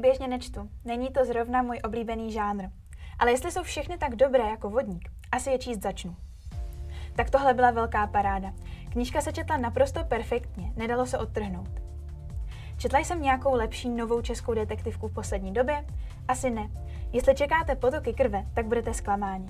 Běžně 0.00 0.28
nečtu. 0.28 0.70
Není 0.84 1.10
to 1.10 1.24
zrovna 1.24 1.62
můj 1.62 1.78
oblíbený 1.84 2.32
žánr. 2.32 2.64
Ale 3.18 3.30
jestli 3.30 3.52
jsou 3.52 3.62
všechny 3.62 3.98
tak 3.98 4.16
dobré 4.16 4.48
jako 4.48 4.70
vodník, 4.70 5.08
asi 5.32 5.50
je 5.50 5.58
číst 5.58 5.82
začnu. 5.82 6.16
Tak 7.16 7.30
tohle 7.30 7.54
byla 7.54 7.70
velká 7.70 8.06
paráda. 8.06 8.52
Knížka 8.92 9.20
se 9.20 9.32
četla 9.32 9.56
naprosto 9.56 10.04
perfektně, 10.04 10.72
nedalo 10.76 11.06
se 11.06 11.18
odtrhnout. 11.18 11.68
Četla 12.76 12.98
jsem 12.98 13.22
nějakou 13.22 13.54
lepší 13.54 13.88
novou 13.88 14.22
českou 14.22 14.54
detektivku 14.54 15.08
v 15.08 15.14
poslední 15.14 15.52
době? 15.52 15.84
Asi 16.28 16.50
ne. 16.50 16.70
Jestli 17.12 17.34
čekáte 17.34 17.76
potoky 17.76 18.12
krve, 18.12 18.46
tak 18.54 18.66
budete 18.66 18.94
zklamáni. 18.94 19.48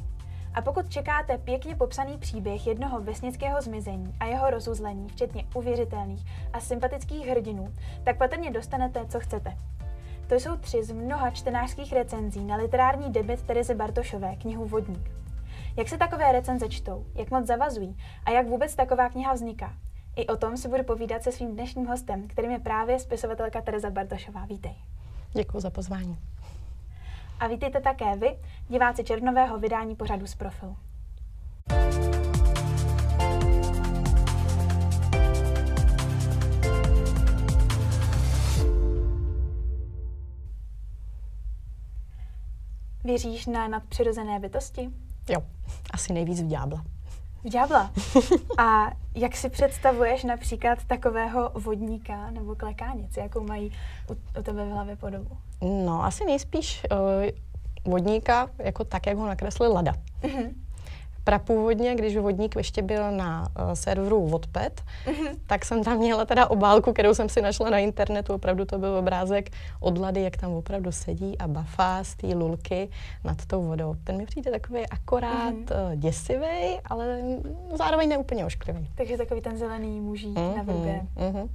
A 0.55 0.63
pokud 0.63 0.89
čekáte 0.89 1.39
pěkně 1.39 1.77
popsaný 1.77 2.19
příběh 2.19 2.67
jednoho 2.67 3.01
vesnického 3.01 3.63
zmizení 3.63 4.15
a 4.21 4.25
jeho 4.25 4.51
rozuzlení, 4.51 5.09
včetně 5.09 5.45
uvěřitelných 5.55 6.25
a 6.53 6.61
sympatických 6.61 7.27
hrdinů, 7.27 7.75
tak 8.05 8.19
patrně 8.19 8.51
dostanete, 8.51 9.07
co 9.07 9.21
chcete. 9.21 9.57
To 10.30 10.37
jsou 10.37 10.57
tři 10.57 10.84
z 10.84 10.93
mnoha 10.93 11.30
čtenářských 11.30 11.93
recenzí 11.93 12.45
na 12.45 12.57
literární 12.57 13.12
debit 13.12 13.43
Terezy 13.43 13.75
Bartošové, 13.75 14.37
knihu 14.37 14.65
Vodník. 14.65 15.11
Jak 15.77 15.88
se 15.88 15.98
takové 15.98 16.33
recenze 16.33 16.69
čtou, 16.69 17.07
jak 17.15 17.30
moc 17.30 17.47
zavazují 17.47 17.97
a 18.25 18.30
jak 18.30 18.47
vůbec 18.47 18.74
taková 18.74 19.09
kniha 19.09 19.33
vzniká? 19.33 19.73
I 20.16 20.27
o 20.27 20.37
tom 20.37 20.57
si 20.57 20.69
budu 20.69 20.85
povídat 20.85 21.23
se 21.23 21.33
svým 21.33 21.52
dnešním 21.52 21.87
hostem, 21.87 22.29
kterým 22.29 22.51
je 22.51 22.59
právě 22.59 22.98
spisovatelka 22.98 23.61
Tereza 23.61 23.91
Bartošová. 23.91 24.47
Vítej. 24.47 24.74
Děkuji 25.32 25.60
za 25.60 25.71
pozvání. 25.71 26.18
A 27.40 27.46
vítejte 27.46 27.80
také 27.80 28.16
vy, 28.16 28.38
diváci 28.68 29.05
červnového 29.05 29.59
vydání 29.59 29.96
pořadu 29.96 30.27
z 30.27 30.35
profilu. 30.35 30.77
Věříš 43.04 43.46
na 43.46 43.68
nadpřirozené 43.68 44.40
bytosti? 44.40 44.90
Jo, 45.29 45.43
asi 45.90 46.12
nejvíc 46.12 46.43
v 46.43 46.46
ďábla. 46.46 46.84
V 47.45 47.48
ďábla? 47.48 47.90
A 48.59 48.90
jak 49.15 49.37
si 49.37 49.51
představuješ 49.51 50.24
například 50.24 50.84
takového 50.84 51.51
vodníka 51.54 52.30
nebo 52.30 52.54
klekánici, 52.54 53.21
jakou 53.21 53.45
mají 53.45 53.73
u, 54.10 54.40
u 54.40 54.43
tebe 54.43 54.65
v 54.65 54.71
hlavě 54.71 54.96
podobu? 54.96 55.37
No, 55.87 56.04
asi 56.04 56.24
nejspíš 56.24 56.82
uh, 56.93 56.98
vodníka 57.93 58.51
jako 58.59 58.84
tak, 58.84 59.06
jak 59.06 59.16
ho 59.16 59.26
nakreslil 59.26 59.73
Lada. 59.73 59.93
Uh-huh 60.23 60.51
prapůvodně, 61.31 61.95
když 61.95 62.17
vodník 62.17 62.57
ještě 62.57 62.83
byl 62.83 63.13
na 63.13 63.41
uh, 63.41 63.73
serveru 63.73 64.28
Wattpad, 64.28 64.73
mm-hmm. 65.06 65.37
tak 65.47 65.65
jsem 65.65 65.84
tam 65.84 65.99
měla 65.99 66.25
teda 66.25 66.50
obálku, 66.50 66.93
kterou 66.93 67.15
jsem 67.15 67.28
si 67.28 67.43
našla 67.43 67.71
na 67.71 67.78
internetu. 67.78 68.34
Opravdu 68.34 68.65
to 68.65 68.78
byl 68.78 68.97
obrázek 68.97 69.51
od 69.81 69.99
Lady, 69.99 70.23
jak 70.23 70.37
tam 70.37 70.53
opravdu 70.53 70.93
sedí 70.93 71.39
a 71.39 71.49
bafá 71.49 72.05
z 72.05 72.15
té 72.15 72.27
lulky 72.27 72.89
nad 73.25 73.47
tou 73.47 73.62
vodou. 73.62 73.95
Ten 74.05 74.17
mi 74.17 74.27
přijde 74.27 74.51
takový 74.51 74.87
akorát 74.87 75.55
mm-hmm. 75.55 75.93
uh, 75.93 75.97
děsivý, 75.97 76.78
ale 76.84 77.23
zároveň 77.78 78.09
neúplně 78.09 78.45
ošklivý. 78.45 78.89
Takže 78.95 79.17
takový 79.17 79.41
ten 79.41 79.56
zelený 79.56 80.01
mužík 80.01 80.37
mm-hmm. 80.37 80.56
na 80.56 80.62
vrbě. 80.62 81.01
Mm-hmm. 81.17 81.49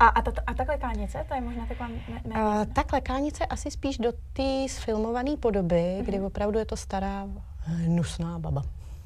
A, 0.00 0.06
a, 0.08 0.22
ta, 0.22 0.32
a 0.46 0.54
ta 0.54 0.64
klekánice, 0.64 1.24
to 1.28 1.34
je 1.34 1.40
možná 1.40 1.66
taková... 1.66 1.88
Ne, 1.88 2.20
ne, 2.24 2.34
uh, 2.42 2.64
ta 2.72 2.82
klekánice 2.82 3.46
asi 3.46 3.70
spíš 3.70 3.98
do 3.98 4.12
té 4.32 4.66
sfilmované 4.68 5.36
podoby, 5.36 5.74
mm-hmm. 5.74 6.04
kdy 6.04 6.20
opravdu 6.20 6.58
je 6.58 6.64
to 6.64 6.76
stará 6.76 7.28
hnusná 7.58 8.38
baba. 8.38 8.62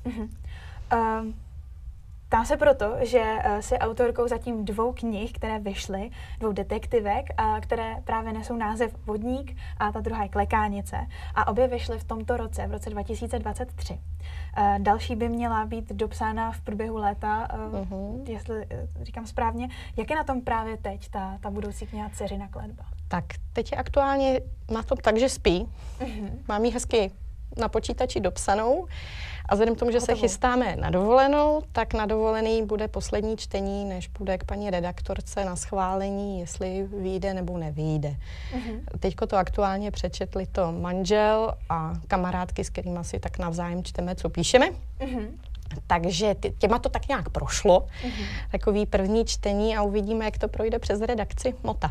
Uh-huh. 0.07 0.29
Uh, 0.93 1.33
Ptám 2.31 2.47
se 2.47 2.57
proto, 2.57 2.97
že 3.01 3.19
uh, 3.21 3.59
si 3.61 3.79
autorkou 3.79 4.29
zatím 4.29 4.65
dvou 4.65 4.93
knih, 4.93 5.33
které 5.33 5.59
vyšly, 5.59 6.11
dvou 6.41 6.53
detektivek, 6.53 7.25
uh, 7.41 7.61
které 7.61 7.97
právě 8.05 8.33
nesou 8.33 8.57
název 8.57 8.97
Vodník 9.07 9.57
a 9.77 9.93
ta 9.93 10.01
druhá 10.01 10.23
je 10.23 10.29
Klekánice. 10.29 10.97
A 11.35 11.49
obě 11.49 11.69
vyšly 11.69 11.99
v 11.99 12.05
tomto 12.05 12.37
roce, 12.37 12.67
v 12.67 12.71
roce 12.71 12.91
2023. 12.91 13.93
Uh, 13.93 13.99
další 14.79 15.17
by 15.17 15.29
měla 15.29 15.67
být 15.67 15.93
dopsána 15.93 16.53
v 16.53 16.61
průběhu 16.61 16.97
léta, 16.97 17.49
uh, 17.55 17.81
uh-huh. 17.81 18.31
jestli 18.31 18.67
říkám 19.03 19.27
správně. 19.27 19.69
Jak 19.97 20.11
je 20.11 20.17
na 20.17 20.25
tom 20.25 20.41
právě 20.41 20.77
teď 20.77 21.09
ta, 21.09 21.39
ta 21.41 21.51
budoucí 21.51 21.87
kniha 21.87 22.11
Ceřina 22.15 22.49
kletba? 22.49 22.85
Tak 23.09 23.25
teď 23.53 23.73
je 23.73 23.79
aktuálně 23.79 24.41
na 24.71 24.83
tom 24.83 24.99
tak, 24.99 25.17
že 25.17 25.29
spí. 25.29 25.69
Uh-huh. 26.01 26.31
Mám 26.49 26.65
ji 26.65 26.71
hezky 26.71 27.11
na 27.57 27.69
počítači 27.69 28.21
dopsanou. 28.21 28.87
A 29.49 29.55
vzhledem 29.55 29.75
k 29.75 29.79
tomu, 29.79 29.91
že 29.91 30.01
se 30.01 30.15
chystáme 30.15 30.77
na 30.77 30.91
dovolenou, 30.91 31.63
tak 31.73 31.95
na 31.95 32.07
dovolený 32.07 32.67
bude 32.67 32.89
poslední 32.89 33.37
čtení, 33.37 33.85
než 33.85 34.09
půjde 34.09 34.39
k 34.39 34.45
paní 34.45 34.71
redaktorce 34.71 35.45
na 35.45 35.57
schválení, 35.57 36.41
jestli 36.41 36.89
vyjde 37.03 37.35
nebo 37.35 37.59
nevyjde. 37.59 38.17
Uh-huh. 38.55 38.81
Teďko 39.01 39.27
to 39.27 39.37
aktuálně 39.37 39.91
přečetli 39.91 40.47
to 40.47 40.73
manžel 40.73 41.55
a 41.69 41.93
kamarádky, 42.09 42.65
s 42.65 42.71
kterými 42.71 42.99
si 43.03 43.19
tak 43.21 43.39
navzájem 43.39 43.85
čteme, 43.85 44.15
co 44.15 44.29
píšeme. 44.29 44.71
Uh-huh. 45.01 45.29
Takže 45.87 46.35
těma 46.59 46.79
to 46.79 46.89
tak 46.89 47.09
nějak 47.09 47.29
prošlo, 47.29 47.81
uh-huh. 47.81 48.25
takový 48.51 48.87
první 48.87 49.25
čtení 49.25 49.77
a 49.77 49.83
uvidíme, 49.83 50.25
jak 50.25 50.39
to 50.39 50.49
projde 50.49 50.79
přes 50.79 51.01
redakci 51.01 51.55
Mota. 51.63 51.91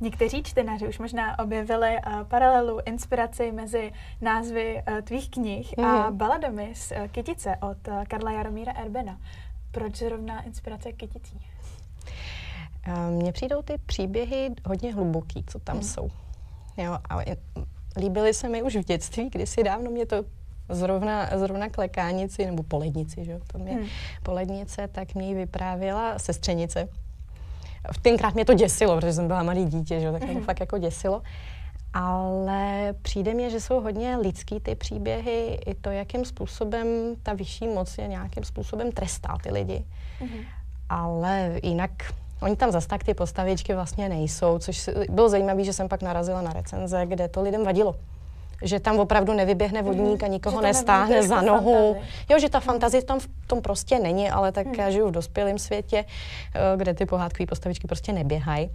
Někteří 0.00 0.42
čtenáři 0.42 0.88
už 0.88 0.98
možná 0.98 1.38
objevili 1.38 1.96
uh, 2.06 2.22
paralelu, 2.22 2.78
inspiraci 2.86 3.52
mezi 3.52 3.92
názvy 4.20 4.82
uh, 4.88 5.00
tvých 5.00 5.30
knih 5.30 5.72
mm-hmm. 5.72 5.84
a 5.84 6.08
mhm. 6.08 6.16
baladami 6.16 6.74
z 6.74 6.90
uh, 6.90 7.06
Kytice 7.08 7.56
od 7.62 7.88
uh, 7.88 8.04
Karla 8.04 8.30
Jaromíra 8.30 8.72
Erbena. 8.72 9.20
Proč 9.70 9.96
zrovna 9.96 10.42
inspirace 10.42 10.92
Kyticí? 10.92 11.40
Mně 13.10 13.32
přijdou 13.32 13.62
ty 13.62 13.74
příběhy 13.86 14.50
hodně 14.66 14.94
hluboký, 14.94 15.44
co 15.46 15.58
tam 15.58 15.76
mm. 15.76 15.82
jsou. 15.82 16.10
Jo, 16.76 16.98
a 17.10 17.18
líbily 17.96 18.34
se 18.34 18.48
mi 18.48 18.62
už 18.62 18.76
v 18.76 18.84
dětství, 18.84 19.30
kdysi 19.30 19.62
dávno 19.62 19.90
mě 19.90 20.06
to 20.06 20.24
zrovna, 20.68 21.30
zrovna 21.38 21.68
klekánici, 21.68 22.46
nebo 22.46 22.62
polednici, 22.62 23.24
že 23.24 23.32
jo, 23.32 23.40
to 23.52 23.58
mě 23.58 23.72
mm. 23.72 23.86
polednice, 24.22 24.88
tak 24.88 25.14
mě 25.14 25.28
ji 25.28 25.34
vyprávěla 25.34 26.18
sestřenice, 26.18 26.88
v 27.92 27.98
tenkrát 27.98 28.34
mě 28.34 28.44
to 28.44 28.54
děsilo, 28.54 28.96
protože 28.96 29.12
jsem 29.12 29.26
byla 29.26 29.42
malý 29.42 29.64
dítě, 29.64 30.00
že? 30.00 30.12
tak 30.12 30.22
mě 30.22 30.32
to 30.32 30.38
mhm. 30.38 30.44
fakt 30.44 30.60
jako 30.60 30.78
děsilo. 30.78 31.22
Ale 31.94 32.94
přijde 33.02 33.34
mi, 33.34 33.50
že 33.50 33.60
jsou 33.60 33.80
hodně 33.80 34.16
lidský 34.16 34.60
ty 34.60 34.74
příběhy, 34.74 35.58
i 35.66 35.74
to, 35.74 35.90
jakým 35.90 36.24
způsobem 36.24 36.86
ta 37.22 37.32
vyšší 37.32 37.68
moc 37.68 37.98
je 37.98 38.08
nějakým 38.08 38.44
způsobem 38.44 38.92
trestá 38.92 39.38
ty 39.42 39.52
lidi. 39.52 39.84
Mm-hmm. 40.20 40.44
Ale 40.88 41.60
jinak 41.62 41.90
Oni 42.40 42.56
tam 42.56 42.72
zase 42.72 42.88
tak 42.88 43.04
ty 43.04 43.14
postavičky 43.14 43.74
vlastně 43.74 44.08
nejsou, 44.08 44.58
což 44.58 44.90
bylo 45.08 45.28
zajímavé, 45.28 45.64
že 45.64 45.72
jsem 45.72 45.88
pak 45.88 46.02
narazila 46.02 46.42
na 46.42 46.52
recenze, 46.52 47.06
kde 47.06 47.28
to 47.28 47.42
lidem 47.42 47.64
vadilo 47.64 47.94
že 48.62 48.80
tam 48.80 48.98
opravdu 48.98 49.32
nevyběhne 49.32 49.82
mhm. 49.82 49.90
vodník 49.90 50.22
a 50.22 50.26
nikoho 50.26 50.60
nestáhne 50.60 51.22
za 51.22 51.40
nohu. 51.40 51.94
Fantazie. 51.94 52.12
Jo, 52.30 52.38
že 52.38 52.48
ta 52.48 52.60
fantazie 52.60 53.02
tam 53.02 53.20
v 53.20 53.28
tom 53.46 53.62
prostě 53.62 53.98
není, 53.98 54.30
ale 54.30 54.52
tak 54.52 54.66
hmm. 54.66 54.74
já 54.74 54.90
žiju 54.90 55.08
v 55.08 55.10
dospělém 55.10 55.58
světě, 55.58 56.04
eh, 56.54 56.76
kde 56.76 56.94
ty 56.94 57.06
pohádkové 57.06 57.46
postavičky 57.46 57.86
prostě 57.86 58.12
neběhají. 58.12 58.70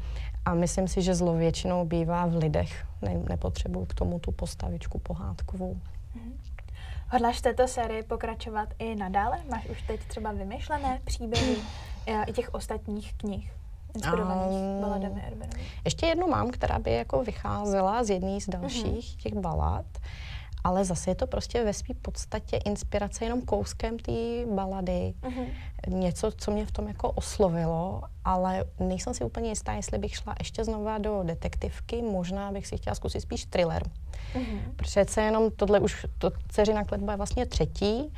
A 0.46 0.54
myslím 0.54 0.88
si, 0.88 1.02
že 1.02 1.16
zlo 1.16 1.34
většinou 1.34 1.86
bývá 1.86 2.26
v 2.26 2.36
lidech. 2.36 2.86
Ne, 3.02 3.22
nepotřebuju 3.30 3.86
k 3.86 3.94
tomu 3.94 4.20
tu 4.20 4.32
postavičku 4.32 5.00
pohádkovou. 5.00 5.78
Hmm. 6.14 6.38
Hodláš 7.10 7.38
v 7.38 7.42
této 7.42 7.68
sérii 7.68 8.04
pokračovat 8.04 8.70
i 8.80 8.96
nadále? 8.96 9.38
Máš 9.50 9.66
už 9.66 9.82
teď 9.82 10.00
třeba 10.08 10.32
vymyšlené 10.32 11.00
příběhy 11.06 11.56
eh, 12.08 12.24
i 12.28 12.34
těch 12.34 12.54
ostatních 12.54 13.14
knih? 13.14 13.61
Inspirovaných 13.96 14.60
um, 14.76 14.82
baladami 14.82 15.22
Ještě 15.86 16.06
jednu 16.06 16.28
mám, 16.28 16.52
která 16.52 16.80
by 16.80 16.92
jako 16.94 17.24
vycházela 17.24 18.04
z 18.04 18.10
jedné 18.10 18.42
z 18.42 18.50
dalších 18.50 19.16
uh-huh. 19.16 19.22
těch 19.22 19.34
balad, 19.34 19.86
ale 20.64 20.86
zase 20.86 21.12
je 21.12 21.16
to 21.16 21.28
prostě 21.28 21.64
ve 21.64 21.74
své 21.74 21.96
podstatě 22.02 22.58
inspirace 22.58 23.26
jenom 23.26 23.42
kouskem 23.42 24.00
té 24.00 24.46
balady. 24.56 25.14
Uh-huh. 25.22 25.48
Něco, 25.88 26.32
co 26.32 26.52
mě 26.52 26.66
v 26.66 26.72
tom 26.72 26.88
jako 26.88 27.12
oslovilo, 27.12 28.02
ale 28.26 28.66
nejsem 28.80 29.14
si 29.14 29.24
úplně 29.24 29.50
jistá, 29.50 29.74
jestli 29.74 29.98
bych 29.98 30.16
šla 30.16 30.36
ještě 30.40 30.64
znova 30.64 30.98
do 30.98 31.24
detektivky, 31.24 32.02
možná 32.02 32.52
bych 32.52 32.68
si 32.68 32.78
chtěla 32.78 32.96
zkusit 32.96 33.22
spíš 33.22 33.46
thriller. 33.46 33.84
Uh-huh. 34.36 34.60
Přece 34.76 35.22
jenom 35.22 35.52
tohle 35.52 35.80
už, 35.80 36.06
to 36.18 36.32
Ceřina 36.50 36.84
kletba 36.84 37.14
je 37.14 37.18
vlastně 37.18 37.46
třetí, 37.46 38.14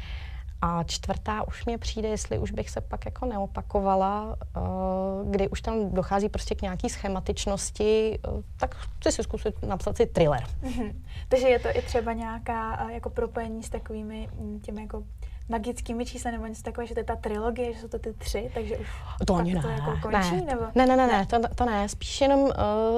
a 0.65 0.83
čtvrtá 0.83 1.48
už 1.48 1.65
mě 1.65 1.77
přijde, 1.77 2.07
jestli 2.07 2.39
už 2.39 2.51
bych 2.51 2.69
se 2.69 2.81
pak 2.81 3.06
jako 3.06 3.25
neopakovala, 3.25 4.38
uh, 4.57 5.31
kdy 5.31 5.50
už 5.50 5.62
tam 5.62 5.89
dochází 5.89 6.30
prostě 6.30 6.56
k 6.56 6.62
nějaký 6.62 6.89
schematičnosti, 6.89 8.19
uh, 8.27 8.42
tak 8.57 8.75
chci 8.75 9.12
si 9.12 9.24
zkusit 9.24 9.63
napsat 9.63 9.98
si 9.98 10.06
thriller. 10.06 10.44
Mm-hmm. 10.63 10.94
Takže 11.30 11.48
je 11.48 11.60
to 11.60 11.68
i 11.77 11.81
třeba 11.81 12.13
nějaká 12.13 12.83
uh, 12.86 12.92
jako 12.92 13.10
propojení 13.10 13.63
s 13.63 13.69
takovými 13.69 14.30
mm, 14.39 14.60
těmi 14.60 14.81
jako 14.81 15.04
magickými 15.50 16.06
čísly 16.06 16.31
nebo 16.31 16.45
něco 16.45 16.63
takového, 16.63 16.88
že 16.88 16.94
to 16.94 17.00
je 17.00 17.04
ta 17.04 17.16
trilogie, 17.16 17.74
že 17.74 17.80
jsou 17.80 17.88
to 17.88 18.00
ty 18.00 18.13
tři, 18.13 18.51
takže 18.54 18.78
už 18.78 18.88
to 19.25 19.36
ani 19.36 19.54
ne, 19.54 19.62
to 19.62 19.69
jako 19.69 19.98
končí? 20.01 20.36
Ne, 20.36 20.42
nebo? 20.42 20.62
ne, 20.75 20.86
ne, 20.86 20.98
ne, 20.98 21.07
ne, 21.07 21.25
to, 21.25 21.40
to 21.56 21.66
ne, 21.66 21.90
spíš 21.90 22.22
jenom 22.22 22.40
uh, 22.42 22.51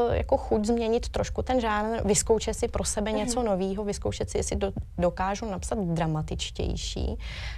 jako 0.10 0.38
chuť 0.38 0.66
změnit 0.66 1.10
trošku 1.10 1.42
ten 1.42 1.60
žánr, 1.60 2.08
vyzkoušet 2.08 2.54
si 2.54 2.68
pro 2.68 2.84
sebe 2.84 3.12
mm-hmm. 3.12 3.16
něco 3.16 3.44
nového, 3.44 3.84
vyzkoušet 3.84 4.30
si, 4.30 4.38
jestli 4.38 4.56
do, 4.56 4.72
dokážu 4.98 5.46
napsat 5.46 5.80
dramatičtější, 5.80 7.18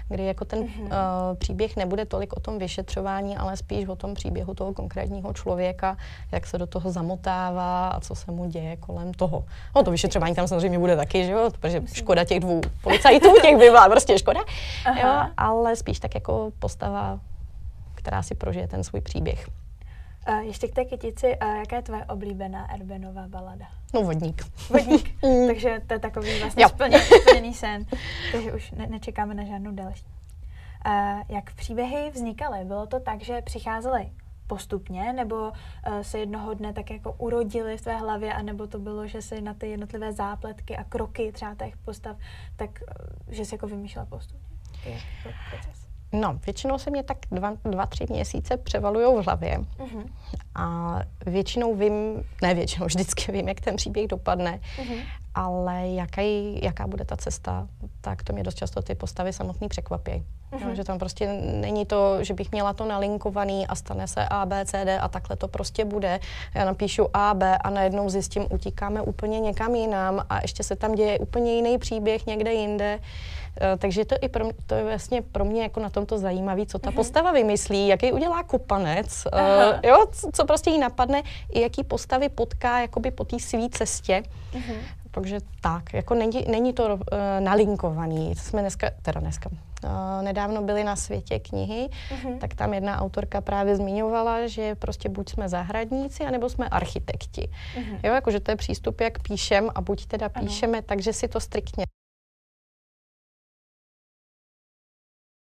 kdy 0.10 0.26
jako 0.26 0.46
ten 0.46 0.64
mm-hmm. 0.64 0.84
uh, 0.84 1.38
příběh 1.38 1.76
nebude 1.76 2.06
tolik 2.06 2.34
o 2.34 2.40
tom 2.40 2.60
vyšetřování, 2.60 3.38
ale 3.38 3.58
spíš 3.58 3.88
o 3.88 3.96
tom 3.96 4.14
příběhu 4.14 4.54
toho 4.54 4.74
konkrétního 4.74 5.34
člověka, 5.34 5.98
jak 6.32 6.48
se 6.48 6.58
do 6.58 6.68
toho 6.68 6.92
zamotává 6.92 7.88
a 7.88 8.00
co 8.00 8.16
se 8.16 8.32
mu 8.32 8.46
děje 8.46 8.78
kolem 8.78 9.14
toho. 9.14 9.46
No 9.76 9.84
to 9.84 9.92
vyšetřování 9.92 10.36
tam 10.36 10.48
samozřejmě 10.48 10.80
bude 10.80 10.96
taky, 10.96 11.26
že 11.26 11.32
jo, 11.32 11.50
protože 11.52 11.82
škoda 11.94 12.24
těch 12.24 12.40
dvou 12.40 12.62
policajtů, 12.82 13.28
těch 13.42 13.58
by 13.58 13.70
byla 13.70 13.90
prostě 13.90 14.20
škoda, 14.20 14.40
jo, 15.02 15.24
ale 15.38 15.76
spíš 15.76 16.00
tak 16.00 16.16
jako 16.16 16.52
postava, 16.60 17.20
která 17.96 18.24
si 18.24 18.36
prožije 18.36 18.68
ten 18.68 18.84
svůj 18.84 19.02
příběh. 19.02 19.48
Uh, 20.30 20.40
ještě 20.40 20.68
k 20.68 20.76
té 20.76 20.86
kytici, 20.86 21.38
uh, 21.44 21.56
jaká 21.56 21.76
je 21.76 21.82
tvoje 21.82 22.06
oblíbená 22.06 22.72
Erbenová 22.72 23.28
balada? 23.28 23.66
No 23.94 24.02
vodník. 24.02 24.44
Vodník, 24.70 25.24
mm. 25.24 25.48
takže 25.48 25.82
to 25.88 25.94
je 25.94 26.00
takový 26.00 26.40
vlastně 26.40 26.68
splněný, 26.68 27.04
splněný 27.22 27.54
sen, 27.54 27.86
takže 28.32 28.54
už 28.54 28.72
ne- 28.72 28.88
nečekáme 28.88 29.34
na 29.34 29.44
žádnou 29.44 29.72
další. 29.72 30.06
Uh, 30.88 31.22
jak 31.30 31.54
příběhy 31.54 32.12
vznikaly? 32.12 32.66
Bylo 32.66 32.88
to 32.88 33.00
tak, 33.00 33.22
že 33.22 33.42
přicházely 33.42 34.12
postupně, 34.48 35.14
nebo 35.14 35.36
uh, 35.36 36.00
se 36.02 36.20
jednoho 36.20 36.54
dne 36.54 36.74
tak 36.74 36.90
jako 36.90 37.12
urodili 37.18 37.78
v 37.78 37.82
tvé 37.82 37.98
hlavě, 37.98 38.34
anebo 38.34 38.68
to 38.68 38.80
bylo, 38.80 39.08
že 39.08 39.22
si 39.22 39.42
na 39.42 39.54
ty 39.54 39.70
jednotlivé 39.70 40.14
zápletky 40.14 40.78
a 40.78 40.84
kroky 40.84 41.32
třeba 41.32 41.56
těch 41.56 41.78
postav, 41.78 42.18
tak 42.56 42.70
uh, 43.28 43.34
že 43.34 43.46
si 43.46 43.56
jako 43.56 43.68
vymýšlela 43.68 44.06
postupně? 44.06 44.47
Proces? 45.50 45.88
No, 46.14 46.40
většinou 46.46 46.78
se 46.78 46.90
mě 46.90 47.04
tak 47.04 47.18
dva, 47.32 47.54
dva 47.64 47.86
tři 47.86 48.06
měsíce 48.10 48.58
převalují 48.58 49.22
v 49.22 49.26
hlavě. 49.26 49.60
Uh-huh. 49.60 50.06
A 50.56 51.00
většinou 51.26 51.76
vím, 51.76 52.24
ne 52.42 52.54
většinou, 52.54 52.86
vždycky 52.86 53.32
vím, 53.32 53.48
jak 53.48 53.62
ten 53.62 53.76
příběh 53.76 54.08
dopadne, 54.08 54.60
uh-huh. 54.78 55.02
Ale 55.38 55.88
jaký, 55.88 56.60
jaká 56.64 56.88
bude 56.88 57.06
ta 57.06 57.18
cesta, 57.18 57.68
tak 58.02 58.24
to 58.24 58.34
mě 58.34 58.44
dost 58.44 58.56
často 58.56 58.82
ty 58.82 58.96
postavy 58.96 59.34
samotný 59.34 59.68
překvapí. 59.68 60.24
No, 60.66 60.76
že 60.76 60.84
tam 60.84 61.00
prostě 61.00 61.28
není 61.44 61.86
to, 61.86 62.24
že 62.24 62.34
bych 62.34 62.52
měla 62.52 62.74
to 62.74 62.86
nalinkovaný 62.86 63.68
a 63.68 63.76
stane 63.76 64.08
se 64.08 64.26
A, 64.28 64.46
B, 64.46 64.66
C, 64.66 64.86
D 64.86 65.00
a 65.00 65.08
takhle 65.08 65.36
to 65.36 65.48
prostě 65.48 65.86
bude. 65.86 66.20
Já 66.56 66.66
napíšu 66.66 67.08
A, 67.14 67.34
B 67.34 67.58
a 67.58 67.70
najednou 67.70 68.10
zjistím, 68.10 68.46
utíkáme 68.50 69.02
úplně 69.02 69.40
někam 69.40 69.76
jinam 69.76 70.26
a 70.30 70.42
ještě 70.42 70.64
se 70.64 70.76
tam 70.76 70.96
děje 70.96 71.20
úplně 71.20 71.54
jiný 71.54 71.78
příběh 71.78 72.26
někde 72.26 72.54
jinde. 72.54 73.00
Uh, 73.00 73.78
takže 73.78 74.06
to, 74.06 74.16
i 74.22 74.30
pro, 74.30 74.44
mě, 74.44 74.54
to 74.66 74.76
je 74.76 74.84
vlastně 74.84 75.22
pro 75.22 75.46
mě 75.46 75.64
jako 75.64 75.80
na 75.80 75.90
tomto 75.90 76.18
zajímavé, 76.18 76.66
co 76.66 76.80
ta 76.80 76.90
uh-huh. 76.90 76.96
postava 76.96 77.32
vymyslí, 77.32 77.88
jaký 77.88 78.12
udělá 78.12 78.44
kupanec, 78.44 79.28
uh, 79.34 79.80
jo, 79.84 80.06
co, 80.34 80.46
prostě 80.46 80.70
jí 80.70 80.80
napadne, 80.80 81.24
i 81.52 81.62
jaký 81.62 81.84
postavy 81.84 82.30
potká 82.30 82.80
jakoby 82.80 83.12
po 83.12 83.24
té 83.24 83.40
své 83.40 83.70
cestě. 83.70 84.24
Uh-huh. 84.54 84.78
Takže 85.18 85.40
tak, 85.62 85.94
jako 85.94 86.16
není, 86.16 86.46
není 86.52 86.74
to 86.74 86.96
uh, 86.96 87.00
nalinkovaný. 87.40 88.36
Jsme 88.36 88.62
dneska, 88.62 88.90
teda 89.02 89.22
dneska, 89.22 89.50
uh, 89.50 89.90
nedávno 90.22 90.62
byli 90.62 90.84
na 90.84 90.96
světě 90.96 91.40
knihy, 91.40 91.90
uh-huh. 92.10 92.38
tak 92.38 92.54
tam 92.56 92.74
jedna 92.74 93.02
autorka 93.02 93.42
právě 93.42 93.76
zmiňovala, 93.76 94.48
že 94.48 94.76
prostě 94.76 95.10
buď 95.10 95.30
jsme 95.30 95.50
zahradníci, 95.50 96.24
anebo 96.24 96.50
jsme 96.50 96.70
architekti. 96.70 97.50
Uh-huh. 97.78 98.00
Jo, 98.04 98.14
jakože 98.14 98.40
to 98.40 98.52
je 98.52 98.56
přístup, 98.56 99.02
jak 99.02 99.22
píšem 99.22 99.70
a 99.76 99.82
buď 99.82 100.06
teda 100.06 100.30
píšeme, 100.30 100.78
ano. 100.78 100.86
takže 100.88 101.14
si 101.14 101.28
to 101.28 101.40
striktně 101.40 101.86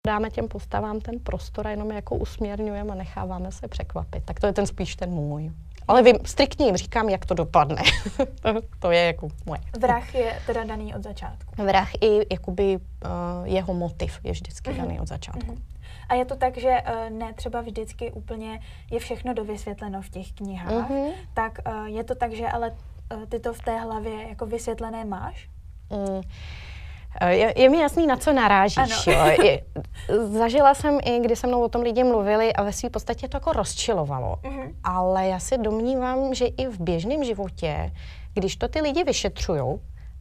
dáme 0.08 0.30
těm 0.30 0.48
postavám 0.48 1.02
ten 1.02 1.20
prostor 1.20 1.68
a 1.68 1.70
jenom 1.70 1.92
jako 1.92 2.16
usměrňujeme 2.16 2.92
a 2.92 2.96
necháváme 2.96 3.52
se 3.52 3.68
překvapit. 3.68 4.24
Tak 4.26 4.40
to 4.40 4.48
je 4.48 4.54
ten 4.54 4.68
spíš 4.68 4.96
ten 4.96 5.10
můj. 5.10 5.52
Ale 5.88 6.04
vím, 6.04 6.16
striktně 6.26 6.66
jim 6.66 6.78
říkám, 6.78 7.10
jak 7.10 7.26
to 7.26 7.34
dopadne. 7.34 7.82
to, 8.42 8.62
to 8.80 8.92
je 8.92 9.02
jako 9.02 9.28
moje. 9.46 9.62
Vrah 9.80 10.16
je 10.16 10.40
teda 10.46 10.64
daný 10.64 10.96
od 10.96 11.04
začátku. 11.04 11.64
Vrah 11.64 11.90
i 12.02 12.34
jakoby 12.34 12.78
uh, 12.78 12.82
jeho 13.44 13.74
motiv 13.74 14.20
je 14.24 14.32
vždycky 14.32 14.72
uh-huh. 14.72 14.78
daný 14.78 15.00
od 15.00 15.08
začátku. 15.08 15.52
Uh-huh. 15.52 15.62
A 16.10 16.14
je 16.14 16.26
to 16.26 16.36
tak, 16.36 16.58
že 16.58 16.70
uh, 16.70 17.18
ne 17.18 17.34
třeba 17.34 17.62
vždycky 17.62 18.12
úplně 18.12 18.60
je 18.92 19.00
všechno 19.00 19.34
dovysvětleno 19.34 20.02
v 20.02 20.10
těch 20.10 20.32
knihách, 20.32 20.90
uh-huh. 20.90 21.14
tak 21.34 21.60
uh, 21.68 21.86
je 21.86 22.04
to 22.04 22.16
tak, 22.16 22.34
že 22.34 22.48
ale 22.48 22.72
uh, 22.72 23.26
ty 23.26 23.40
to 23.40 23.54
v 23.54 23.62
té 23.62 23.80
hlavě 23.80 24.30
jako 24.30 24.46
vysvětlené 24.46 25.06
máš? 25.06 25.50
Uh, 25.90 26.22
je, 27.28 27.54
je 27.56 27.70
mi 27.70 27.80
jasný, 27.80 28.08
na 28.08 28.18
co 28.18 28.34
narážíš. 28.34 29.08
Jo. 29.08 29.14
Je, 29.44 29.62
zažila 30.28 30.74
jsem 30.74 31.00
i, 31.06 31.20
kdy 31.20 31.36
se 31.36 31.48
mnou 31.48 31.64
o 31.64 31.70
tom 31.70 31.82
lidi 31.82 32.04
mluvili 32.04 32.54
a 32.54 32.64
ve 32.64 32.74
své 32.74 32.90
podstatě 32.90 33.28
to 33.28 33.38
jako 33.38 33.54
rozčilovalo. 33.54 34.36
Mm-hmm. 34.36 34.74
Ale 34.84 35.28
já 35.28 35.40
se 35.40 35.58
domnívám, 35.58 36.34
že 36.34 36.46
i 36.46 36.68
v 36.68 36.82
běžném 36.82 37.24
životě, 37.24 37.92
když 38.34 38.56
to 38.56 38.68
ty 38.68 38.82
lidi 38.82 39.04
vyšetřují, 39.04 39.80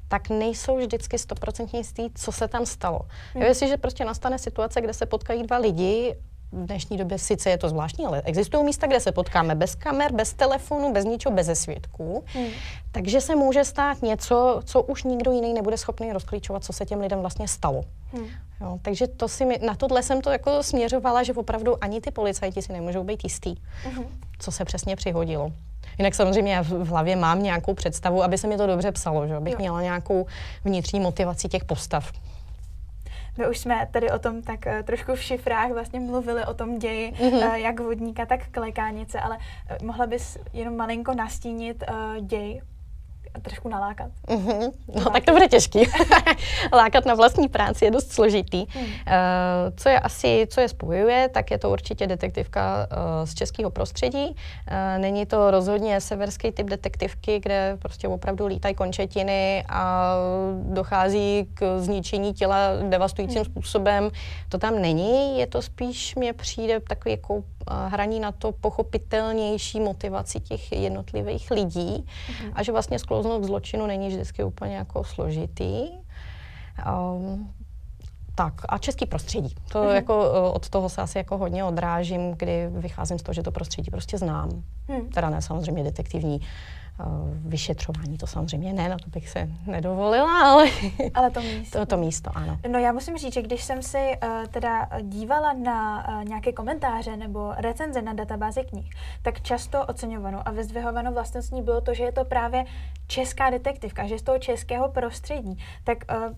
tak 0.08 0.28
nejsou 0.28 0.76
vždycky 0.76 1.18
stoprocentně 1.18 1.80
jistý, 1.80 2.10
co 2.14 2.32
se 2.32 2.48
tam 2.48 2.66
stalo. 2.66 3.00
Mm. 3.34 3.42
Jestliže 3.42 3.76
prostě 3.76 4.04
nastane 4.04 4.38
situace, 4.38 4.80
kde 4.80 4.92
se 4.92 5.06
potkají 5.06 5.42
dva 5.42 5.58
lidi 5.58 6.16
v 6.54 6.66
dnešní 6.66 6.96
době 6.96 7.18
sice 7.18 7.50
je 7.50 7.58
to 7.58 7.68
zvláštní, 7.68 8.06
ale 8.06 8.22
existují 8.24 8.64
místa, 8.64 8.86
kde 8.86 9.00
se 9.00 9.12
potkáme 9.12 9.54
bez 9.54 9.74
kamer, 9.74 10.12
bez 10.12 10.32
telefonu, 10.32 10.92
bez 10.92 11.04
ničeho, 11.04 11.34
bez 11.34 11.60
svědků. 11.60 12.24
Hmm. 12.26 12.46
Takže 12.92 13.20
se 13.20 13.36
může 13.36 13.64
stát 13.64 14.02
něco, 14.02 14.60
co 14.64 14.82
už 14.82 15.04
nikdo 15.04 15.32
jiný 15.32 15.54
nebude 15.54 15.76
schopný 15.76 16.12
rozklíčovat, 16.12 16.64
co 16.64 16.72
se 16.72 16.84
těm 16.86 17.00
lidem 17.00 17.20
vlastně 17.20 17.48
stalo. 17.48 17.84
Hmm. 18.12 18.26
Jo, 18.60 18.78
takže 18.82 19.06
to 19.06 19.28
si 19.28 19.44
mi, 19.44 19.58
na 19.66 19.74
tohle 19.74 20.02
jsem 20.02 20.20
to 20.20 20.30
jako 20.30 20.62
směřovala, 20.62 21.22
že 21.22 21.32
opravdu 21.32 21.84
ani 21.84 22.00
ty 22.00 22.10
policajti 22.10 22.62
si 22.62 22.72
nemůžou 22.72 23.04
být 23.04 23.24
jistý, 23.24 23.54
hmm. 23.84 24.04
co 24.38 24.52
se 24.52 24.64
přesně 24.64 24.96
přihodilo. 24.96 25.52
Jinak 25.98 26.14
samozřejmě 26.14 26.54
já 26.54 26.62
v 26.62 26.88
hlavě 26.88 27.16
mám 27.16 27.42
nějakou 27.42 27.74
představu, 27.74 28.22
aby 28.22 28.38
se 28.38 28.46
mi 28.46 28.56
to 28.56 28.66
dobře 28.66 28.92
psalo, 28.92 29.26
že 29.26 29.36
abych 29.36 29.52
jo. 29.52 29.58
měla 29.58 29.82
nějakou 29.82 30.26
vnitřní 30.64 31.00
motivaci 31.00 31.48
těch 31.48 31.64
postav. 31.64 32.12
My 33.38 33.48
už 33.48 33.58
jsme 33.58 33.88
tady 33.92 34.10
o 34.10 34.18
tom 34.18 34.42
tak 34.42 34.66
uh, 34.66 34.82
trošku 34.82 35.14
v 35.14 35.22
šifrách 35.22 35.70
vlastně 35.70 36.00
mluvili 36.00 36.44
o 36.44 36.54
tom 36.54 36.78
ději, 36.78 37.12
mm-hmm. 37.12 37.54
jak 37.54 37.80
vodníka, 37.80 38.26
tak 38.26 38.48
klekánice, 38.50 39.20
ale 39.20 39.36
uh, 39.36 39.86
mohla 39.86 40.06
bys 40.06 40.38
jenom 40.52 40.76
malinko 40.76 41.14
nastínit 41.14 41.84
děj 42.20 42.62
trošku 43.42 43.68
nalákat. 43.68 44.10
Mm-hmm. 44.28 44.72
No 44.94 45.04
tak 45.04 45.24
to 45.24 45.32
bude 45.32 45.48
těžký. 45.48 45.78
Lákat 46.72 47.04
na 47.06 47.14
vlastní 47.14 47.48
práci 47.48 47.84
je 47.84 47.90
dost 47.90 48.12
složitý. 48.12 48.66
Mm. 48.76 48.82
Uh, 48.82 48.88
co 49.76 49.88
je 49.88 50.00
asi, 50.00 50.46
co 50.50 50.60
je 50.60 50.68
spojuje, 50.68 51.28
tak 51.28 51.50
je 51.50 51.58
to 51.58 51.70
určitě 51.70 52.06
detektivka 52.06 52.88
uh, 52.90 53.26
z 53.26 53.34
českého 53.34 53.70
prostředí. 53.70 54.26
Uh, 54.26 54.34
není 54.98 55.26
to 55.26 55.50
rozhodně 55.50 56.00
severský 56.00 56.52
typ 56.52 56.66
detektivky, 56.66 57.40
kde 57.40 57.76
prostě 57.78 58.08
opravdu 58.08 58.46
lítají 58.46 58.74
končetiny 58.74 59.64
a 59.68 60.14
dochází 60.62 61.48
k 61.54 61.78
zničení 61.78 62.34
těla 62.34 62.58
devastujícím 62.88 63.38
mm. 63.38 63.44
způsobem. 63.44 64.10
To 64.48 64.58
tam 64.58 64.82
není, 64.82 65.38
je 65.38 65.46
to 65.46 65.62
spíš, 65.62 66.14
mně 66.14 66.32
přijde 66.32 66.80
takový 66.80 67.10
jako 67.10 67.44
hraní 67.88 68.20
na 68.20 68.32
to 68.32 68.52
pochopitelnější 68.52 69.80
motivaci 69.80 70.40
těch 70.40 70.72
jednotlivých 70.72 71.50
lidí 71.50 72.04
mm. 72.42 72.50
a 72.54 72.62
že 72.62 72.72
vlastně 72.72 72.98
sklouznout 72.98 73.42
k 73.42 73.46
zločinu 73.46 73.86
není 73.86 74.08
vždycky 74.08 74.44
úplně 74.44 74.76
jako 74.76 75.04
složitý. 75.04 75.88
Um, 76.86 77.54
tak 78.34 78.54
a 78.68 78.78
český 78.78 79.06
prostředí. 79.06 79.54
To 79.72 79.82
mm. 79.82 79.90
jako 79.90 80.30
od 80.52 80.68
toho 80.68 80.88
se 80.88 81.02
asi 81.02 81.18
jako 81.18 81.38
hodně 81.38 81.64
odrážím, 81.64 82.32
kdy 82.32 82.68
vycházím 82.70 83.18
z 83.18 83.22
toho, 83.22 83.34
že 83.34 83.42
to 83.42 83.52
prostředí 83.52 83.90
prostě 83.90 84.18
znám. 84.18 84.50
Mm. 84.88 85.08
Teda 85.08 85.30
ne 85.30 85.42
samozřejmě 85.42 85.84
detektivní 85.84 86.40
Eh, 87.00 87.04
vyšetřování 87.48 88.18
to 88.18 88.26
samozřejmě 88.26 88.72
ne, 88.72 88.88
na 88.88 88.96
to 88.98 89.10
bych 89.10 89.28
se 89.28 89.48
nedovolila, 89.66 90.40
ale, 90.40 90.64
ale 91.14 91.30
to 91.30 91.40
místo. 91.40 91.78
To, 91.78 91.86
to 91.86 91.96
místo, 91.96 92.30
ano. 92.34 92.58
No 92.68 92.78
já 92.78 92.92
musím 92.92 93.16
říct, 93.16 93.34
že 93.34 93.42
když 93.42 93.64
jsem 93.64 93.82
si 93.82 93.98
uh, 93.98 94.46
teda 94.46 94.88
dívala 95.02 95.52
na 95.52 96.08
uh, 96.08 96.24
nějaké 96.24 96.52
komentáře 96.52 97.16
nebo 97.16 97.52
recenze 97.56 98.02
na 98.02 98.12
databázi 98.12 98.64
knih, 98.64 98.90
tak 99.22 99.40
často 99.40 99.86
oceňovanou 99.86 100.38
a 100.44 100.50
vyzdvihovanou 100.50 101.14
vlastností 101.14 101.62
bylo 101.62 101.80
to, 101.80 101.94
že 101.94 102.04
je 102.04 102.12
to 102.12 102.24
právě 102.24 102.64
česká 103.06 103.50
detektivka, 103.50 104.06
že 104.06 104.18
z 104.18 104.22
toho 104.22 104.38
českého 104.38 104.88
prostředí. 104.88 105.58
Tak 105.84 105.98
uh, 106.10 106.36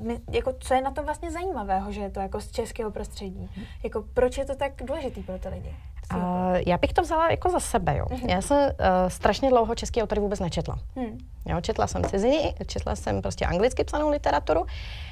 my, 0.00 0.20
jako, 0.30 0.54
co 0.58 0.74
je 0.74 0.80
na 0.80 0.90
tom 0.90 1.04
vlastně 1.04 1.30
zajímavého, 1.30 1.92
že 1.92 2.00
je 2.00 2.10
to 2.10 2.20
jako 2.20 2.40
z 2.40 2.50
českého 2.50 2.90
prostředí? 2.90 3.50
Jako, 3.82 4.04
proč 4.14 4.38
je 4.38 4.44
to 4.44 4.54
tak 4.54 4.72
důležitý 4.84 5.22
pro 5.22 5.38
ty 5.38 5.48
lidi? 5.48 5.76
Uh, 6.14 6.20
já 6.66 6.78
bych 6.78 6.92
to 6.92 7.02
vzala 7.02 7.30
jako 7.30 7.50
za 7.50 7.60
sebe, 7.60 7.96
jo. 7.96 8.04
Uh-huh. 8.04 8.30
Já 8.30 8.42
jsem 8.42 8.58
uh, 8.58 8.72
strašně 9.08 9.50
dlouho 9.50 9.74
český 9.74 10.02
autory 10.02 10.20
vůbec 10.20 10.40
nečetla. 10.40 10.78
Hmm. 10.96 11.18
Jo, 11.46 11.60
četla 11.60 11.86
jsem 11.86 12.04
ciziny, 12.04 12.54
četla 12.66 12.96
jsem 12.96 13.22
prostě 13.22 13.46
anglicky 13.46 13.84
psanou 13.84 14.10
literaturu 14.10 14.66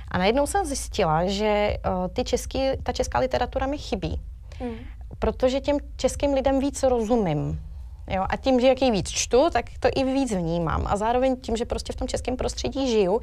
a 0.08 0.18
najednou 0.18 0.46
jsem 0.46 0.66
zjistila, 0.66 1.26
že 1.26 1.76
uh, 1.86 2.08
ty 2.08 2.24
český, 2.24 2.60
ta 2.82 2.92
česká 2.92 3.18
literatura 3.18 3.66
mi 3.66 3.78
chybí. 3.78 4.20
Hmm. 4.60 4.74
Protože 5.18 5.60
těm 5.60 5.76
českým 5.96 6.32
lidem 6.32 6.60
víc 6.60 6.82
rozumím. 6.82 7.60
Jo? 8.10 8.24
A 8.28 8.36
tím, 8.36 8.60
že 8.60 8.68
jaký 8.68 8.90
víc 8.90 9.10
čtu, 9.10 9.50
tak 9.52 9.64
to 9.80 9.88
i 9.96 10.04
víc 10.04 10.32
vnímám. 10.32 10.86
A 10.86 10.96
zároveň 10.96 11.36
tím, 11.36 11.56
že 11.56 11.64
prostě 11.64 11.92
v 11.92 11.96
tom 11.96 12.08
českém 12.08 12.36
prostředí 12.36 12.90
žiju, 12.90 13.20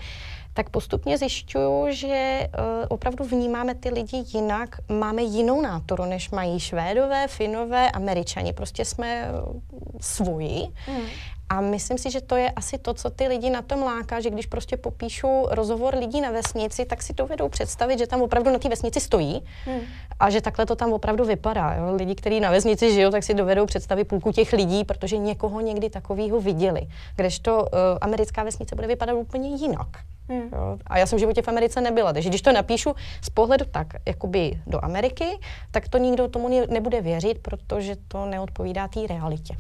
tak 0.53 0.69
postupně 0.69 1.17
zjišťuju, 1.17 1.85
že 1.89 2.47
uh, 2.47 2.65
opravdu 2.89 3.23
vnímáme 3.23 3.75
ty 3.75 3.89
lidi 3.89 4.23
jinak, 4.33 4.75
máme 4.89 5.21
jinou 5.21 5.61
nátoru, 5.61 6.05
než 6.05 6.29
mají 6.29 6.59
Švédové, 6.59 7.27
Finové, 7.27 7.91
Američani. 7.91 8.53
Prostě 8.53 8.85
jsme 8.85 9.25
uh, 9.31 9.61
svoji. 10.01 10.67
Mm. 10.87 11.05
A 11.49 11.61
myslím 11.61 11.97
si, 11.97 12.11
že 12.11 12.21
to 12.21 12.35
je 12.35 12.51
asi 12.51 12.77
to, 12.77 12.93
co 12.93 13.09
ty 13.09 13.27
lidi 13.27 13.49
na 13.49 13.61
tom 13.61 13.83
láká, 13.83 14.21
že 14.21 14.29
když 14.29 14.45
prostě 14.45 14.77
popíšu 14.77 15.45
rozhovor 15.51 15.95
lidí 15.95 16.21
na 16.21 16.31
vesnici, 16.31 16.85
tak 16.85 17.03
si 17.03 17.13
dovedou 17.13 17.49
představit, 17.49 17.99
že 17.99 18.07
tam 18.07 18.21
opravdu 18.21 18.51
na 18.51 18.59
té 18.59 18.69
vesnici 18.69 18.99
stojí 18.99 19.43
hmm. 19.65 19.81
a 20.19 20.29
že 20.29 20.41
takhle 20.41 20.65
to 20.65 20.75
tam 20.75 20.93
opravdu 20.93 21.25
vypadá. 21.25 21.73
Jo? 21.73 21.95
Lidi, 21.95 22.15
kteří 22.15 22.39
na 22.39 22.51
vesnici 22.51 22.93
žijou, 22.93 23.11
tak 23.11 23.23
si 23.23 23.33
dovedou 23.33 23.65
představit 23.65 24.05
půlku 24.05 24.31
těch 24.31 24.53
lidí, 24.53 24.83
protože 24.83 25.17
někoho 25.17 25.61
někdy 25.61 25.89
takového 25.89 26.41
viděli. 26.41 26.87
Kdežto 27.15 27.57
uh, 27.57 27.67
americká 28.01 28.43
vesnice 28.43 28.75
bude 28.75 28.87
vypadat 28.87 29.13
úplně 29.13 29.49
jinak. 29.49 29.87
Hmm. 30.29 30.49
Jo? 30.51 30.77
A 30.87 30.97
já 30.97 31.05
jsem 31.05 31.17
v 31.17 31.19
životě 31.19 31.41
v 31.41 31.47
Americe 31.47 31.81
nebyla, 31.81 32.13
takže 32.13 32.29
když 32.29 32.41
to 32.41 32.51
napíšu 32.51 32.95
z 33.21 33.29
pohledu 33.29 33.65
tak, 33.65 33.87
jakoby 34.07 34.61
do 34.67 34.85
Ameriky, 34.85 35.25
tak 35.71 35.87
to 35.87 35.97
nikdo 35.97 36.27
tomu 36.27 36.67
nebude 36.69 37.01
věřit, 37.01 37.39
protože 37.41 37.95
to 38.07 38.25
neodpovídá 38.25 38.87
té 38.87 39.07
realitě. 39.07 39.57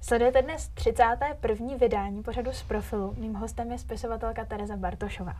Sledujete 0.00 0.42
dnes 0.42 0.68
31. 0.74 1.76
vydání 1.80 2.22
pořadu 2.22 2.52
z 2.52 2.62
profilu. 2.62 3.14
Mým 3.18 3.34
hostem 3.34 3.72
je 3.72 3.78
spisovatelka 3.78 4.44
Tereza 4.44 4.76
Bartošová. 4.76 5.36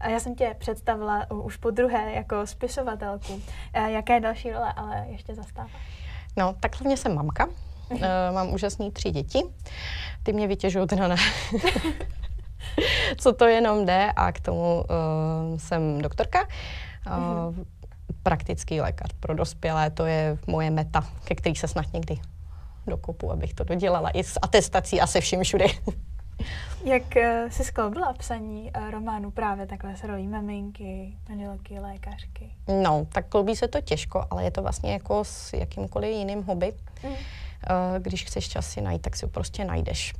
A 0.00 0.08
já 0.08 0.20
jsem 0.20 0.34
tě 0.34 0.56
představila 0.58 1.30
už 1.30 1.56
po 1.56 1.70
druhé 1.70 2.12
jako 2.12 2.46
spisovatelku. 2.46 3.42
Jaké 3.74 4.20
další 4.20 4.52
role 4.52 4.72
ale 4.76 5.06
ještě 5.08 5.34
zastáváš? 5.34 5.72
No, 6.36 6.54
tak 6.60 6.80
hlavně 6.80 6.96
jsem 6.96 7.14
mamka. 7.14 7.46
Uh, 7.46 8.00
mám 8.32 8.54
úžasný 8.54 8.90
tři 8.90 9.10
děti. 9.10 9.42
Ty 10.22 10.32
mě 10.32 10.46
vytěžují 10.46 10.86
teda 10.86 11.08
na 11.08 11.16
co 13.16 13.32
to 13.32 13.46
jenom 13.46 13.86
jde 13.86 14.12
a 14.16 14.32
k 14.32 14.40
tomu 14.40 14.84
uh, 14.90 15.58
jsem 15.58 16.00
doktorka. 16.00 16.48
Uh, 17.06 17.56
praktický 18.22 18.80
lékař 18.80 19.10
pro 19.20 19.34
dospělé, 19.34 19.90
to 19.90 20.06
je 20.06 20.38
moje 20.46 20.70
meta, 20.70 21.04
ke 21.24 21.34
který 21.34 21.54
se 21.54 21.68
snad 21.68 21.92
někdy 21.92 22.18
do 22.86 22.96
kopu, 22.96 23.32
abych 23.32 23.54
to 23.54 23.64
dodělala 23.64 24.10
i 24.10 24.24
s 24.24 24.38
atestací 24.42 25.00
a 25.00 25.06
se 25.06 25.20
vším 25.20 25.42
všude. 25.42 25.64
Jak 26.84 27.02
uh, 27.16 27.50
jsi 27.50 27.64
skloubila 27.64 28.12
psaní 28.12 28.70
románu 28.90 29.30
právě 29.30 29.66
takhle 29.66 29.96
s 29.96 30.04
rolí 30.04 30.28
maminky, 30.28 31.16
manželky, 31.28 31.78
lékařky? 31.80 32.50
No, 32.82 33.06
tak 33.12 33.28
kloubí 33.28 33.56
se 33.56 33.68
to 33.68 33.80
těžko, 33.80 34.24
ale 34.30 34.44
je 34.44 34.50
to 34.50 34.62
vlastně 34.62 34.92
jako 34.92 35.24
s 35.24 35.52
jakýmkoliv 35.52 36.10
jiným 36.10 36.42
hobby. 36.42 36.72
Mm. 37.04 37.14
Když 37.98 38.24
chceš 38.24 38.48
čas 38.48 38.66
si 38.66 38.80
najít, 38.80 39.02
tak 39.02 39.16
si 39.16 39.26
ho 39.26 39.30
prostě 39.30 39.64
najdeš. 39.64 40.14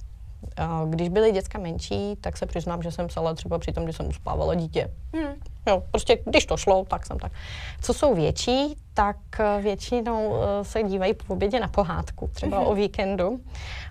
Když 0.87 1.09
byly 1.09 1.33
děcka 1.33 1.59
menší, 1.59 2.17
tak 2.21 2.37
se 2.37 2.47
přiznám, 2.47 2.83
že 2.83 2.93
jsem 2.93 3.07
psala 3.07 3.35
třeba 3.35 3.59
při 3.59 3.73
tom, 3.73 3.85
když 3.85 3.97
jsem 3.97 4.09
uspávala 4.09 4.55
dítě. 4.55 4.91
Hmm. 5.15 5.35
Jo, 5.69 5.83
prostě 5.91 6.19
když 6.25 6.47
to 6.47 6.57
šlo, 6.57 6.85
tak 6.85 7.07
jsem 7.07 7.19
tak. 7.19 7.33
Co 7.81 7.95
jsou 7.95 8.15
větší, 8.15 8.77
tak 8.95 9.17
eh, 9.41 9.61
většinou 9.63 10.35
eh, 10.35 10.65
se 10.65 10.83
dívají 10.83 11.15
po 11.15 11.33
obědě 11.35 11.61
na 11.61 11.69
pohádku, 11.69 12.31
třeba 12.33 12.59
hmm. 12.59 12.67
o 12.67 12.75
víkendu. 12.75 13.41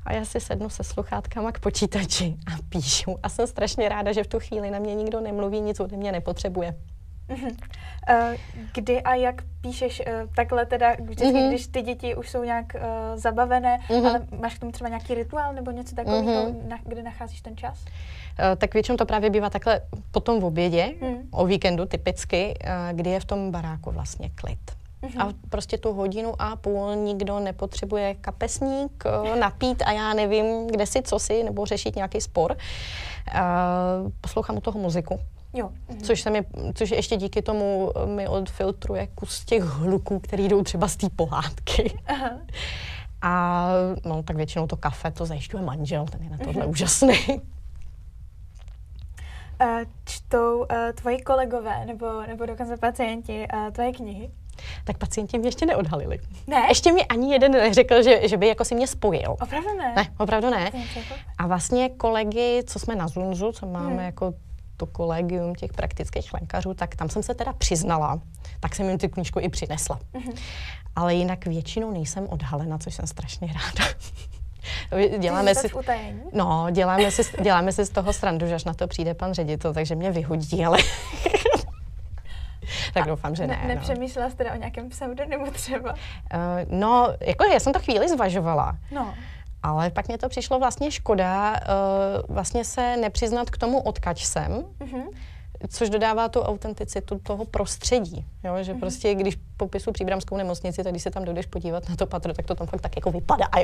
A 0.05 0.13
já 0.13 0.25
si 0.25 0.39
sednu 0.39 0.69
se 0.69 0.83
sluchátkama 0.83 1.51
k 1.51 1.59
počítači 1.59 2.35
a 2.53 2.57
píšu. 2.69 3.15
A 3.23 3.29
jsem 3.29 3.47
strašně 3.47 3.89
ráda, 3.89 4.11
že 4.11 4.23
v 4.23 4.27
tu 4.27 4.39
chvíli 4.39 4.71
na 4.71 4.79
mě 4.79 4.95
nikdo 4.95 5.21
nemluví, 5.21 5.61
nic 5.61 5.79
ode 5.79 5.97
mě 5.97 6.11
nepotřebuje. 6.11 6.75
Uh-huh. 7.29 7.55
Uh, 8.09 8.35
kdy 8.73 9.01
a 9.01 9.15
jak 9.15 9.41
píšeš 9.61 9.99
uh, 10.07 10.29
takhle 10.35 10.65
teda, 10.65 10.95
vždycky, 10.99 11.33
uh-huh. 11.33 11.47
když 11.47 11.67
ty 11.67 11.81
děti 11.81 12.15
už 12.15 12.29
jsou 12.29 12.43
nějak 12.43 12.65
uh, 12.75 12.81
zabavené, 13.15 13.79
uh-huh. 13.89 14.07
ale 14.09 14.21
máš 14.41 14.55
k 14.55 14.59
tomu 14.59 14.71
třeba 14.71 14.87
nějaký 14.87 15.13
rituál 15.13 15.53
nebo 15.53 15.71
něco 15.71 15.95
takového, 15.95 16.45
uh-huh. 16.45 16.67
na, 16.67 16.77
kde 16.85 17.03
nacházíš 17.03 17.41
ten 17.41 17.57
čas? 17.57 17.85
Tak 18.57 18.73
většinou 18.73 18.97
to 18.97 19.05
právě 19.05 19.29
bývá 19.29 19.49
takhle 19.49 19.81
potom 20.11 20.39
v 20.39 20.45
obědě, 20.45 20.93
uh-huh. 21.01 21.17
o 21.31 21.45
víkendu 21.45 21.85
typicky, 21.85 22.53
kdy 22.91 23.09
je 23.09 23.19
v 23.19 23.25
tom 23.25 23.51
baráku 23.51 23.91
vlastně 23.91 24.29
klid. 24.35 24.59
Uh-huh. 25.03 25.21
A 25.21 25.33
prostě 25.49 25.77
tu 25.77 25.93
hodinu 25.93 26.33
a 26.39 26.55
půl 26.55 26.95
nikdo 26.95 27.39
nepotřebuje 27.39 28.15
kapesník 28.15 29.03
napít 29.39 29.83
a 29.85 29.91
já 29.91 30.13
nevím, 30.13 30.67
kde 30.67 30.85
si, 30.85 31.01
co 31.01 31.19
si, 31.19 31.43
nebo 31.43 31.65
řešit 31.65 31.95
nějaký 31.95 32.21
spor. 32.21 32.57
Poslouchám 34.21 34.57
u 34.57 34.61
toho 34.61 34.79
muziku. 34.79 35.19
Jo. 35.53 35.69
Mhm. 35.89 35.99
Což, 36.01 36.21
se 36.21 36.29
mi, 36.29 36.45
což 36.73 36.91
ještě 36.91 37.17
díky 37.17 37.41
tomu 37.41 37.91
eh, 37.95 38.05
mi 38.05 38.27
odfiltruje 38.27 39.07
kus 39.07 39.45
těch 39.45 39.63
hluků, 39.63 40.19
které 40.19 40.43
jdou 40.43 40.63
třeba 40.63 40.87
z 40.87 40.95
té 40.95 41.07
pohádky. 41.15 41.99
Aha. 42.07 42.29
A 43.21 43.67
no, 44.05 44.23
tak 44.23 44.35
většinou 44.35 44.67
to 44.67 44.77
kafe 44.77 45.11
to 45.11 45.25
zajišťuje 45.25 45.63
manžel, 45.63 46.05
ten 46.05 46.21
je 46.23 46.29
na 46.29 46.37
tohle 46.37 46.65
uh-huh. 46.65 46.69
úžasný. 46.69 47.19
Uh, 47.27 47.41
čtou 50.05 50.59
uh, 50.59 50.65
tvoji 50.95 51.21
kolegové 51.21 51.85
nebo, 51.85 52.21
nebo 52.27 52.45
dokonce 52.45 52.77
pacienti 52.77 53.47
uh, 53.53 53.71
tvoje 53.71 53.91
knihy? 53.91 54.31
Tak 54.83 54.97
pacienti 54.97 55.37
mě 55.37 55.47
ještě 55.47 55.65
neodhalili. 55.65 56.19
Ne? 56.47 56.65
Ještě 56.69 56.91
mi 56.91 57.05
ani 57.05 57.33
jeden 57.33 57.51
neřekl, 57.51 58.03
že, 58.03 58.27
že 58.27 58.37
by 58.37 58.47
jako 58.47 58.65
si 58.65 58.75
mě 58.75 58.87
spojil. 58.87 59.31
Opravdu 59.41 59.77
ne? 59.77 59.93
Ne, 59.95 60.05
opravdu 60.17 60.49
ne. 60.49 60.71
A 61.37 61.47
vlastně 61.47 61.89
kolegy, 61.89 62.63
co 62.67 62.79
jsme 62.79 62.95
na 62.95 63.07
Zunzu, 63.07 63.51
co 63.51 63.65
máme 63.65 63.89
hmm. 63.89 63.99
jako 63.99 64.33
to 64.77 64.85
kolegium 64.85 65.55
těch 65.55 65.73
praktických 65.73 66.33
lékařů, 66.33 66.73
tak 66.73 66.95
tam 66.95 67.09
jsem 67.09 67.23
se 67.23 67.33
teda 67.33 67.53
přiznala, 67.53 68.21
tak 68.59 68.75
jsem 68.75 68.89
jim 68.89 68.97
tu 68.97 69.07
knížku 69.07 69.39
i 69.39 69.49
přinesla. 69.49 69.99
Mm-hmm. 70.13 70.39
Ale 70.95 71.15
jinak 71.15 71.45
většinou 71.45 71.91
nejsem 71.91 72.27
odhalena, 72.29 72.77
což 72.77 72.93
jsem 72.93 73.07
strašně 73.07 73.47
ráda. 73.47 73.89
děláme 75.19 75.55
si, 75.55 75.69
no, 76.33 76.67
děláme 76.71 77.11
si, 77.11 77.21
děláme 77.41 77.71
si 77.71 77.85
z 77.85 77.89
toho 77.89 78.13
srandu, 78.13 78.47
že 78.47 78.55
až 78.55 78.65
na 78.65 78.73
to 78.73 78.87
přijde 78.87 79.13
pan 79.13 79.33
ředitel, 79.33 79.73
takže 79.73 79.95
mě 79.95 80.11
vyhodí, 80.11 80.65
ale 80.65 80.77
tak 82.93 83.03
A 83.03 83.05
doufám, 83.05 83.35
že 83.35 83.47
ne. 83.47 83.59
ne 83.61 83.75
nepřemýšlela 83.75 84.29
jste 84.29 84.51
o 84.51 84.55
nějakém 84.55 84.89
pseudonymu 84.89 85.51
třeba? 85.51 85.93
Uh, 85.93 86.79
no, 86.79 87.07
jako 87.27 87.45
já 87.45 87.59
jsem 87.59 87.73
to 87.73 87.79
chvíli 87.79 88.09
zvažovala. 88.09 88.77
No. 88.91 89.13
Ale 89.67 89.89
pak 89.89 90.07
mě 90.07 90.17
to 90.17 90.29
přišlo 90.29 90.59
vlastně 90.59 90.91
škoda 90.91 91.51
uh, 91.51 92.35
vlastně 92.35 92.65
se 92.65 92.97
nepřiznat 92.97 93.49
k 93.49 93.57
tomu, 93.57 93.81
odkaď 93.81 94.23
jsem. 94.23 94.65
Mm-hmm 94.79 95.07
což 95.69 95.89
dodává 95.89 96.29
tu 96.29 96.41
autenticitu 96.41 97.19
toho 97.19 97.45
prostředí. 97.45 98.25
Jo? 98.43 98.55
Že 98.61 98.73
mm-hmm. 98.73 98.79
prostě, 98.79 99.15
když 99.15 99.37
popisu 99.57 99.91
příbramskou 99.91 100.37
nemocnici, 100.37 100.83
tak 100.83 100.93
když 100.93 101.03
se 101.03 101.11
tam 101.11 101.25
dojdeš 101.25 101.45
podívat 101.45 101.89
na 101.89 101.95
to 101.95 102.07
patro, 102.07 102.33
tak 102.33 102.45
to 102.45 102.55
tam 102.55 102.67
fakt 102.67 102.81
tak 102.81 102.95
jako 102.95 103.11
vypadá. 103.11 103.47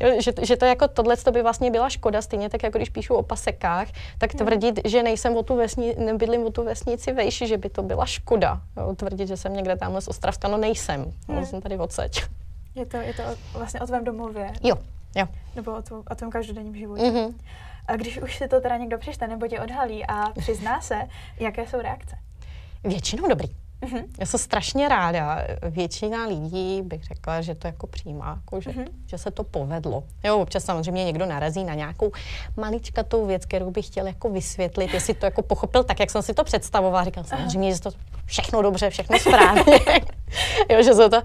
Jo? 0.00 0.10
že, 0.20 0.32
že 0.42 0.56
to 0.56 0.64
jako 0.64 0.88
tohle 0.88 1.16
to 1.16 1.32
by 1.32 1.42
vlastně 1.42 1.70
byla 1.70 1.88
škoda, 1.88 2.22
stejně 2.22 2.48
tak 2.48 2.62
jako 2.62 2.78
když 2.78 2.88
píšu 2.88 3.14
o 3.14 3.22
pasekách, 3.22 3.88
tak 4.18 4.34
mhm. 4.34 4.38
tvrdit, 4.38 4.76
mm. 4.84 4.90
že 4.90 5.02
nejsem 5.02 5.36
o 5.36 5.42
tu 5.42 5.56
vesnici, 5.56 6.00
nebydlím 6.00 6.46
o 6.46 6.50
tu 6.50 6.64
vesnici 6.64 7.12
vejš, 7.12 7.38
že 7.46 7.58
by 7.58 7.68
to 7.68 7.82
byla 7.82 8.06
škoda. 8.06 8.60
Jo? 8.76 8.94
Tvrdit, 8.94 9.28
že 9.28 9.36
jsem 9.36 9.54
někde 9.54 9.76
tamhle 9.76 10.00
z 10.00 10.08
Ostravska, 10.08 10.48
no 10.48 10.56
nejsem. 10.56 11.12
Mm. 11.28 11.38
Jo? 11.38 11.46
Jsem 11.46 11.60
tady 11.60 11.78
odseď. 11.78 12.22
Je 12.74 12.86
to, 12.86 12.96
je 12.96 13.14
to 13.14 13.22
vlastně 13.52 13.80
o 13.80 13.86
tvém 13.86 14.04
domově? 14.04 14.52
Jo, 14.62 14.74
jo. 15.16 15.26
Nebo 15.56 15.76
o, 15.76 15.82
tvou, 15.82 16.04
o 16.10 16.14
tvém 16.14 16.30
každodenním 16.30 16.76
životě? 16.76 17.02
Mm-hmm. 17.02 17.34
A 17.86 17.96
když 17.96 18.18
už 18.18 18.36
si 18.36 18.48
to 18.48 18.60
teda 18.60 18.76
někdo 18.76 18.98
přečte 18.98 19.28
nebo 19.28 19.48
tě 19.48 19.60
odhalí 19.60 20.06
a 20.06 20.30
přizná 20.38 20.80
se, 20.80 21.02
jaké 21.40 21.66
jsou 21.66 21.80
reakce? 21.80 22.16
Většinou 22.84 23.28
dobrý. 23.28 23.48
Uh-huh. 23.82 24.04
Já 24.18 24.26
jsem 24.26 24.40
strašně 24.40 24.88
ráda. 24.88 25.38
Většina 25.62 26.26
lidí 26.26 26.82
bych 26.82 27.04
řekla, 27.04 27.40
že 27.40 27.54
to 27.54 27.66
jako 27.66 27.86
přijímá, 27.86 28.40
jako 28.44 28.60
že, 28.60 28.70
uh-huh. 28.70 28.86
že 29.06 29.18
se 29.18 29.30
to 29.30 29.44
povedlo. 29.44 30.04
Jo, 30.24 30.38
občas 30.38 30.64
samozřejmě 30.64 31.04
někdo 31.04 31.26
narazí 31.26 31.64
na 31.64 31.74
nějakou 31.74 32.12
maličkatou 32.56 33.26
věc, 33.26 33.46
kterou 33.46 33.70
bych 33.70 33.86
chtěl 33.86 34.06
jako 34.06 34.28
vysvětlit, 34.28 34.94
jestli 34.94 35.14
to 35.14 35.26
jako 35.26 35.42
pochopil 35.42 35.84
tak, 35.84 36.00
jak 36.00 36.10
jsem 36.10 36.22
si 36.22 36.34
to 36.34 36.44
představovala. 36.44 37.04
Říkám 37.04 37.24
samozřejmě, 37.24 37.74
že 37.74 37.80
to 37.80 37.90
všechno 38.24 38.62
dobře, 38.62 38.90
všechno 38.90 39.18
správně. 39.18 39.80
Jo, 40.68 40.82
že 40.82 40.94
jsou 40.94 41.08
to, 41.08 41.22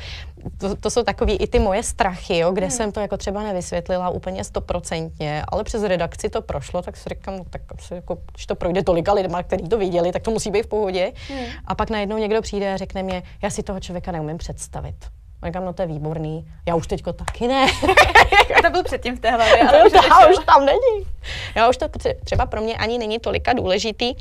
to, 0.57 0.75
to 0.75 0.89
jsou 0.89 1.03
takový 1.03 1.35
i 1.35 1.47
ty 1.47 1.59
moje 1.59 1.83
strachy, 1.83 2.37
jo, 2.37 2.51
kde 2.51 2.65
hmm. 2.65 2.71
jsem 2.71 2.91
to 2.91 2.99
jako 2.99 3.17
třeba 3.17 3.43
nevysvětlila 3.43 4.09
úplně 4.09 4.43
stoprocentně, 4.43 5.43
ale 5.47 5.63
přes 5.63 5.83
redakci 5.83 6.29
to 6.29 6.41
prošlo, 6.41 6.81
tak 6.81 6.97
si 6.97 7.09
říkám, 7.09 7.37
no, 7.37 7.43
tak 7.49 7.61
asi 7.77 7.93
jako, 7.93 8.17
když 8.33 8.45
to 8.45 8.55
projde 8.55 8.83
tolika 8.83 9.13
lidma, 9.13 9.43
kteří 9.43 9.69
to 9.69 9.77
viděli, 9.77 10.11
tak 10.11 10.21
to 10.21 10.31
musí 10.31 10.51
být 10.51 10.63
v 10.63 10.67
pohodě. 10.67 11.11
Hmm. 11.29 11.45
A 11.65 11.75
pak 11.75 11.89
najednou 11.89 12.17
někdo 12.17 12.41
přijde 12.41 12.73
a 12.73 12.77
řekne 12.77 13.03
mě, 13.03 13.23
já 13.41 13.49
si 13.49 13.63
toho 13.63 13.79
člověka 13.79 14.11
neumím 14.11 14.37
představit. 14.37 14.95
A 15.41 15.47
říkám, 15.47 15.65
no 15.65 15.73
to 15.73 15.81
je 15.81 15.87
výborný. 15.87 16.47
Já 16.67 16.75
už 16.75 16.87
teďko 16.87 17.13
taky 17.13 17.47
ne. 17.47 17.65
to 18.61 18.69
byl 18.69 18.83
předtím 18.83 19.17
v 19.17 19.19
té 19.19 19.31
hlavě, 19.31 19.63
ale 19.69 19.83
už, 19.85 19.93
už 20.29 20.45
tam 20.45 20.65
není. 20.65 21.07
Já 21.55 21.69
už 21.69 21.77
to 21.77 21.87
třeba 22.23 22.45
pro 22.45 22.61
mě 22.61 22.75
ani 22.75 22.97
není 22.97 23.19
tolika 23.19 23.53
důležitý, 23.53 24.13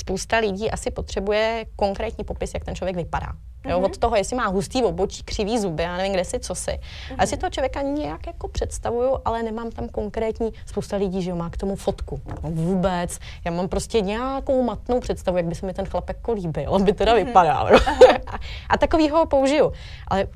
spousta 0.00 0.38
lidí 0.38 0.70
asi 0.70 0.90
potřebuje 0.90 1.66
konkrétní 1.76 2.24
popis, 2.24 2.54
jak 2.54 2.64
ten 2.64 2.74
člověk 2.74 2.96
vypadá. 2.96 3.32
Jo, 3.68 3.80
mm-hmm. 3.80 3.84
Od 3.84 3.98
toho, 3.98 4.16
jestli 4.16 4.36
má 4.36 4.46
hustý 4.46 4.82
obočí, 4.82 5.22
křivý 5.22 5.58
zuby, 5.58 5.82
já 5.82 5.96
nevím, 5.96 6.12
kde 6.12 6.24
si, 6.24 6.40
co 6.40 6.54
si. 6.54 6.70
Mm-hmm. 6.70 7.14
A 7.18 7.26
si 7.26 7.36
toho 7.36 7.50
člověka 7.50 7.82
nějak 7.82 8.26
jako 8.26 8.48
představuju, 8.48 9.18
ale 9.24 9.42
nemám 9.42 9.70
tam 9.70 9.88
konkrétní, 9.88 10.50
spousta 10.66 10.96
lidí, 10.96 11.22
že 11.22 11.30
jo, 11.30 11.36
má 11.36 11.50
k 11.50 11.56
tomu 11.56 11.76
fotku. 11.76 12.20
No 12.42 12.50
vůbec. 12.50 13.18
Já 13.44 13.50
mám 13.50 13.68
prostě 13.68 14.00
nějakou 14.00 14.62
matnou 14.62 15.00
představu, 15.00 15.36
jak 15.36 15.46
by 15.46 15.54
se 15.54 15.66
mi 15.66 15.74
ten 15.74 15.86
chlapek 15.86 16.16
jako 16.16 16.32
líbil, 16.32 16.74
aby 16.74 16.92
teda 16.92 17.12
mm-hmm. 17.12 17.24
vypadal. 17.24 17.66
a, 18.26 18.38
a 18.68 18.78
takovýho 18.78 19.26
použiju. 19.26 19.72
Ale 20.08 20.26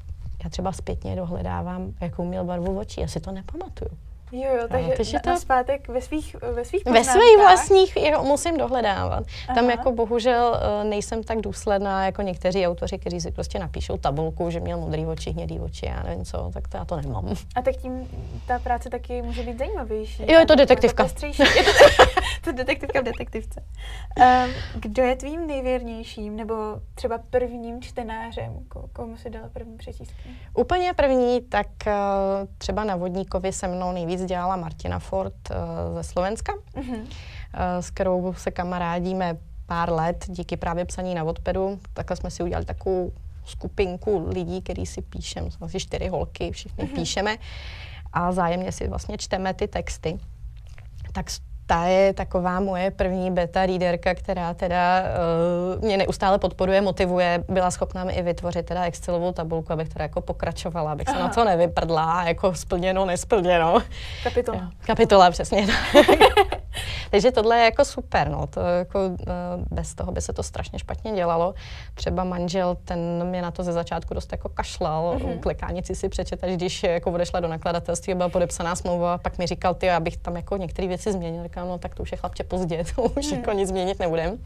já 0.45 0.51
třeba 0.51 0.73
zpětně 0.73 1.17
dohledávám, 1.17 1.93
jakou 2.01 2.25
měl 2.25 2.45
barvu 2.45 2.79
očí, 2.79 3.01
já 3.01 3.09
si 3.09 3.21
to 3.21 3.33
nepamatuju. 3.33 3.91
Jo, 4.35 4.55
jo, 4.57 4.69
takže, 4.69 4.89
no, 4.89 4.97
takže 4.97 5.19
to... 5.21 5.31
na 5.31 5.37
zpátek 5.37 5.89
ve 5.89 6.01
svých 6.01 6.37
ve 6.53 6.65
svých 6.65 6.85
Ve 6.85 7.05
svých 7.05 7.37
vlastních 7.39 7.97
jo, 7.97 8.23
musím 8.23 8.57
dohledávat. 8.57 9.25
Aha. 9.49 9.55
Tam 9.55 9.71
jako 9.71 9.93
bohužel 9.93 10.61
eh, 10.61 10.85
nejsem 10.85 11.23
tak 11.23 11.41
důsledná 11.41 12.07
jako 12.07 12.23
někteří 12.23 12.67
autoři, 12.67 12.99
kteří 12.99 13.21
si 13.21 13.31
prostě 13.31 13.59
napíšou 13.59 13.97
tabulku, 13.97 14.51
že 14.51 14.61
měl 14.61 14.79
modrý 14.79 15.07
oči, 15.07 15.31
hnědý 15.31 15.61
oči, 15.61 15.87
já 15.87 16.03
nevím 16.03 16.25
co, 16.25 16.51
tak 16.55 16.69
to 16.69 16.77
já 16.77 16.85
to 16.85 16.97
nemám. 16.97 17.35
A 17.57 17.63
tak 17.63 17.77
tím 17.77 18.09
ta 18.47 18.59
práce 18.59 18.91
taky 18.91 19.23
může 19.23 19.43
být 19.43 19.59
zajímavější. 19.59 20.23
Jo, 20.23 20.41
je 20.41 20.47
to 20.47 20.55
detektivka. 20.55 21.09
Je 21.23 21.33
to, 21.33 21.43
to 22.45 22.53
detektivka 22.53 23.01
v 23.01 23.05
detektivce. 23.05 23.63
Um, 24.19 24.51
kdo 24.81 25.03
je 25.03 25.17
tvým 25.17 25.47
nejvěrnějším 25.47 26.37
nebo 26.37 26.55
třeba 26.95 27.19
prvním 27.31 27.83
čtenářem? 27.83 28.59
Komu 28.93 29.17
si 29.17 29.31
dala 29.31 29.49
první 29.53 29.77
přečíst? 29.77 30.13
Úplně 30.55 30.95
první, 30.95 31.41
tak 31.41 31.67
uh, 31.87 31.93
třeba 32.59 32.85
na 32.85 32.97
Vodníkovi 32.97 33.53
se 33.53 33.69
mnou 33.69 33.93
nejvíc 33.93 34.24
dělala 34.27 34.57
Martina 34.57 34.99
Ford 34.99 35.35
uh, 35.51 35.57
ze 35.95 36.03
Slovenska, 36.03 36.53
uh, 36.77 36.85
s 37.81 37.91
kterou 37.91 38.35
se 38.35 38.51
kamarádíme 38.51 39.37
pár 39.67 39.93
let 39.93 40.25
díky 40.29 40.57
právě 40.57 40.85
psaní 40.85 41.15
na 41.15 41.25
Wattpadu. 41.25 41.81
Takhle 41.93 42.17
jsme 42.17 42.31
si 42.31 42.43
udělali 42.43 42.65
takovou 42.65 43.13
skupinku 43.45 44.29
lidí, 44.29 44.63
který 44.63 44.87
si 44.87 45.03
píšeme, 45.03 45.49
asi 45.61 45.81
čtyři 45.81 46.09
holky, 46.09 46.51
všichni 46.51 46.85
uh-huh. 46.85 46.95
píšeme 46.95 47.37
a 48.13 48.33
zájemně 48.33 48.73
si 48.73 48.89
vlastně 48.89 49.19
čteme 49.19 49.55
ty 49.55 49.69
texty. 49.69 50.19
Tak 51.13 51.31
ta 51.67 51.85
je 51.85 52.13
taková 52.13 52.61
moje 52.61 52.91
první 52.91 53.31
beta 53.31 53.67
readerka, 53.67 54.15
která 54.15 54.55
teda 54.55 55.03
uh, 55.77 55.85
mě 55.85 55.97
neustále 55.97 56.39
podporuje, 56.39 56.81
motivuje, 56.81 57.45
byla 57.49 57.71
schopná 57.71 58.05
mi 58.05 58.13
i 58.13 58.23
vytvořit 58.23 58.67
teda 58.67 58.85
Excelovou 58.85 59.33
tabulku, 59.33 59.73
abych 59.73 59.89
teda 59.89 60.03
jako 60.03 60.21
pokračovala, 60.21 60.93
abych 60.93 61.09
Aha. 61.09 61.17
se 61.17 61.23
na 61.23 61.29
to 61.29 61.45
nevyprdla, 61.45 62.25
jako 62.25 62.55
splněno, 62.55 63.07
nesplněno. 63.07 63.83
Kapitola. 64.25 64.71
Kapitola, 64.87 65.31
přesně. 65.31 65.67
Takže 67.11 67.33
tohle 67.33 67.59
je 67.59 67.65
jako 67.65 67.85
super, 67.85 68.29
no. 68.29 68.47
To 68.47 68.61
jako, 68.61 69.07
uh, 69.07 69.17
bez 69.71 69.95
toho 69.95 70.13
by 70.13 70.21
se 70.21 70.33
to 70.33 70.43
strašně 70.43 70.79
špatně 70.79 71.13
dělalo. 71.13 71.55
Třeba 71.95 72.25
manžel, 72.25 72.77
ten 72.85 73.25
mě 73.25 73.43
na 73.43 73.51
to 73.51 73.63
ze 73.63 73.73
začátku 73.73 74.15
dost 74.15 74.33
jako 74.33 74.49
kašlal, 74.49 75.19
mm-hmm. 75.19 75.41
klekánici 75.41 75.95
si 75.95 76.09
přečet, 76.09 76.45
až 76.45 76.57
když 76.57 76.83
jako 76.83 77.13
odešla 77.13 77.41
do 77.41 77.49
nakladatelství, 77.49 78.15
byla 78.15 78.29
podepsaná 78.29 78.77
smlouva, 78.77 79.19
pak 79.19 79.39
mi 79.39 79.47
říkal, 79.47 79.75
ty, 79.75 79.91
abych 79.91 80.17
tam 80.17 80.37
jako 80.37 80.57
některé 80.57 80.89
věci 80.89 81.13
změnil. 81.13 81.43
Říkám, 81.43 81.69
no 81.69 81.79
tak 81.79 81.95
to 81.95 82.03
už 82.03 82.13
je 82.13 82.19
chlapče 82.19 82.45
pozdě, 82.45 82.85
to 82.95 83.03
už 83.03 83.31
mm. 83.31 83.39
jako 83.39 83.53
nic 83.53 83.69
změnit 83.69 83.99
nebudem. 83.99 84.39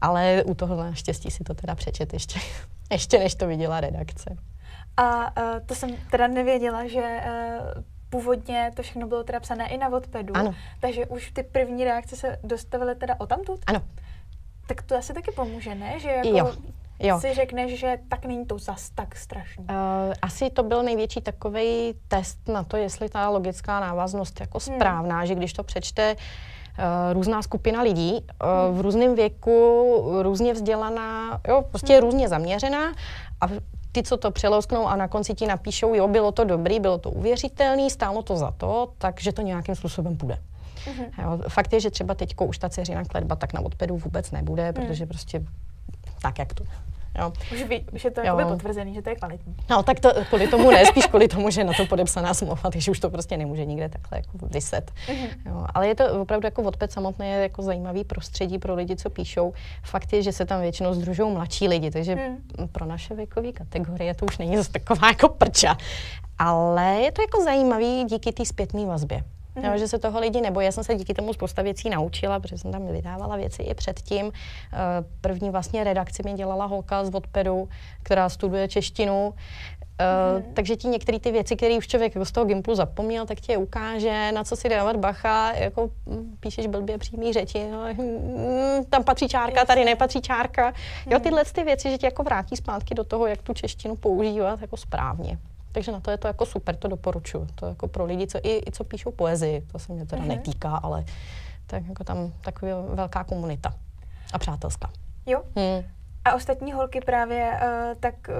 Ale 0.00 0.42
u 0.46 0.54
toho 0.54 0.76
naštěstí 0.76 1.30
si 1.30 1.44
to 1.44 1.54
teda 1.54 1.74
přečet 1.74 2.12
ještě, 2.12 2.40
ještě 2.92 3.18
než 3.18 3.34
to 3.34 3.46
viděla 3.46 3.80
redakce. 3.80 4.36
A 4.96 5.36
uh, 5.42 5.66
to 5.66 5.74
jsem 5.74 5.90
teda 6.10 6.26
nevěděla, 6.26 6.86
že 6.86 7.20
uh, 7.26 7.82
původně 8.10 8.70
to 8.76 8.82
všechno 8.82 9.06
bylo 9.06 9.24
teda 9.24 9.40
psané 9.40 9.68
i 9.68 9.78
na 9.78 9.88
Wattpadu. 9.88 10.36
Ano. 10.36 10.54
Takže 10.80 11.06
už 11.06 11.30
ty 11.30 11.42
první 11.42 11.84
reakce 11.84 12.16
se 12.16 12.38
dostavily 12.42 12.94
teda 12.94 13.14
o 13.18 13.26
tamtud? 13.26 13.60
Ano. 13.66 13.82
Tak 14.66 14.82
to 14.82 14.96
asi 14.96 15.14
taky 15.14 15.32
pomůže, 15.32 15.74
ne? 15.74 16.00
Že 16.00 16.10
jako 16.10 16.28
jo. 16.28 16.52
Jo. 17.00 17.20
si 17.20 17.34
řekneš, 17.34 17.78
že 17.78 17.98
tak 18.08 18.24
není 18.24 18.46
to 18.46 18.58
zas 18.58 18.90
tak 18.90 19.16
strašný. 19.16 19.64
Uh, 19.64 19.74
asi 20.22 20.50
to 20.50 20.62
byl 20.62 20.82
největší 20.82 21.20
takový 21.20 21.94
test 22.08 22.48
na 22.48 22.62
to, 22.62 22.76
jestli 22.76 23.08
ta 23.08 23.28
logická 23.28 23.80
návaznost 23.80 24.40
jako 24.40 24.58
hmm. 24.66 24.76
správná, 24.76 25.24
že 25.24 25.34
když 25.34 25.52
to 25.52 25.62
přečte 25.62 26.16
uh, 26.16 27.12
různá 27.12 27.42
skupina 27.42 27.82
lidí 27.82 28.12
uh, 28.12 28.76
v 28.76 28.80
různém 28.80 29.14
věku, 29.14 29.94
různě 30.22 30.52
vzdělaná, 30.52 31.40
jo, 31.48 31.64
prostě 31.68 31.92
hmm. 31.92 32.02
různě 32.02 32.28
zaměřená 32.28 32.92
a 33.40 33.46
ty, 33.92 34.02
co 34.02 34.16
to 34.16 34.30
přelousknou 34.30 34.86
a 34.86 34.96
na 34.96 35.08
konci 35.08 35.34
ti 35.34 35.46
napíšou, 35.46 35.94
jo, 35.94 36.08
bylo 36.08 36.32
to 36.32 36.44
dobrý, 36.44 36.80
bylo 36.80 36.98
to 36.98 37.10
uvěřitelný, 37.10 37.90
stálo 37.90 38.22
to 38.22 38.36
za 38.36 38.50
to, 38.50 38.92
takže 38.98 39.32
to 39.32 39.42
nějakým 39.42 39.74
způsobem 39.74 40.16
půjde. 40.16 40.38
Mm-hmm. 40.84 41.22
Jo, 41.22 41.38
fakt 41.48 41.72
je, 41.72 41.80
že 41.80 41.90
třeba 41.90 42.14
teď 42.14 42.34
už 42.46 42.58
ta 42.58 42.68
dceřina 42.68 43.04
kledba 43.04 43.36
tak 43.36 43.52
na 43.52 43.60
odpedu 43.60 43.96
vůbec 43.96 44.30
nebude, 44.30 44.66
mm. 44.66 44.72
protože 44.72 45.06
prostě 45.06 45.42
tak, 46.22 46.38
jak 46.38 46.54
to 46.54 46.64
Jo. 47.18 47.32
Už, 47.52 47.62
ví, 47.62 47.86
už 47.92 48.04
je 48.04 48.10
to 48.10 48.20
jako 48.20 48.48
potvrzený, 48.48 48.94
že 48.94 49.02
to 49.02 49.10
je 49.10 49.16
kvalitní. 49.16 49.54
No, 49.70 49.82
tak 49.82 50.00
to 50.00 50.10
kvůli 50.28 50.48
tomu 50.48 50.70
ne, 50.70 50.86
spíš 50.86 51.06
kvůli 51.06 51.28
tomu, 51.28 51.50
že 51.50 51.64
na 51.64 51.72
to 51.72 51.86
podepsaná 51.86 52.34
smlouva, 52.34 52.70
takže 52.70 52.90
už 52.90 53.00
to 53.00 53.10
prostě 53.10 53.36
nemůže 53.36 53.64
nikde 53.64 53.88
takhle 53.88 54.18
jako 54.18 54.46
vyset. 54.46 54.90
Mm-hmm. 55.06 55.28
Jo, 55.46 55.66
ale 55.74 55.88
je 55.88 55.94
to 55.94 56.20
opravdu 56.22 56.46
jako 56.46 56.62
odpět 56.62 56.92
samotné 56.92 57.28
je 57.28 57.42
jako 57.42 57.62
zajímavý 57.62 58.04
prostředí 58.04 58.58
pro 58.58 58.74
lidi, 58.74 58.96
co 58.96 59.10
píšou. 59.10 59.52
Fakt 59.82 60.12
je, 60.12 60.22
že 60.22 60.32
se 60.32 60.46
tam 60.46 60.60
většinou 60.60 60.94
združují 60.94 61.32
mladší 61.32 61.68
lidi, 61.68 61.90
takže 61.90 62.14
mm. 62.14 62.68
pro 62.68 62.86
naše 62.86 63.14
věkové 63.14 63.52
kategorie 63.52 64.14
to 64.14 64.26
už 64.26 64.38
není 64.38 64.56
zase 64.56 64.72
taková 64.72 65.08
jako 65.08 65.28
prča. 65.28 65.76
Ale 66.38 66.94
je 66.94 67.12
to 67.12 67.22
jako 67.22 67.44
zajímavý 67.44 68.04
díky 68.04 68.32
té 68.32 68.44
zpětné 68.44 68.86
vazbě. 68.86 69.22
Mm-hmm. 69.58 69.72
Jo, 69.72 69.78
že 69.78 69.88
se 69.88 69.98
toho 69.98 70.20
lidi 70.20 70.40
nebojí. 70.40 70.64
Já 70.64 70.72
jsem 70.72 70.84
se 70.84 70.94
díky 70.94 71.14
tomu 71.14 71.32
spousta 71.32 71.62
věcí 71.62 71.90
naučila, 71.90 72.40
protože 72.40 72.58
jsem 72.58 72.72
tam 72.72 72.86
vydávala 72.86 73.36
věci 73.36 73.62
i 73.62 73.74
předtím. 73.74 74.32
Eh, 74.72 74.76
první 75.20 75.50
vlastně 75.50 75.84
redakci 75.84 76.22
mi 76.24 76.32
dělala 76.32 76.64
holka 76.64 77.04
z 77.04 77.10
Vodpedu, 77.10 77.68
která 78.02 78.28
studuje 78.28 78.68
češtinu. 78.68 79.34
Uh, 80.00 80.46
mm. 80.46 80.54
Takže 80.54 80.76
ti 80.76 80.88
některé 80.88 81.18
ty 81.18 81.32
věci, 81.32 81.56
které 81.56 81.74
už 81.74 81.86
člověk 81.86 82.14
jako 82.14 82.24
z 82.24 82.32
toho 82.32 82.46
Gimplu 82.46 82.74
zapomněl, 82.74 83.26
tak 83.26 83.40
ti 83.40 83.52
je 83.52 83.58
ukáže, 83.58 84.32
na 84.32 84.44
co 84.44 84.56
si 84.56 84.68
dávat 84.68 84.96
bacha, 84.96 85.52
jako 85.52 85.90
hm, 86.06 86.36
píšeš 86.40 86.66
blbě 86.66 86.98
přímý 86.98 87.32
řeči, 87.32 87.68
no, 87.70 87.84
hm, 87.92 88.84
tam 88.90 89.04
patří 89.04 89.28
čárka, 89.28 89.64
tady 89.64 89.84
nepatří 89.84 90.20
čárka. 90.20 90.66
Mm. 91.06 91.12
Jo, 91.12 91.18
tyhle 91.18 91.44
ty 91.44 91.64
věci, 91.64 91.90
že 91.90 91.98
tě 91.98 92.06
jako 92.06 92.22
vrátí 92.22 92.56
zpátky 92.56 92.94
do 92.94 93.04
toho, 93.04 93.26
jak 93.26 93.42
tu 93.42 93.54
češtinu 93.54 93.96
používat 93.96 94.60
jako 94.60 94.76
správně. 94.76 95.38
Takže 95.72 95.92
na 95.92 96.00
to 96.00 96.10
je 96.10 96.16
to 96.16 96.26
jako 96.26 96.46
super, 96.46 96.76
to 96.76 96.88
doporučuji. 96.88 97.46
To 97.54 97.66
jako 97.66 97.88
pro 97.88 98.04
lidi, 98.04 98.26
co, 98.26 98.38
i, 98.42 98.62
i 98.66 98.72
co 98.72 98.84
píšou 98.84 99.10
poezii, 99.10 99.60
to 99.60 99.78
se 99.78 99.92
mě 99.92 100.06
teda 100.06 100.22
mm-hmm. 100.22 100.26
netýká, 100.26 100.76
ale 100.76 101.04
tak 101.66 101.86
jako 101.88 102.04
tam 102.04 102.32
taková 102.40 102.82
velká 102.94 103.24
komunita 103.24 103.74
a 104.32 104.38
přátelská. 104.38 104.90
Jo. 105.26 105.42
Hmm. 105.56 105.84
A 106.24 106.34
ostatní 106.34 106.72
holky 106.72 107.00
právě 107.00 107.60
uh, 107.62 108.00
tak 108.00 108.14
uh, 108.28 108.34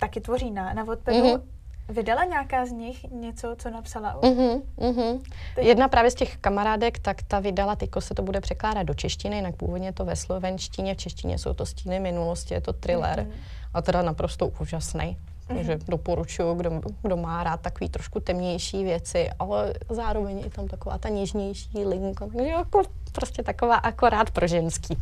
taky 0.00 0.20
tvoří 0.20 0.50
na, 0.50 0.72
na 0.72 0.84
Wattpadu. 0.84 1.18
Mm-hmm. 1.18 1.40
Vydala 1.88 2.24
nějaká 2.24 2.66
z 2.66 2.70
nich 2.70 3.04
něco, 3.10 3.56
co 3.58 3.70
napsala? 3.70 4.20
Mm-hmm, 4.20 4.62
mm-hmm. 4.78 5.20
Jedna 5.60 5.88
právě 5.88 6.10
z 6.10 6.14
těch 6.14 6.36
kamarádek, 6.36 6.98
tak 6.98 7.22
ta 7.22 7.40
vydala, 7.40 7.76
teďko 7.76 8.00
se 8.00 8.14
to 8.14 8.22
bude 8.22 8.40
překládat 8.40 8.86
do 8.86 8.94
češtiny, 8.94 9.36
jinak 9.36 9.56
původně 9.56 9.92
to 9.92 10.04
ve 10.04 10.16
slovenštině, 10.16 10.94
v 10.94 10.96
češtině 10.96 11.38
jsou 11.38 11.54
to 11.54 11.66
stíny 11.66 12.00
minulosti, 12.00 12.54
je 12.54 12.60
to 12.60 12.72
thriller 12.72 13.18
mm-hmm. 13.18 13.32
a 13.74 13.82
teda 13.82 14.02
naprosto 14.02 14.48
úžasný. 14.48 15.16
Takže 15.48 15.76
mm-hmm. 15.76 15.88
doporučuji, 15.88 16.54
kdo, 16.54 16.80
kdo 17.02 17.16
má 17.16 17.44
rád 17.44 17.60
takový 17.60 17.88
trošku 17.88 18.20
temnější 18.20 18.84
věci, 18.84 19.30
ale 19.38 19.74
zároveň 19.88 20.38
je 20.38 20.50
tam 20.50 20.68
taková 20.68 20.98
ta 20.98 21.08
něžnější 21.08 21.84
linka. 21.84 22.26
Jako 22.42 22.82
prostě 23.12 23.42
taková 23.42 23.74
akorát 23.74 24.30
pro 24.30 24.46
ženský. 24.46 24.96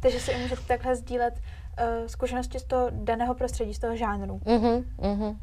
Takže 0.00 0.20
si 0.20 0.36
můžete 0.36 0.62
takhle 0.66 0.96
sdílet 0.96 1.34
uh, 1.34 2.06
zkušenosti 2.06 2.58
z 2.58 2.64
toho 2.64 2.88
daného 2.90 3.34
prostředí, 3.34 3.74
z 3.74 3.78
toho 3.78 3.96
žánru. 3.96 4.38
Mm-hmm, 4.38 4.84
mm-hmm. 4.98 5.36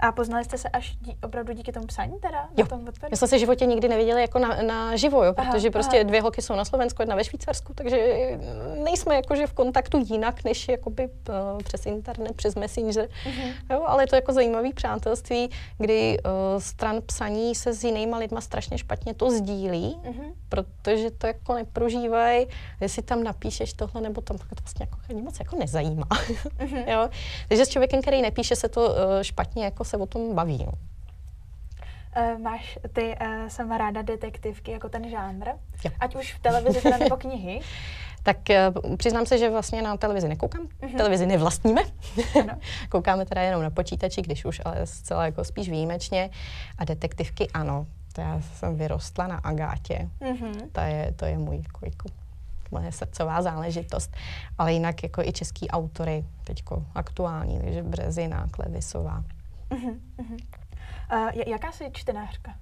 A 0.00 0.12
poznali 0.12 0.44
jste 0.44 0.58
se 0.58 0.68
až 0.68 0.96
dí, 0.96 1.16
opravdu 1.22 1.52
díky 1.52 1.72
tomu 1.72 1.86
psaní 1.86 2.18
teda? 2.20 2.48
Jo. 2.56 2.66
Tom 2.66 2.84
My 3.10 3.16
jsme 3.16 3.28
se 3.28 3.36
v 3.36 3.40
životě 3.40 3.66
nikdy 3.66 3.88
neviděli 3.88 4.20
jako 4.20 4.38
na, 4.38 4.62
na 4.62 4.96
živo, 4.96 5.24
jo, 5.24 5.32
protože 5.32 5.68
aha, 5.68 5.72
prostě 5.72 5.96
aha. 5.96 6.08
dvě 6.08 6.22
holky 6.22 6.42
jsou 6.42 6.56
na 6.56 6.64
Slovensku, 6.64 7.02
jedna 7.02 7.16
ve 7.16 7.24
Švýcarsku, 7.24 7.74
takže 7.74 7.96
nejsme 8.84 9.14
jakože 9.14 9.46
v 9.46 9.52
kontaktu 9.52 9.98
jinak, 9.98 10.44
než 10.44 10.68
jakoby 10.68 11.08
uh, 11.08 11.62
přes 11.62 11.86
internet, 11.86 12.36
přes 12.36 12.54
Messenger. 12.54 13.08
Uh-huh. 13.26 13.52
Jo, 13.70 13.82
ale 13.86 14.02
je 14.02 14.06
to 14.06 14.16
jako 14.16 14.32
zajímavý 14.32 14.72
přátelství, 14.72 15.50
kdy 15.78 16.18
uh, 16.18 16.60
stran 16.60 17.02
psaní 17.06 17.54
se 17.54 17.72
s 17.72 17.84
jinýma 17.84 18.18
lidma 18.18 18.40
strašně 18.40 18.78
špatně 18.78 19.14
to 19.14 19.30
sdílí, 19.30 19.98
uh-huh. 20.02 20.32
protože 20.48 21.10
to 21.10 21.26
jako 21.26 21.54
neprožívají, 21.54 22.46
jestli 22.80 23.02
tam 23.02 23.24
napíšeš 23.24 23.72
tohle 23.72 24.00
nebo 24.00 24.20
tam, 24.20 24.38
to 24.38 24.44
vlastně 24.62 24.86
jako 24.90 25.22
moc 25.24 25.38
jako 25.38 25.56
nezajímá. 25.56 26.06
Uh-huh. 26.58 26.84
jo? 26.92 27.08
Takže 27.48 27.66
s 27.66 27.68
člověkem, 27.68 28.02
který 28.02 28.22
nepíše, 28.22 28.56
se 28.56 28.68
to 28.68 28.88
uh, 28.88 28.94
špatně 29.22 29.64
jako 29.64 29.84
se 29.88 29.96
o 29.96 30.06
tom 30.06 30.34
baví. 30.34 30.66
No. 30.66 30.72
Uh, 32.16 32.40
máš 32.40 32.78
ty 32.92 33.16
uh, 33.20 33.48
sama 33.48 33.78
ráda 33.78 34.02
detektivky 34.02 34.70
jako 34.70 34.88
ten 34.88 35.10
žánr? 35.10 35.48
Jo. 35.84 35.90
Ať 36.00 36.16
už 36.16 36.34
v 36.34 36.38
televizi 36.38 36.80
teda 36.80 36.98
nebo 36.98 37.16
knihy? 37.16 37.60
tak 38.22 38.36
uh, 38.84 38.96
přiznám 38.96 39.26
se, 39.26 39.38
že 39.38 39.50
vlastně 39.50 39.82
na 39.82 39.96
televizi 39.96 40.28
nekoukám. 40.28 40.66
Uh-huh. 40.66 40.96
Televizi 40.96 41.26
nevlastníme. 41.26 41.82
Koukáme 42.88 43.26
teda 43.26 43.42
jenom 43.42 43.62
na 43.62 43.70
počítači, 43.70 44.22
když 44.22 44.44
už, 44.44 44.60
ale 44.64 44.86
zcela 44.86 45.24
jako 45.24 45.44
spíš 45.44 45.68
výjimečně. 45.68 46.30
A 46.78 46.84
detektivky 46.84 47.48
ano. 47.54 47.86
To 48.12 48.20
já 48.20 48.40
jsem 48.40 48.76
vyrostla 48.76 49.26
na 49.26 49.36
Agátě. 49.36 50.08
Uh-huh. 50.20 50.68
To, 50.72 50.80
je, 50.80 51.12
to 51.16 51.24
je 51.24 51.38
můj 51.38 51.56
jako, 51.56 51.80
jako 51.84 52.08
moje 52.70 52.92
srdcová 52.92 53.42
záležitost. 53.42 54.16
Ale 54.58 54.72
jinak 54.72 55.02
jako 55.02 55.22
i 55.22 55.32
český 55.32 55.70
autory, 55.70 56.24
teďko 56.44 56.84
aktuální, 56.94 57.60
takže 57.60 57.82
Březina, 57.82 58.46
Klevisová. 58.50 59.24
Uh-huh, 59.70 59.96
uh-huh. 60.18 60.38
Uh, 61.12 61.42
jaká 61.46 61.72
jsi 61.72 61.90
čtenářka? 61.92 62.54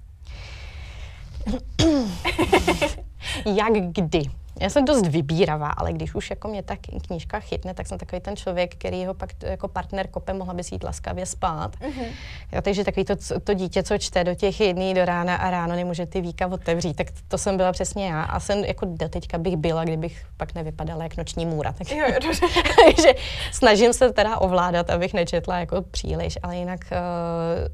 Jak 3.45 3.73
kdy? 3.73 4.23
Já 4.59 4.69
jsem 4.69 4.85
dost 4.85 5.07
vybíravá, 5.07 5.69
ale 5.69 5.93
když 5.93 6.15
už 6.15 6.29
jako 6.29 6.47
mě 6.47 6.63
ta 6.63 6.75
knížka 7.07 7.39
chytne, 7.39 7.73
tak 7.73 7.87
jsem 7.87 7.97
takový 7.97 8.21
ten 8.21 8.35
člověk, 8.35 8.75
který 8.75 9.05
ho 9.05 9.13
pak 9.13 9.29
jako 9.43 9.67
partner 9.67 10.07
kope, 10.07 10.33
mohla 10.33 10.53
by 10.53 10.63
si 10.63 10.75
jít 10.75 10.83
laskavě 10.83 11.25
spát. 11.25 11.75
Mm-hmm. 11.75 12.07
Jo, 12.51 12.61
takže 12.61 12.83
takový 12.83 13.05
to, 13.05 13.15
to 13.43 13.53
dítě, 13.53 13.83
co 13.83 13.97
čte 13.97 14.23
do 14.23 14.35
těch 14.35 14.59
jedný 14.59 14.93
do 14.93 15.05
rána 15.05 15.35
a 15.35 15.51
ráno 15.51 15.75
nemůže 15.75 16.05
ty 16.05 16.21
víka 16.21 16.47
otevřít, 16.47 16.93
tak 16.93 17.07
to 17.27 17.37
jsem 17.37 17.57
byla 17.57 17.71
přesně 17.71 18.07
já. 18.07 18.23
A 18.23 18.39
jsem 18.39 18.65
jako 18.65 18.85
do 18.85 19.09
teďka 19.09 19.37
bych 19.37 19.57
byla, 19.57 19.83
kdybych 19.83 20.25
pak 20.37 20.55
nevypadala 20.55 21.03
jak 21.03 21.17
noční 21.17 21.45
můra. 21.45 21.71
Tak, 21.71 21.91
jo, 21.91 22.05
jo, 22.07 22.31
takže 22.85 23.13
snažím 23.51 23.93
se 23.93 24.13
teda 24.13 24.37
ovládat, 24.37 24.89
abych 24.89 25.13
nečetla 25.13 25.59
jako 25.59 25.81
příliš, 25.81 26.37
ale 26.43 26.57
jinak 26.57 26.79
uh, 26.91 26.97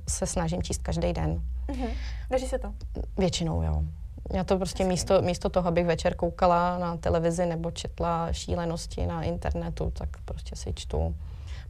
se 0.10 0.26
snažím 0.26 0.64
číst 0.64 0.82
každý 0.82 1.14
den. 1.14 1.42
Mm-hmm. 1.70 1.90
Daří 2.30 2.48
se 2.48 2.60
to? 2.60 2.74
Většinou, 3.18 3.62
jo. 3.62 3.84
Já 4.32 4.44
to 4.44 4.58
prostě 4.58 4.84
místo, 4.84 5.22
místo 5.22 5.50
toho, 5.50 5.68
abych 5.68 5.86
večer 5.86 6.16
koukala 6.16 6.78
na 6.78 6.98
televizi 6.98 7.46
nebo 7.46 7.72
četla 7.72 8.34
šílenosti 8.34 9.06
na 9.06 9.24
internetu, 9.24 9.92
tak 9.92 10.10
prostě 10.26 10.56
si 10.56 10.74
čtu. 10.74 11.16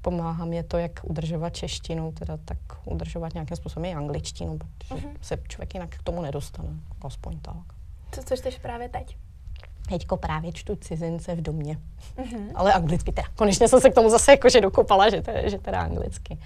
Pomáhá 0.01 0.45
mě 0.45 0.63
to, 0.63 0.77
jak 0.77 0.91
udržovat 1.03 1.55
češtinu, 1.55 2.11
teda 2.11 2.37
tak 2.45 2.57
udržovat 2.85 3.33
nějakým 3.33 3.57
způsobem 3.57 3.85
i 3.85 3.95
angličtinu, 3.95 4.57
protože 4.57 4.95
uh-huh. 4.95 5.11
se 5.21 5.37
člověk 5.47 5.73
jinak 5.73 5.89
k 5.89 6.03
tomu 6.03 6.21
nedostane, 6.21 6.69
aspoň 7.01 7.39
tak. 7.39 7.63
Co, 8.11 8.23
co 8.23 8.37
čteš 8.37 8.59
právě 8.59 8.89
teď? 8.89 9.17
Teďko 9.89 10.17
právě 10.17 10.51
čtu 10.51 10.75
cizince 10.75 11.35
v 11.35 11.41
domě. 11.41 11.77
Uh-huh. 12.17 12.51
Ale 12.55 12.73
anglicky 12.73 13.11
teda. 13.11 13.27
Konečně 13.35 13.67
jsem 13.67 13.81
se 13.81 13.89
k 13.89 13.95
tomu 13.95 14.09
zase 14.09 14.31
jakože 14.31 14.61
dokopala, 14.61 15.09
že, 15.09 15.21
teda, 15.21 15.49
že 15.49 15.57
teda 15.57 15.81
anglicky. 15.81 16.37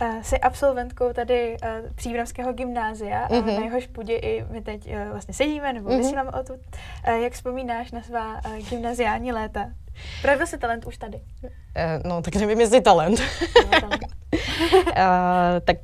Uh, 0.00 0.22
jsi 0.22 0.38
absolventkou 0.38 1.12
tady 1.12 1.56
uh, 1.62 1.92
Příbramského 1.94 2.52
gymnázia 2.52 3.28
mm-hmm. 3.28 3.42
a 3.42 3.46
na 3.46 3.64
jehož 3.64 3.86
půdě 3.86 4.16
i 4.16 4.44
my 4.50 4.62
teď 4.62 4.86
uh, 4.86 5.10
vlastně 5.10 5.34
sedíme 5.34 5.72
nebo 5.72 5.88
mm-hmm. 5.88 5.98
vysíláme 5.98 6.30
o 6.30 6.42
tu. 6.42 6.52
Uh, 6.52 7.14
jak 7.22 7.32
vzpomínáš 7.32 7.92
na 7.92 8.02
svá 8.02 8.34
uh, 8.34 8.68
gymnaziální 8.70 9.32
léta? 9.32 9.66
Projevil 10.22 10.46
jsi 10.46 10.58
talent 10.58 10.86
už 10.86 10.98
tady? 10.98 11.20
Uh, 11.42 11.50
no, 12.04 12.22
tak 12.22 12.34
nevím, 12.34 12.60
jestli 12.60 12.80
talent. 12.80 13.20
No, 13.64 13.80
talent. 13.80 14.02
uh, 14.32 14.90
tak 15.64 15.76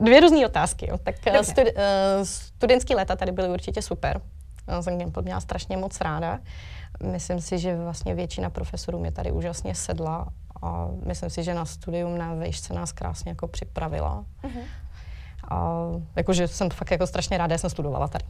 dvě 0.00 0.20
různé 0.20 0.46
otázky. 0.46 0.86
Jo. 0.90 0.98
Tak 0.98 1.14
uh, 1.26 1.34
studi- 1.34 1.72
uh, 1.74 2.24
studentský 2.24 2.94
léta 2.94 3.16
tady 3.16 3.32
byly 3.32 3.48
určitě 3.48 3.82
super. 3.82 4.20
Já 4.68 4.82
jsem 4.82 4.98
Gimpl 4.98 5.22
měla 5.22 5.40
strašně 5.40 5.76
moc 5.76 6.00
ráda. 6.00 6.38
Myslím 7.02 7.40
si, 7.40 7.58
že 7.58 7.76
vlastně 7.76 8.14
většina 8.14 8.50
profesorů 8.50 8.98
mě 8.98 9.12
tady 9.12 9.32
úžasně 9.32 9.74
sedla 9.74 10.26
a 10.62 10.88
myslím 11.06 11.30
si, 11.30 11.42
že 11.42 11.54
na 11.54 11.64
studium 11.64 12.18
na 12.18 12.34
vejšce 12.34 12.74
nás 12.74 12.92
krásně 12.92 13.30
jako 13.30 13.48
připravila. 13.48 14.24
Uh-huh. 14.44 14.62
A 15.50 15.86
jakože 16.16 16.48
jsem 16.48 16.70
fakt 16.70 16.90
jako 16.90 17.06
strašně 17.06 17.38
ráda, 17.38 17.54
že 17.54 17.58
jsem 17.58 17.70
studovala 17.70 18.08
tady. 18.08 18.24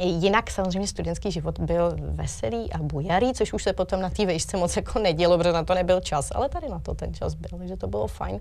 Jinak 0.00 0.50
samozřejmě 0.50 0.88
studentský 0.88 1.32
život 1.32 1.58
byl 1.60 1.96
veselý 2.00 2.72
a 2.72 2.78
bujarý, 2.78 3.32
což 3.34 3.52
už 3.52 3.62
se 3.62 3.72
potom 3.72 4.00
na 4.00 4.10
té 4.10 4.26
vejšce 4.26 4.56
moc 4.56 4.76
jako 4.76 4.98
nedělo, 4.98 5.38
protože 5.38 5.52
na 5.52 5.64
to 5.64 5.74
nebyl 5.74 6.00
čas, 6.00 6.30
ale 6.34 6.48
tady 6.48 6.68
na 6.68 6.78
to 6.78 6.94
ten 6.94 7.14
čas 7.14 7.34
byl, 7.34 7.58
takže 7.58 7.76
to 7.76 7.86
bylo 7.86 8.06
fajn. 8.06 8.40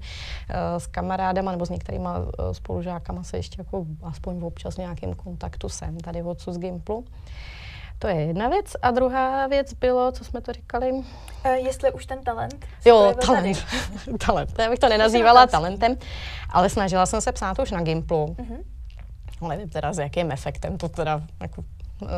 Eh, 0.50 0.80
s 0.80 0.88
kamarádama 0.88 1.52
nebo 1.52 1.66
s 1.66 1.70
některýma 1.70 2.18
eh, 2.20 2.54
spolužákama 2.54 3.24
se 3.24 3.38
ještě 3.38 3.56
jako 3.62 3.86
aspoň 4.02 4.42
občas 4.44 4.78
nějakým 4.78 5.14
kontaktu 5.14 5.70
jsem 5.70 5.98
tady 5.98 6.24
odsud 6.24 6.54
z 6.54 6.58
Gimplu. 6.58 7.06
To 8.02 8.08
je 8.08 8.16
jedna 8.16 8.50
věc. 8.50 8.76
A 8.82 8.92
druhá 8.92 9.48
věc 9.48 9.74
bylo, 9.74 10.12
co 10.12 10.24
jsme 10.24 10.42
to 10.42 10.54
říkali? 10.54 10.92
Uh, 10.92 11.04
jestli 11.46 11.92
už 11.92 12.06
ten 12.06 12.24
talent. 12.24 12.66
Jo, 12.86 13.14
talent. 13.26 13.66
talent. 14.26 14.60
Já 14.60 14.70
bych 14.70 14.80
to 14.80 14.90
nenazývala 14.90 15.48
talentem, 15.48 15.96
ale 16.50 16.70
snažila 16.70 17.06
jsem 17.06 17.22
se 17.22 17.32
psát 17.32 17.60
už 17.60 17.72
na 17.72 17.82
Gimplu. 17.82 18.26
Uh-huh. 18.26 18.64
Ale 19.42 19.50
nevím 19.50 19.70
teda 19.70 19.94
s 19.94 19.98
jakým 19.98 20.32
efektem, 20.32 20.78
to 20.78 20.90
teda 20.90 21.22
jako 21.42 21.62
uh, 22.02 22.10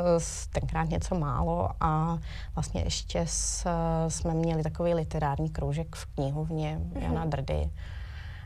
tenkrát 0.53 0.89
něco 0.89 1.15
málo 1.15 1.69
a 1.79 2.17
vlastně 2.55 2.81
ještě 2.81 3.23
s, 3.27 3.67
jsme 4.07 4.33
měli 4.33 4.63
takový 4.63 4.93
literární 4.93 5.49
kroužek 5.49 5.95
v 5.95 6.05
knihovně 6.05 6.79
uh-huh. 6.93 7.03
Jana 7.03 7.25
Drdy. 7.25 7.69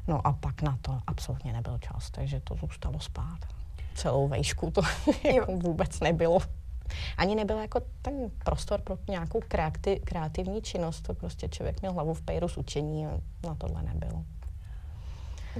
No 0.07 0.27
a 0.27 0.33
pak 0.33 0.61
na 0.61 0.77
to 0.81 0.99
absolutně 1.07 1.53
nebyl 1.53 1.77
čas, 1.77 2.09
takže 2.11 2.39
to 2.39 2.55
zůstalo 2.55 2.99
spát. 2.99 3.39
Celou 3.95 4.27
vejšku 4.27 4.71
to 4.71 4.81
jako 5.35 5.51
vůbec 5.51 5.99
nebylo 5.99 6.39
ani 7.17 7.35
nebyl 7.35 7.57
jako 7.57 7.81
ten 8.01 8.13
prostor 8.45 8.81
pro 8.81 8.97
nějakou 9.09 9.39
kreativ, 9.47 10.03
kreativní 10.03 10.61
činnost. 10.61 11.01
To 11.01 11.13
prostě 11.13 11.49
člověk 11.49 11.81
měl 11.81 11.93
hlavu 11.93 12.13
v 12.13 12.21
pejru 12.21 12.47
z 12.47 12.57
učení 12.57 13.07
a 13.07 13.19
na 13.47 13.55
tohle 13.55 13.83
nebylo. 13.83 14.23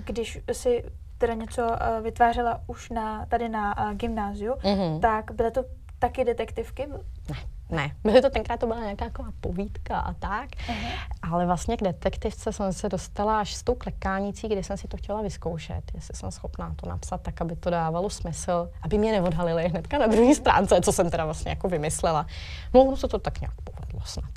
Když 0.06 0.40
si 0.52 0.84
teda 1.18 1.34
něco 1.34 1.68
uh, 1.68 2.04
vytvářela 2.04 2.62
už 2.68 2.90
na, 2.90 3.26
tady 3.26 3.50
na 3.50 3.90
uh, 3.90 3.98
gymnáziu, 3.98 4.54
mm-hmm. 4.54 5.00
tak 5.00 5.32
byly 5.32 5.52
to 5.52 5.64
taky 6.00 6.26
detektivky? 6.26 6.88
Ne. 7.30 7.38
Ne, 7.70 7.92
byly 8.04 8.22
to 8.22 8.30
tenkrát, 8.30 8.60
to 8.60 8.68
byla 8.68 8.80
nějaká 8.80 9.06
taková 9.06 9.30
povídka 9.42 10.00
a 10.00 10.14
tak, 10.14 10.50
uh-huh. 10.50 10.92
ale 11.22 11.46
vlastně 11.46 11.78
k 11.78 11.82
detektivce 11.82 12.54
jsem 12.54 12.74
se 12.74 12.90
dostala 12.90 13.40
až 13.40 13.56
s 13.56 13.64
tou 13.64 13.76
klekánicí, 13.76 14.48
kdy 14.48 14.64
jsem 14.64 14.78
si 14.78 14.88
to 14.88 14.98
chtěla 14.98 15.22
vyzkoušet, 15.22 15.92
jestli 15.94 16.16
jsem 16.16 16.32
schopná 16.32 16.76
to 16.76 16.90
napsat 16.90 17.22
tak, 17.22 17.42
aby 17.42 17.56
to 17.56 17.70
dávalo 17.70 18.10
smysl, 18.10 18.70
aby 18.82 18.98
mě 18.98 19.12
neodhalili 19.12 19.70
hnedka 19.70 19.98
na 19.98 20.08
druhé 20.08 20.36
stránce, 20.36 20.82
co 20.82 20.92
jsem 20.92 21.10
teda 21.10 21.26
vlastně 21.26 21.50
jako 21.50 21.70
vymyslela. 21.70 22.26
No, 22.74 22.96
se 22.96 23.08
to 23.08 23.20
tak 23.20 23.42
nějak 23.42 23.54
povedlo 23.62 24.02
snad. 24.06 24.30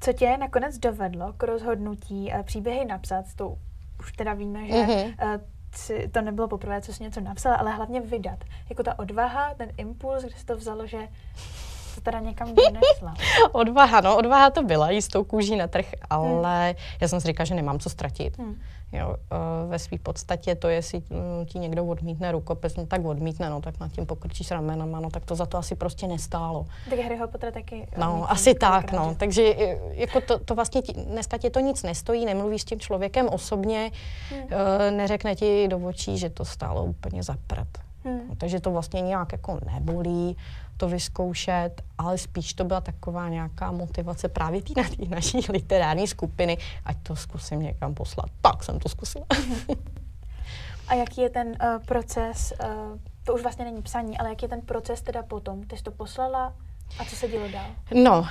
Co 0.00 0.12
tě 0.12 0.36
nakonec 0.36 0.78
dovedlo 0.78 1.32
k 1.32 1.42
rozhodnutí 1.42 2.32
uh, 2.34 2.42
příběhy 2.42 2.84
napsat? 2.84 3.24
To 3.36 3.56
už 4.00 4.12
teda 4.12 4.34
víme, 4.34 4.66
že 4.66 4.72
uh-huh. 4.72 5.34
uh, 5.34 5.40
to 6.10 6.20
nebylo 6.20 6.48
poprvé, 6.48 6.80
co 6.80 6.92
jsi 6.92 7.02
něco 7.02 7.20
napsala, 7.20 7.56
ale 7.56 7.72
hlavně 7.72 8.00
vydat. 8.00 8.44
Jako 8.68 8.82
ta 8.82 8.98
odvaha, 8.98 9.54
ten 9.54 9.70
impuls, 9.76 10.24
kde 10.24 10.36
se 10.36 10.46
to 10.46 10.56
vzalo, 10.56 10.86
že 10.86 11.08
to 12.00 12.04
teda 12.04 12.20
někam 12.20 12.48
vynesla. 12.54 13.14
odvaha, 13.52 14.00
no, 14.00 14.16
odvaha 14.16 14.50
to 14.50 14.62
byla, 14.62 14.90
jistou 14.90 15.24
kůží 15.24 15.56
na 15.56 15.66
trh, 15.66 15.86
ale 16.10 16.66
hmm. 16.66 16.76
já 17.00 17.08
jsem 17.08 17.20
si 17.20 17.26
říkala, 17.26 17.44
že 17.44 17.54
nemám 17.54 17.78
co 17.78 17.90
ztratit. 17.90 18.38
Hmm. 18.38 18.60
Jo, 18.92 19.08
uh, 19.08 19.70
ve 19.70 19.78
své 19.78 19.98
podstatě 19.98 20.54
to, 20.54 20.68
jestli 20.68 20.98
um, 20.98 21.46
ti 21.46 21.58
někdo 21.58 21.84
odmítne 21.84 22.32
rukopis, 22.32 22.76
no 22.76 22.86
tak 22.86 23.04
odmítne, 23.04 23.50
no 23.50 23.60
tak 23.60 23.80
nad 23.80 23.92
tím 23.92 24.06
pokrčíš 24.06 24.50
ramenama, 24.50 25.00
no 25.00 25.10
tak 25.10 25.24
to 25.24 25.34
za 25.34 25.46
to 25.46 25.58
asi 25.58 25.74
prostě 25.74 26.06
nestálo. 26.06 26.66
Tak 26.90 26.98
Harryho 26.98 27.28
Potter 27.28 27.52
taky. 27.52 27.88
Eh, 27.92 28.00
no, 28.00 28.30
asi 28.30 28.54
tak, 28.54 28.92
no. 28.92 29.14
Takže 29.18 29.42
eh, 29.58 29.78
jako 29.92 30.20
to, 30.20 30.38
to 30.38 30.54
vlastně 30.54 30.82
ti, 30.82 30.92
dneska 30.92 31.38
tě 31.38 31.50
to 31.50 31.60
nic 31.60 31.82
nestojí, 31.82 32.24
nemluvíš 32.24 32.62
s 32.62 32.64
tím 32.64 32.80
člověkem 32.80 33.28
osobně, 33.28 33.90
hmm. 34.30 34.42
uh, 34.42 34.50
neřekne 34.96 35.34
ti 35.34 35.68
do 35.68 35.78
očí, 35.78 36.18
že 36.18 36.30
to 36.30 36.44
stálo 36.44 36.84
úplně 36.84 37.22
za 37.22 37.36
prd. 37.46 37.89
Hmm. 38.04 38.28
No, 38.28 38.34
takže 38.34 38.60
to 38.60 38.70
vlastně 38.70 39.00
nějak 39.00 39.32
jako 39.32 39.60
nebolí 39.72 40.36
to 40.76 40.88
vyzkoušet, 40.88 41.82
ale 41.98 42.18
spíš 42.18 42.54
to 42.54 42.64
byla 42.64 42.80
taková 42.80 43.28
nějaká 43.28 43.72
motivace 43.72 44.28
právě 44.28 44.62
té 44.62 44.72
na 44.80 44.88
naší 45.08 45.38
literární 45.48 46.06
skupiny, 46.06 46.58
ať 46.84 46.96
to 47.02 47.16
zkusím 47.16 47.60
někam 47.62 47.94
poslat. 47.94 48.26
Tak 48.40 48.64
jsem 48.64 48.78
to 48.78 48.88
zkusila. 48.88 49.26
A 50.88 50.94
jaký 50.94 51.20
je 51.20 51.30
ten 51.30 51.48
uh, 51.48 51.84
proces, 51.86 52.52
uh, 52.64 52.98
to 53.24 53.34
už 53.34 53.42
vlastně 53.42 53.64
není 53.64 53.82
psaní, 53.82 54.18
ale 54.18 54.28
jaký 54.28 54.44
je 54.44 54.48
ten 54.48 54.60
proces 54.60 55.02
teda 55.02 55.22
potom? 55.22 55.62
Ty 55.62 55.76
jsi 55.76 55.82
to 55.82 55.90
poslala, 55.90 56.54
a 56.98 57.04
co 57.04 57.16
se 57.16 57.28
dělo 57.28 57.48
dál? 57.48 57.66
No, 57.94 58.20
uh, 58.20 58.28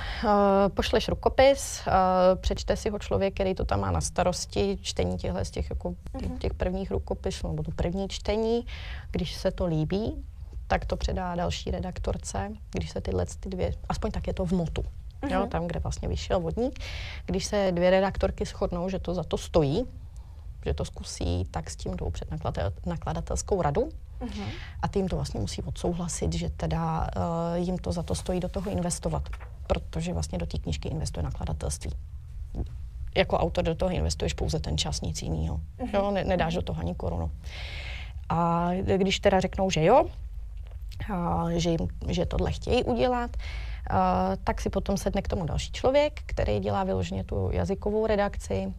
pošleš 0.74 1.08
rukopis, 1.08 1.82
uh, 1.86 1.92
přečte 2.40 2.76
si 2.76 2.90
ho 2.90 2.98
člověk, 2.98 3.34
který 3.34 3.54
to 3.54 3.64
tam 3.64 3.80
má 3.80 3.90
na 3.90 4.00
starosti, 4.00 4.78
čtení 4.82 5.16
těchhle 5.16 5.44
z 5.44 5.50
těch, 5.50 5.70
jako, 5.70 5.90
uh-huh. 5.90 6.38
těch 6.38 6.54
prvních 6.54 6.90
rukopisů, 6.90 7.48
nebo 7.48 7.62
to 7.62 7.70
první 7.70 8.08
čtení. 8.08 8.66
Když 9.10 9.34
se 9.34 9.50
to 9.50 9.66
líbí, 9.66 10.24
tak 10.66 10.84
to 10.84 10.96
předá 10.96 11.34
další 11.34 11.70
redaktorce, 11.70 12.52
když 12.72 12.90
se 12.90 13.00
tyhle 13.00 13.26
ty 13.40 13.48
dvě, 13.48 13.74
aspoň 13.88 14.10
tak 14.10 14.26
je 14.26 14.34
to 14.34 14.44
v 14.44 14.52
motu, 14.52 14.82
uh-huh. 14.82 15.32
jo, 15.32 15.40
mhm. 15.40 15.48
tam, 15.48 15.66
kde 15.66 15.80
vlastně 15.80 16.08
vyšel 16.08 16.40
vodník. 16.40 16.78
Když 17.26 17.44
se 17.44 17.72
dvě 17.72 17.90
redaktorky 17.90 18.44
shodnou, 18.44 18.88
že 18.88 18.98
to 18.98 19.14
za 19.14 19.24
to 19.24 19.38
stojí, 19.38 19.84
že 20.64 20.74
to 20.74 20.84
zkusí, 20.84 21.44
tak 21.50 21.70
s 21.70 21.76
tím 21.76 21.96
jdou 21.96 22.10
před 22.10 22.28
nakladatelskou 22.86 23.62
radu 23.62 23.90
uh-huh. 24.20 24.44
a 24.82 24.88
ty 24.88 24.98
jim 24.98 25.08
to 25.08 25.16
vlastně 25.16 25.40
musí 25.40 25.62
odsouhlasit, 25.62 26.32
že 26.32 26.50
teda 26.50 27.00
uh, 27.00 27.64
jim 27.64 27.78
to 27.78 27.92
za 27.92 28.02
to 28.02 28.14
stojí 28.14 28.40
do 28.40 28.48
toho 28.48 28.70
investovat, 28.70 29.28
protože 29.66 30.12
vlastně 30.12 30.38
do 30.38 30.46
té 30.46 30.58
knížky 30.58 30.88
investuje 30.88 31.24
nakladatelství. 31.24 31.92
Jako 33.16 33.38
autor 33.38 33.64
do 33.64 33.74
toho 33.74 33.90
investuješ 33.90 34.34
pouze 34.34 34.60
ten 34.60 34.78
čas, 34.78 35.00
nic 35.00 35.22
jiného. 35.22 35.60
Uh-huh. 35.78 35.94
Jo, 35.94 36.10
ne, 36.10 36.24
nedáš 36.24 36.54
do 36.54 36.62
toho 36.62 36.80
ani 36.80 36.94
korunu. 36.94 37.30
A 38.28 38.70
když 38.96 39.20
teda 39.20 39.40
řeknou, 39.40 39.70
že 39.70 39.84
jo, 39.84 40.04
že, 41.56 41.70
jim, 41.70 41.88
že 42.08 42.26
tohle 42.26 42.52
chtějí 42.52 42.84
udělat, 42.84 43.36
tak 44.44 44.60
si 44.60 44.70
potom 44.70 44.96
sedne 44.96 45.22
k 45.22 45.28
tomu 45.28 45.46
další 45.46 45.72
člověk, 45.72 46.20
který 46.26 46.60
dělá 46.60 46.84
vyloženě 46.84 47.24
tu 47.24 47.50
jazykovou 47.52 48.06
redakci, 48.06 48.74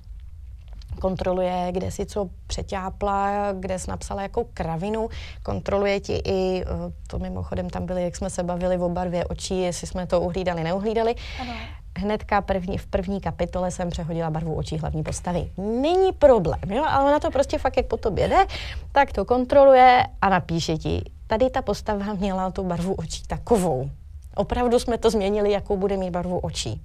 kontroluje, 1.01 1.67
kde 1.71 1.91
si 1.91 2.05
co 2.05 2.29
přeťápla, 2.47 3.51
kde 3.59 3.79
jsi 3.79 3.89
napsala 3.89 4.21
jakou 4.21 4.47
kravinu, 4.53 5.09
kontroluje 5.43 5.99
ti 5.99 6.21
i, 6.25 6.63
to 7.07 7.19
mimochodem 7.19 7.69
tam 7.69 7.85
byly, 7.85 8.03
jak 8.03 8.15
jsme 8.15 8.29
se 8.29 8.43
bavili 8.43 8.77
v 8.77 8.83
oba 8.83 9.05
dvě 9.05 9.25
očí, 9.25 9.61
jestli 9.61 9.87
jsme 9.87 10.07
to 10.07 10.21
uhlídali, 10.21 10.63
neuhlídali. 10.63 11.15
Ano. 11.41 11.53
Hnedka 11.97 12.41
první, 12.41 12.77
v 12.77 12.87
první 12.87 13.21
kapitole 13.21 13.71
jsem 13.71 13.89
přehodila 13.89 14.29
barvu 14.29 14.55
očí 14.55 14.77
hlavní 14.77 15.03
postavy. 15.03 15.51
Není 15.57 16.11
problém, 16.11 16.61
jo? 16.69 16.83
ale 16.87 17.05
ona 17.05 17.19
to 17.19 17.31
prostě 17.31 17.57
fakt, 17.57 17.77
jak 17.77 17.85
po 17.85 17.97
tobě 17.97 18.27
jde, 18.27 18.45
tak 18.91 19.13
to 19.13 19.25
kontroluje 19.25 20.05
a 20.21 20.29
napíše 20.29 20.77
ti 20.77 21.03
tady 21.27 21.49
ta 21.49 21.61
postava 21.61 22.13
měla 22.13 22.51
tu 22.51 22.63
barvu 22.63 22.93
očí 22.93 23.23
takovou. 23.27 23.89
Opravdu 24.35 24.79
jsme 24.79 24.97
to 24.97 25.09
změnili, 25.09 25.51
jakou 25.51 25.77
bude 25.77 25.97
mít 25.97 26.09
barvu 26.09 26.39
očí. 26.39 26.81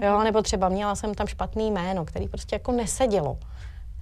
Jo, 0.00 0.22
nebo 0.22 0.42
třeba 0.42 0.68
měla 0.68 0.94
jsem 0.94 1.14
tam 1.14 1.26
špatný 1.26 1.70
jméno, 1.70 2.04
který 2.04 2.28
prostě 2.28 2.54
jako 2.54 2.72
nesedělo. 2.72 3.38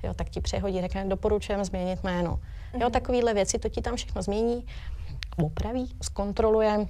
Jo, 0.02 0.14
tak 0.14 0.28
ti 0.28 0.40
přehodí, 0.40 0.80
řekne, 0.80 1.04
doporučujeme 1.04 1.64
změnit 1.64 2.04
jméno. 2.04 2.40
Jo, 2.80 2.90
takovýhle 2.90 3.34
věci, 3.34 3.58
to 3.58 3.68
ti 3.68 3.80
tam 3.80 3.96
všechno 3.96 4.22
změní, 4.22 4.66
opraví, 5.44 5.96
zkontroluje, 6.02 6.86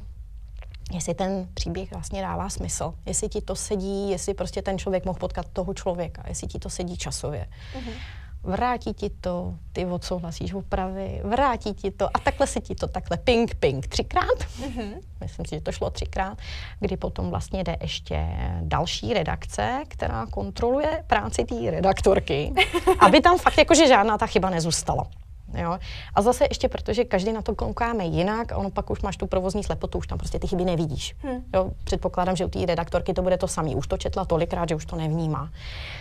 jestli 0.92 1.14
ten 1.14 1.48
příběh 1.54 1.92
vlastně 1.92 2.22
dává 2.22 2.48
smysl, 2.48 2.94
jestli 3.06 3.28
ti 3.28 3.40
to 3.40 3.56
sedí, 3.56 4.10
jestli 4.10 4.34
prostě 4.34 4.62
ten 4.62 4.78
člověk 4.78 5.04
mohl 5.04 5.18
potkat 5.18 5.46
toho 5.52 5.74
člověka, 5.74 6.22
jestli 6.28 6.46
ti 6.46 6.58
to 6.58 6.70
sedí 6.70 6.96
časově. 6.96 7.46
Uh-huh 7.78 8.20
vrátí 8.42 8.94
ti 8.94 9.10
to, 9.10 9.54
ty 9.72 9.86
odsouhlasíš 9.86 10.54
opravy, 10.54 11.20
vrátí 11.24 11.74
ti 11.74 11.90
to 11.90 12.06
a 12.06 12.18
takhle 12.24 12.46
se 12.46 12.60
ti 12.60 12.74
to 12.74 12.86
takhle 12.86 13.16
ping, 13.16 13.54
ping 13.54 13.86
třikrát. 13.86 14.38
Mm-hmm. 14.60 14.94
Myslím 15.20 15.46
si, 15.46 15.54
že 15.54 15.60
to 15.60 15.72
šlo 15.72 15.90
třikrát, 15.90 16.38
kdy 16.80 16.96
potom 16.96 17.30
vlastně 17.30 17.64
jde 17.64 17.76
ještě 17.80 18.26
další 18.60 19.14
redakce, 19.14 19.82
která 19.88 20.26
kontroluje 20.26 21.04
práci 21.06 21.44
té 21.44 21.70
redaktorky, 21.70 22.52
aby 22.98 23.20
tam 23.20 23.38
fakt 23.38 23.58
jakože 23.58 23.88
žádná 23.88 24.18
ta 24.18 24.26
chyba 24.26 24.50
nezůstala. 24.50 25.06
Jo? 25.54 25.78
A 26.14 26.22
zase 26.22 26.44
ještě 26.50 26.68
protože 26.68 27.04
každý 27.04 27.32
na 27.32 27.42
to 27.42 27.54
koukáme 27.54 28.04
jinak, 28.04 28.52
a 28.52 28.56
ono 28.56 28.70
pak 28.70 28.90
už 28.90 29.02
máš 29.02 29.16
tu 29.16 29.26
provozní 29.26 29.64
slepotu, 29.64 29.98
už 29.98 30.06
tam 30.06 30.18
prostě 30.18 30.38
ty 30.38 30.46
chyby 30.46 30.64
nevidíš. 30.64 31.16
Hmm. 31.22 31.44
Jo? 31.54 31.70
Předpokládám, 31.84 32.36
že 32.36 32.44
u 32.44 32.48
té 32.48 32.66
redaktorky 32.66 33.14
to 33.14 33.22
bude 33.22 33.38
to 33.38 33.48
samé. 33.48 33.70
Už 33.70 33.86
to 33.86 33.96
četla 33.96 34.24
tolikrát, 34.24 34.68
že 34.68 34.74
už 34.74 34.86
to 34.86 34.96
nevnímá. 34.96 35.50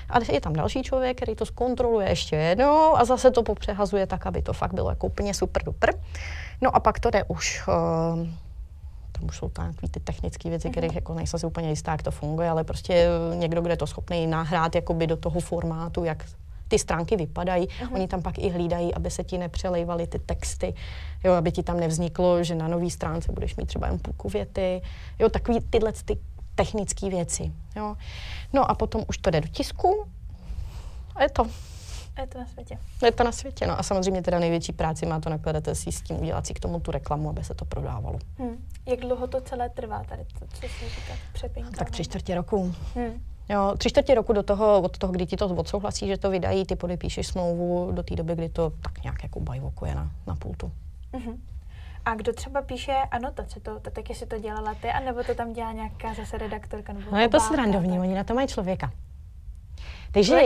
A 0.10 0.32
je 0.32 0.42
tam 0.42 0.54
další 0.54 0.84
člověk, 0.84 1.18
který 1.18 1.36
to 1.36 1.46
zkontroluje 1.46 2.10
ještě 2.10 2.36
jednou 2.36 2.98
a 2.98 3.06
zase 3.06 3.32
to 3.32 3.44
popřehazuje 3.44 4.08
tak, 4.08 4.26
aby 4.26 4.42
to 4.42 4.54
fakt 4.54 4.74
bylo 4.74 4.90
jako 4.90 5.08
úplně 5.08 5.34
super 5.34 5.64
duper. 5.64 5.94
No 6.62 6.76
a 6.76 6.80
pak 6.80 7.00
to 7.00 7.10
jde 7.10 7.24
už 7.24 7.64
uh, 7.68 8.28
tam 9.12 9.28
už 9.28 9.38
jsou 9.38 9.50
takové 9.50 9.90
ty 9.92 10.00
technické 10.00 10.50
věci, 10.50 10.68
mm-hmm. 10.68 10.72
kterých 10.72 10.96
jako 10.96 11.14
nejsem 11.14 11.40
si 11.40 11.46
úplně 11.46 11.70
jistá, 11.70 11.92
jak 11.92 12.04
to 12.04 12.12
funguje, 12.12 12.50
ale 12.50 12.64
prostě 12.64 13.08
někdo, 13.36 13.62
kdo 13.62 13.70
je 13.70 13.78
to 13.78 13.88
schopný 13.88 14.28
nahrát 14.28 14.76
jakoby 14.76 15.08
do 15.08 15.18
toho 15.18 15.40
formátu, 15.40 16.04
jak 16.04 16.26
ty 16.70 16.80
stránky 16.80 17.16
vypadají. 17.16 17.68
Uh-huh. 17.68 17.94
Oni 17.94 18.08
tam 18.08 18.22
pak 18.22 18.40
i 18.40 18.50
hlídají, 18.50 18.94
aby 18.94 19.12
se 19.12 19.24
ti 19.24 19.38
nepřelejvaly 19.38 20.08
ty 20.08 20.20
texty, 20.20 20.74
jo, 21.24 21.34
aby 21.34 21.52
ti 21.52 21.64
tam 21.64 21.80
nevzniklo, 21.80 22.44
že 22.44 22.56
na 22.56 22.68
nový 22.68 22.92
stránce 22.92 23.32
budeš 23.32 23.56
mít 23.56 23.66
třeba 23.66 23.88
jen 23.88 24.00
půlku 24.00 24.30
věty, 24.30 24.82
jo, 25.20 25.30
takový 25.30 25.60
tyhle 25.70 25.94
ty 26.06 26.18
technické 26.56 27.10
věci. 27.10 27.52
Jo. 27.76 27.96
No 28.54 28.72
a 28.72 28.76
potom 28.76 29.04
už 29.08 29.18
to 29.18 29.30
jde 29.30 29.42
do 29.42 29.48
tisku 29.48 30.08
a 31.16 31.24
je 31.24 31.30
to. 31.30 31.48
Je 32.20 32.28
to 32.28 32.40
na 32.40 32.46
světě. 32.46 32.78
Je 33.06 33.12
to 33.12 33.24
na 33.24 33.32
světě, 33.32 33.68
no 33.68 33.80
a 33.80 33.84
samozřejmě 33.84 34.22
teda 34.22 34.40
největší 34.40 34.72
práci 34.72 35.06
má 35.06 35.20
to 35.20 35.30
nakladatelství 35.30 35.92
s 35.92 36.02
tím 36.02 36.22
udělat 36.22 36.48
si 36.48 36.54
k 36.54 36.60
tomu 36.60 36.80
tu 36.80 36.92
reklamu, 36.92 37.30
aby 37.30 37.44
se 37.44 37.54
to 37.54 37.66
prodávalo. 37.66 38.20
Hmm. 38.38 38.68
Jak 38.86 39.00
dlouho 39.00 39.28
to 39.28 39.42
celé 39.42 39.70
trvá 39.70 40.04
tady, 40.04 40.26
to, 40.40 40.46
co 40.48 40.62
se 40.62 40.90
říká, 40.90 41.70
Tak 41.78 41.92
tři 41.92 42.04
čtvrtě 42.04 42.36
roku. 42.36 42.76
Hmm. 42.96 43.24
Jo, 43.50 43.74
tři 43.78 43.90
čtvrtě 43.90 44.16
roku 44.16 44.34
do 44.34 44.44
toho, 44.44 44.82
od 44.82 44.98
toho, 44.98 45.14
kdy 45.14 45.26
ti 45.26 45.38
to 45.38 45.46
odsouhlasí, 45.46 46.08
že 46.08 46.18
to 46.18 46.30
vydají, 46.30 46.66
ty 46.66 46.76
podepíšeš 46.76 47.28
smlouvu 47.28 47.92
do 47.92 48.04
té 48.04 48.16
doby, 48.16 48.36
kdy 48.36 48.50
to 48.50 48.70
tak 48.70 49.04
nějak 49.04 49.24
jako 49.24 49.40
bajvokuje 49.40 49.96
na, 49.96 50.12
na 50.28 50.36
pultu. 50.36 50.72
Uh-huh. 51.14 51.38
A 52.06 52.16
kdo 52.16 52.34
třeba 52.34 52.62
píše 52.62 52.94
anotace, 53.12 53.60
to, 53.60 53.80
to 53.80 53.90
taky 53.92 54.16
si 54.16 54.26
to 54.26 54.40
dělala 54.40 54.74
ty, 54.74 54.90
anebo 54.90 55.24
to 55.24 55.36
tam 55.36 55.54
dělá 55.54 55.72
nějaká 55.72 56.14
zase 56.14 56.38
redaktorka? 56.38 56.94
Nebo 56.94 57.12
no 57.12 57.20
je 57.20 57.30
to 57.30 57.40
srandovní, 57.40 58.00
oni 58.00 58.16
na 58.16 58.24
to 58.24 58.34
mají 58.34 58.48
člověka. 58.48 58.92
Takže 60.12 60.42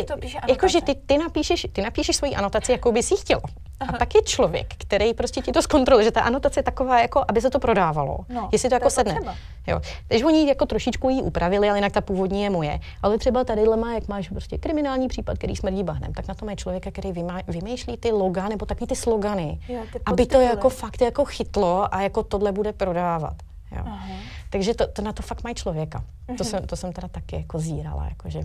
jakože 0.50 0.82
ty, 0.82 0.96
ty, 0.96 1.18
napíšeš, 1.18 1.68
ty 1.74 1.82
napíšeš 1.82 2.16
svoji 2.16 2.36
anotaci, 2.36 2.72
jakou 2.72 2.92
bys 2.92 3.12
jí 3.12 3.18
chtěl. 3.18 3.42
Aha. 3.80 3.92
A 3.96 3.98
pak 3.98 4.16
je 4.16 4.22
člověk, 4.22 4.74
který 4.78 5.14
prostě 5.14 5.42
ti 5.42 5.52
to 5.52 5.62
zkontroluje, 5.62 6.04
že 6.06 6.12
ta 6.12 6.22
anotace 6.22 6.60
je 6.60 6.64
taková, 6.64 7.02
jako 7.02 7.26
aby 7.28 7.42
se 7.42 7.50
to 7.50 7.60
prodávalo. 7.60 8.18
No, 8.30 8.50
jestli 8.52 8.70
to 8.70 8.76
jako 8.76 8.86
to 8.86 8.90
sedne. 8.90 9.20
Jo. 9.68 9.82
Takže 10.08 10.26
oni 10.26 10.48
jako 10.48 10.66
trošičku 10.66 11.10
ji 11.10 11.22
upravili, 11.22 11.70
ale 11.70 11.78
jinak 11.78 11.92
ta 11.92 12.02
původní 12.02 12.44
je 12.44 12.50
moje. 12.50 12.80
Ale 13.02 13.18
třeba 13.18 13.44
tady 13.44 13.64
má, 13.64 13.94
jak 13.94 14.08
máš 14.08 14.30
prostě 14.30 14.58
kriminální 14.58 15.08
případ, 15.08 15.38
který 15.38 15.56
smrdí 15.56 15.84
bahnem, 15.84 16.14
tak 16.14 16.28
na 16.28 16.34
tom 16.34 16.50
je 16.50 16.56
člověka, 16.56 16.92
který 16.92 17.14
vymýšlí 17.48 17.98
ty 17.98 18.12
loga 18.12 18.48
nebo 18.48 18.66
takový 18.66 18.88
ty 18.88 18.96
slogany, 18.96 19.60
jo, 19.68 19.82
ty 19.94 20.00
aby 20.06 20.26
to 20.26 20.40
jako 20.40 20.70
fakt 20.70 21.02
jako 21.02 21.26
chytlo 21.26 21.96
a 21.96 22.02
jako 22.02 22.24
tohle 22.24 22.52
bude 22.52 22.74
prodávat. 22.74 23.36
Jo. 23.72 23.84
Takže 24.50 24.74
to, 24.74 24.88
to, 24.88 25.02
na 25.02 25.14
to 25.14 25.24
fakt 25.24 25.44
mají 25.44 25.56
člověka. 25.56 26.04
To, 26.26 26.34
mhm. 26.34 26.44
jsem, 26.44 26.68
to 26.68 26.76
jsem 26.76 26.94
teda 26.94 27.08
taky 27.08 27.36
jako 27.36 27.60
zírala, 27.60 28.06
jakože 28.10 28.42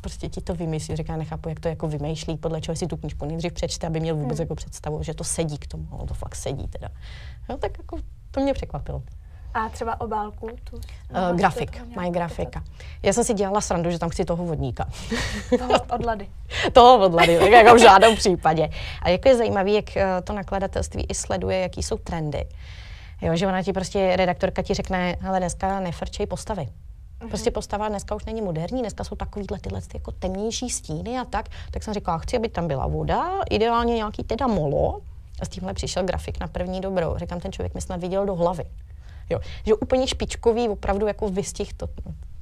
prostě 0.00 0.28
ti 0.28 0.40
to 0.40 0.54
vymyslí, 0.54 0.96
říká, 0.96 1.16
nechápu, 1.16 1.48
jak 1.48 1.60
to 1.60 1.68
jako 1.68 1.88
vymýšlí, 1.88 2.36
podle 2.36 2.60
čeho 2.60 2.76
si 2.76 2.86
tu 2.86 2.96
knížku 2.96 3.24
nejdřív 3.24 3.52
přečte, 3.52 3.86
aby 3.86 4.00
měl 4.00 4.16
vůbec 4.16 4.38
hmm. 4.38 4.44
jako 4.44 4.54
představu, 4.54 5.02
že 5.02 5.14
to 5.14 5.24
sedí 5.24 5.58
k 5.58 5.66
tomu, 5.66 5.88
ale 5.92 6.06
to 6.06 6.14
fakt 6.14 6.34
sedí 6.34 6.68
teda. 6.68 6.88
No, 7.48 7.58
tak 7.58 7.78
jako 7.78 7.98
to 8.30 8.40
mě 8.40 8.54
překvapilo. 8.54 9.02
A 9.54 9.68
třeba 9.68 10.00
obálku? 10.00 10.50
Tu, 10.64 10.76
uh, 10.76 11.36
grafik, 11.36 11.96
mají 11.96 12.12
grafika. 12.12 12.62
Já 13.02 13.12
jsem 13.12 13.24
si 13.24 13.34
dělala 13.34 13.60
srandu, 13.60 13.90
že 13.90 13.98
tam 13.98 14.08
chci 14.08 14.24
toho 14.24 14.44
vodníka. 14.44 14.88
Toho 15.58 15.74
od 15.90 16.04
Lady. 16.04 16.28
toho 16.72 17.06
od 17.06 17.14
Lady, 17.14 17.38
tak 17.38 17.50
jako 17.50 17.74
v 17.74 17.80
žádném 17.80 18.16
případě. 18.16 18.68
A 19.02 19.08
jako 19.08 19.28
je 19.28 19.36
zajímavé, 19.36 19.70
jak 19.70 19.96
eh, 19.96 20.22
to 20.24 20.32
nakladatelství 20.32 21.06
i 21.08 21.14
sleduje, 21.14 21.60
jaký 21.60 21.82
jsou 21.82 21.96
trendy. 21.96 22.46
Jo, 23.20 23.36
že 23.36 23.46
ona 23.46 23.62
ti 23.62 23.72
prostě, 23.72 24.16
redaktorka 24.16 24.62
ti 24.62 24.74
řekne, 24.74 25.16
ale 25.26 25.38
dneska 25.38 25.80
nefrčej 25.80 26.26
postavy. 26.26 26.68
Mm-hmm. 27.20 27.28
Prostě 27.28 27.50
postava 27.50 27.88
dneska 27.88 28.14
už 28.14 28.24
není 28.24 28.42
moderní, 28.42 28.80
dneska 28.80 29.04
jsou 29.04 29.16
takovýhle 29.16 29.58
tyhle 29.58 29.80
ty 29.80 29.88
jako 29.94 30.12
temnější 30.12 30.70
stíny 30.70 31.18
a 31.18 31.24
tak. 31.24 31.48
Tak 31.70 31.82
jsem 31.82 31.94
říkala, 31.94 32.18
chci, 32.18 32.36
aby 32.36 32.48
tam 32.48 32.68
byla 32.68 32.86
voda, 32.86 33.40
ideálně 33.50 33.94
nějaký 33.94 34.24
teda 34.24 34.46
molo. 34.46 35.00
A 35.40 35.44
s 35.44 35.48
tímhle 35.48 35.74
přišel 35.74 36.04
grafik 36.04 36.40
na 36.40 36.46
první 36.46 36.80
dobrou. 36.80 37.18
Říkám, 37.18 37.40
ten 37.40 37.52
člověk 37.52 37.74
mi 37.74 37.80
snad 37.80 38.00
viděl 38.00 38.26
do 38.26 38.34
hlavy. 38.34 38.64
Jo, 39.30 39.40
že 39.66 39.74
úplně 39.74 40.06
špičkový, 40.06 40.68
opravdu 40.68 41.06
jako 41.06 41.28
vystih 41.28 41.72
to, 41.72 41.88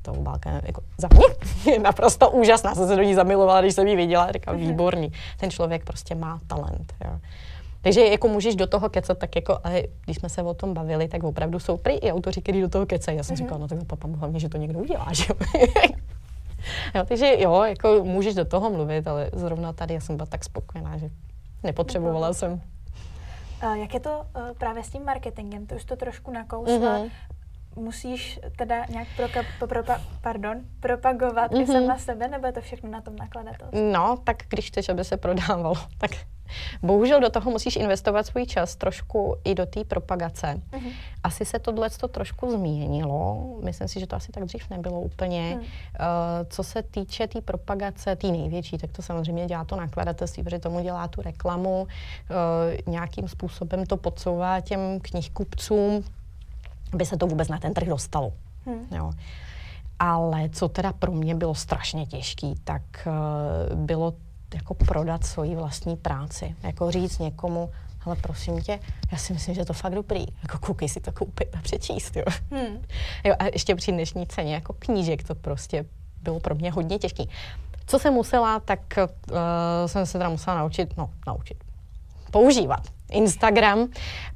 to 0.03 0.13
obálka 0.13 0.51
jako 0.63 0.83
za 0.99 1.09
mě 1.13 1.27
je 1.73 1.79
naprosto 1.79 2.31
úžasná. 2.31 2.75
Jsem 2.75 2.89
se 2.89 2.97
do 2.97 3.03
ní 3.03 3.15
zamilovala, 3.15 3.61
když 3.61 3.75
jsem 3.75 3.87
ji 3.87 3.97
viděla. 3.97 4.33
Říkám, 4.33 4.57
mm-hmm. 4.57 4.67
výborný. 4.67 5.13
Ten 5.37 5.51
člověk 5.51 5.85
prostě 5.85 6.15
má 6.15 6.41
talent. 6.47 6.95
Jo. 7.05 7.19
Takže 7.87 8.07
jako 8.07 8.29
můžeš 8.29 8.57
do 8.57 8.67
toho 8.67 8.89
kecat, 8.89 9.19
tak 9.19 9.37
jako, 9.37 9.59
ale 9.65 9.83
když 10.05 10.17
jsme 10.17 10.29
se 10.29 10.43
o 10.43 10.55
tom 10.55 10.75
bavili, 10.75 11.09
tak 11.09 11.25
opravdu 11.25 11.59
jsou 11.59 11.77
prý 11.77 11.95
i 11.95 12.13
autoři, 12.13 12.43
kteří 12.43 12.61
do 12.61 12.69
toho 12.69 12.87
kecají. 12.87 13.17
Já 13.17 13.23
jsem 13.23 13.37
mm-hmm. 13.37 13.39
říkala, 13.39 13.59
no 13.59 13.69
tak 13.69 13.85
papa, 13.87 14.09
hlavně, 14.09 14.41
že 14.41 14.49
to 14.49 14.59
někdo 14.59 14.79
udělá, 14.79 15.07
že 15.13 15.25
jo. 16.95 17.05
takže 17.09 17.37
jo, 17.39 17.63
jako 17.63 18.05
můžeš 18.05 18.35
do 18.35 18.45
toho 18.45 18.71
mluvit, 18.71 19.09
ale 19.09 19.31
zrovna 19.33 19.73
tady 19.73 19.95
já 19.95 20.01
jsem 20.01 20.17
byla 20.17 20.27
tak 20.27 20.45
spokojená, 20.45 20.97
že 20.97 21.11
nepotřebovala 21.63 22.33
jsem. 22.33 22.61
jak 23.63 23.95
je 23.95 24.01
to 24.01 24.11
uh, 24.11 24.43
právě 24.59 24.85
s 24.85 24.91
tím 24.91 25.05
marketingem? 25.05 25.67
Ty 25.67 25.75
už 25.75 25.85
to 25.85 25.97
trošku 25.97 26.31
nakousla. 26.31 26.99
Mm-hmm 26.99 27.11
musíš 27.77 28.41
teda 28.57 28.85
nějak 28.89 29.09
proka, 29.17 29.41
propa, 29.69 30.01
pardon, 30.21 30.61
propagovat 30.81 31.53
mm-hmm. 31.53 31.63
i 31.63 31.67
sama 31.67 31.99
sebe, 31.99 32.29
nebo 32.29 32.47
je 32.47 32.53
to 32.53 32.61
všechno 32.61 32.91
na 32.91 33.01
tom 33.01 33.17
nakladatelství? 33.17 33.81
No, 33.93 34.17
tak 34.25 34.37
když 34.49 34.67
chceš, 34.67 34.89
aby 34.89 35.05
se 35.05 35.17
prodávalo, 35.17 35.75
tak 35.99 36.11
bohužel 36.83 37.21
do 37.21 37.31
toho 37.31 37.51
musíš 37.51 37.77
investovat 37.77 38.27
svůj 38.27 38.47
čas 38.47 38.77
trošku 38.77 39.37
i 39.45 39.55
do 39.55 39.67
té 39.67 39.85
propagace. 39.85 40.61
Mm-hmm. 40.73 40.93
Asi 41.25 41.45
se 41.45 41.59
tohle 41.59 41.91
to 41.91 42.09
trošku 42.09 42.51
změnilo. 42.51 43.57
Myslím 43.63 43.89
si, 43.89 44.01
že 44.01 44.07
to 44.07 44.17
asi 44.17 44.33
tak 44.33 44.45
dřív 44.45 44.71
nebylo 44.71 45.01
úplně. 45.01 45.55
Mm. 45.55 45.61
Uh, 45.61 45.67
co 46.49 46.63
se 46.63 46.83
týče 46.83 47.27
té 47.27 47.37
tý 47.37 47.41
propagace, 47.41 48.17
té 48.17 48.27
největší, 48.27 48.79
tak 48.79 48.93
to 48.93 49.03
samozřejmě 49.03 49.47
dělá 49.47 49.65
to 49.65 49.77
nakladatelství, 49.77 50.43
protože 50.43 50.59
tomu 50.59 50.81
dělá 50.81 51.09
tu 51.09 51.23
reklamu, 51.23 51.83
uh, 51.83 51.87
nějakým 52.93 53.29
způsobem 53.29 53.87
to 53.87 53.97
podsouvá 53.97 54.61
těm 54.61 55.01
knihkupcům, 55.03 56.05
aby 56.97 57.07
se 57.07 57.17
to 57.17 57.27
vůbec 57.27 57.49
na 57.49 57.59
ten 57.59 57.75
trh 57.75 57.89
dostalo. 57.89 58.33
Hmm. 58.67 58.87
Jo. 58.91 59.13
Ale 59.99 60.49
co 60.49 60.69
teda 60.69 60.93
pro 60.93 61.13
mě 61.13 61.35
bylo 61.35 61.55
strašně 61.55 62.07
těžký, 62.07 62.55
tak 62.65 62.83
uh, 63.07 63.79
bylo 63.79 64.15
jako 64.55 64.75
prodat 64.75 65.25
svoji 65.25 65.57
vlastní 65.57 65.97
práci. 65.97 66.55
Jako 66.63 66.91
říct 66.91 67.19
někomu, 67.19 67.71
ale 68.05 68.17
prosím 68.17 68.63
tě, 68.63 68.81
já 69.13 69.19
si 69.19 69.33
myslím, 69.33 69.55
že 69.55 69.61
je 69.61 69.65
to 69.65 69.73
fakt 69.73 69.95
dobrý. 69.95 70.25
Jako 70.43 70.59
koukej 70.59 70.89
si 70.89 71.01
to 71.01 71.13
koupit 71.13 71.49
a 71.59 71.63
přečíst, 71.63 72.17
jo. 72.17 72.25
Hmm. 72.51 72.83
jo 73.25 73.35
a 73.39 73.45
ještě 73.45 73.75
při 73.75 73.93
dnešní 73.93 74.27
ceně 74.27 74.55
jako 74.55 74.73
knížek 74.79 75.23
to 75.23 75.35
prostě 75.35 75.85
bylo 76.23 76.41
pro 76.41 76.55
mě 76.55 76.71
hodně 76.71 76.99
těžký. 76.99 77.29
Co 77.87 77.99
jsem 77.99 78.15
musela, 78.15 78.61
tak 78.61 78.81
uh, 78.99 79.37
jsem 79.87 80.07
se 80.07 80.13
teda 80.13 80.29
musela 80.29 80.59
naučit, 80.59 80.97
no, 80.97 81.11
naučit, 81.27 81.65
používat 82.31 82.81
Instagram, 83.11 83.89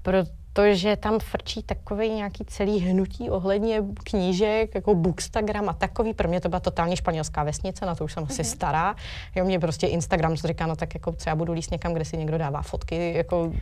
proto 0.02 0.39
protože 0.60 0.96
tam 0.96 1.18
frčí 1.18 1.62
takový 1.62 2.08
nějaký 2.08 2.44
celý 2.44 2.80
hnutí 2.80 3.30
ohledně 3.30 3.82
knížek, 4.04 4.74
jako 4.74 4.94
Bookstagram 4.94 5.68
a 5.68 5.72
takový. 5.72 6.14
Pro 6.14 6.28
mě 6.28 6.40
to 6.40 6.48
byla 6.48 6.60
totálně 6.60 6.96
španělská 6.96 7.42
vesnice, 7.42 7.86
na 7.86 7.94
to 7.94 8.04
už 8.04 8.12
jsem 8.12 8.24
mm-hmm. 8.24 8.32
asi 8.32 8.42
mhm. 8.42 8.50
stará. 8.50 8.96
Jo, 9.34 9.44
mě 9.44 9.60
prostě 9.60 9.86
Instagram 9.86 10.36
to 10.36 10.48
říká, 10.48 10.66
no 10.66 10.76
tak 10.76 10.94
jako 10.94 11.12
co 11.12 11.28
já 11.28 11.36
budu 11.36 11.52
líst 11.52 11.70
někam, 11.70 11.92
kde 11.94 12.04
si 12.04 12.16
někdo 12.16 12.38
dává 12.38 12.62
fotky, 12.62 13.12
jako 13.16 13.52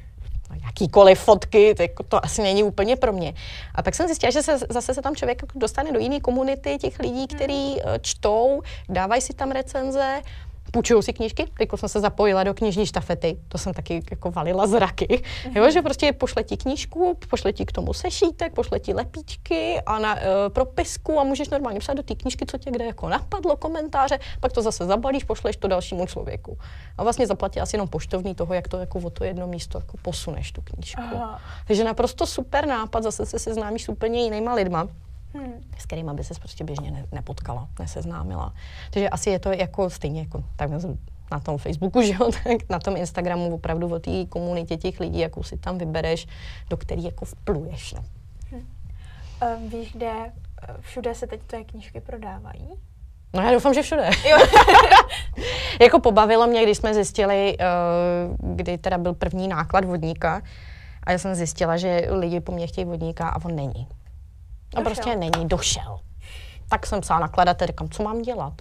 no, 0.51 0.57
jakýkoliv 0.65 1.21
fotky, 1.21 1.75
to, 1.75 1.83
jako, 1.83 2.03
to 2.03 2.25
asi 2.25 2.43
není 2.43 2.63
úplně 2.63 2.97
pro 2.97 3.13
mě. 3.13 3.35
A 3.75 3.83
tak 3.83 3.95
jsem 3.95 4.07
zjistila, 4.07 4.31
že 4.31 4.43
se, 4.43 4.59
zase 4.59 4.95
se 4.95 5.03
tam 5.03 5.17
člověk 5.17 5.43
dostane 5.55 5.93
do 5.93 5.99
jiné 5.99 6.21
komunity 6.21 6.79
těch 6.79 6.99
lidí, 6.99 7.27
kteří 7.27 7.75
mm. 7.75 7.81
čtou, 8.01 8.63
dávají 8.89 9.23
si 9.23 9.35
tam 9.35 9.51
recenze, 9.51 10.23
půjčují 10.71 11.03
si 11.03 11.13
knížky, 11.13 11.47
teď 11.59 11.69
jsem 11.77 11.89
se 11.89 12.01
zapojila 12.01 12.45
do 12.45 12.55
knižní 12.55 12.87
štafety, 12.87 13.39
to 13.49 13.59
jsem 13.59 13.75
taky 13.75 14.03
jako 14.11 14.31
valila 14.31 14.67
zraky, 14.67 15.23
jo, 15.55 15.71
že 15.71 15.83
prostě 15.83 16.13
pošle 16.13 16.45
ti 16.45 16.57
knížku, 16.57 17.19
pošle 17.31 17.53
ti 17.53 17.67
k 17.67 17.73
tomu 17.73 17.93
sešítek, 17.93 18.55
pošle 18.55 18.81
ti 18.81 18.95
lepíčky 18.95 19.81
a 19.87 19.99
na 19.99 20.15
uh, 20.15 20.21
propisku 20.49 21.21
a 21.21 21.25
můžeš 21.25 21.49
normálně 21.49 21.81
psát 21.81 21.95
do 21.95 22.03
té 22.03 22.15
knížky, 22.15 22.47
co 22.47 22.59
tě 22.59 22.71
kde 22.71 22.85
jako 22.85 23.09
napadlo, 23.09 23.57
komentáře, 23.57 24.19
pak 24.41 24.53
to 24.53 24.63
zase 24.63 24.87
zabalíš, 24.87 25.25
pošleš 25.25 25.57
to 25.57 25.69
dalšímu 25.69 26.07
člověku. 26.07 26.59
A 26.99 27.03
vlastně 27.03 27.27
zaplatí 27.27 27.61
asi 27.61 27.77
jenom 27.77 27.89
poštovní 27.89 28.35
toho, 28.35 28.55
jak 28.55 28.69
to 28.69 28.79
jako 28.79 28.99
o 28.99 29.11
to 29.11 29.25
jedno 29.25 29.47
místo 29.47 29.79
jako 29.79 29.97
posuneš 30.03 30.53
tu 30.53 30.63
knížku. 30.63 31.03
Aha. 31.15 31.41
Takže 31.67 31.85
naprosto 31.85 32.27
super 32.27 32.67
nápad, 32.67 33.03
zase 33.03 33.27
se 33.27 33.39
seznámíš 33.39 33.85
s 33.85 33.89
úplně 33.89 34.23
jinýma 34.23 34.55
lidma 34.55 34.89
hmm. 35.35 35.65
s 35.79 35.87
kterými 35.87 36.11
by 36.15 36.25
se 36.25 36.35
prostě 36.35 36.65
běžně 36.65 36.91
ne, 36.91 37.07
nepotkala, 37.13 37.69
neseznámila. 37.79 38.55
Takže 38.91 39.09
asi 39.09 39.31
je 39.31 39.39
to 39.39 39.53
jako 39.53 39.91
stejně 39.91 40.21
jako 40.21 40.45
tak 40.57 40.71
na 41.31 41.41
tom 41.41 41.59
Facebooku, 41.59 42.03
že 42.07 42.13
jo, 42.13 42.31
tak 42.45 42.69
na 42.69 42.79
tom 42.79 42.97
Instagramu 42.97 43.55
opravdu 43.55 43.95
o 43.95 43.99
té 43.99 44.27
komunitě 44.27 44.77
těch 44.77 45.01
lidí, 45.01 45.19
jakou 45.19 45.43
si 45.43 45.57
tam 45.57 45.79
vybereš, 45.79 46.27
do 46.71 46.77
který 46.77 47.05
jako 47.05 47.25
vpluješ. 47.25 47.95
No. 47.95 48.05
Hmm. 48.51 48.67
Um, 49.57 49.69
víš, 49.69 49.93
kde 49.93 50.13
eh, 50.13 50.77
všude 50.81 51.15
se 51.15 51.27
teď 51.27 51.43
tvoje 51.43 51.65
knížky 51.65 52.01
prodávají? 52.01 52.69
No 53.35 53.43
já 53.43 53.53
doufám, 53.53 53.75
že 53.75 53.83
všude. 53.83 54.11
jako 55.81 56.01
pobavilo 56.01 56.47
mě, 56.47 56.63
když 56.63 56.79
jsme 56.79 56.95
zjistili, 56.95 57.57
uh, 57.59 58.55
kdy 58.55 58.79
teda 58.79 58.99
byl 58.99 59.15
první 59.15 59.49
náklad 59.49 59.85
vodníka 59.85 60.43
a 61.03 61.13
já 61.13 61.19
jsem 61.19 61.35
zjistila, 61.35 61.77
že 61.77 62.07
lidi 62.11 62.41
po 62.41 62.53
mně 62.53 62.67
chtějí 62.67 62.85
vodníka 62.85 63.29
a 63.29 63.45
on 63.45 63.57
není. 63.57 63.89
A 64.75 64.81
prostě 64.81 65.17
není, 65.17 65.49
došel. 65.49 65.99
Tak 66.69 66.87
jsem 66.87 67.01
psala 67.01 67.21
nakladateli, 67.21 67.67
říkám, 67.67 67.89
co 67.89 68.03
mám 68.03 68.23
dělat? 68.23 68.53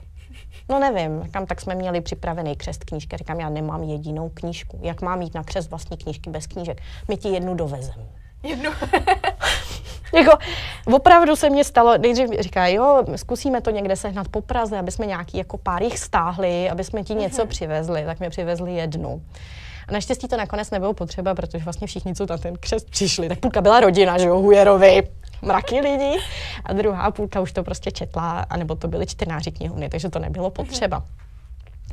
No 0.70 0.80
nevím, 0.80 1.24
říkám, 1.24 1.46
tak 1.46 1.62
jsme 1.62 1.76
měli 1.76 2.02
připravený 2.02 2.56
křest 2.56 2.84
knížky. 2.84 3.18
Říkám, 3.18 3.40
já 3.40 3.50
nemám 3.50 3.84
jedinou 3.84 4.30
knížku. 4.30 4.80
Jak 4.82 5.02
mám 5.02 5.22
jít 5.22 5.34
na 5.34 5.44
křest 5.44 5.70
vlastní 5.70 5.98
knížky 5.98 6.30
bez 6.30 6.48
knížek? 6.48 6.82
My 7.08 7.18
ti 7.18 7.30
jednu 7.30 7.56
dovezem. 7.56 8.08
Jednu. 8.44 8.72
jako, 10.14 10.38
opravdu 10.94 11.36
se 11.36 11.50
mně 11.50 11.64
stalo, 11.64 11.98
nejdřív 11.98 12.30
říká, 12.40 12.68
jo, 12.68 13.04
zkusíme 13.16 13.62
to 13.62 13.70
někde 13.70 13.96
sehnat 13.96 14.28
po 14.28 14.42
Praze, 14.42 14.80
aby 14.80 14.92
jsme 14.92 15.06
nějaký 15.06 15.38
jako 15.38 15.58
pár 15.58 15.84
jich 15.84 16.00
stáhli, 16.00 16.70
aby 16.70 16.84
jsme 16.84 17.04
ti 17.04 17.16
něco 17.16 17.44
mm-hmm. 17.44 17.48
přivezli, 17.48 18.06
tak 18.06 18.20
mi 18.20 18.30
přivezli 18.30 18.76
jednu. 18.76 19.22
A 19.88 19.92
naštěstí 19.92 20.28
to 20.28 20.38
nakonec 20.38 20.72
nebylo 20.72 20.94
potřeba, 20.94 21.36
protože 21.36 21.64
vlastně 21.64 21.88
všichni, 21.88 22.16
co 22.16 22.26
na 22.30 22.38
ten 22.38 22.56
křest 22.56 22.90
přišli, 22.90 23.30
tak 23.30 23.40
půlka 23.40 23.62
byla 23.62 23.80
rodina, 23.80 24.18
že 24.18 24.28
jo, 24.28 24.40
Hujerovi, 24.40 25.04
mraky 25.42 25.80
lidí 25.80 26.20
a 26.66 26.74
druhá 26.74 27.12
půlka 27.12 27.42
už 27.42 27.52
to 27.52 27.64
prostě 27.64 27.92
četla, 27.92 28.40
anebo 28.40 28.76
to 28.76 28.88
byly 28.88 29.06
čtenáři 29.06 29.52
knihovny, 29.52 29.90
takže 29.90 30.10
to 30.10 30.20
nebylo 30.20 30.50
potřeba. 30.50 31.04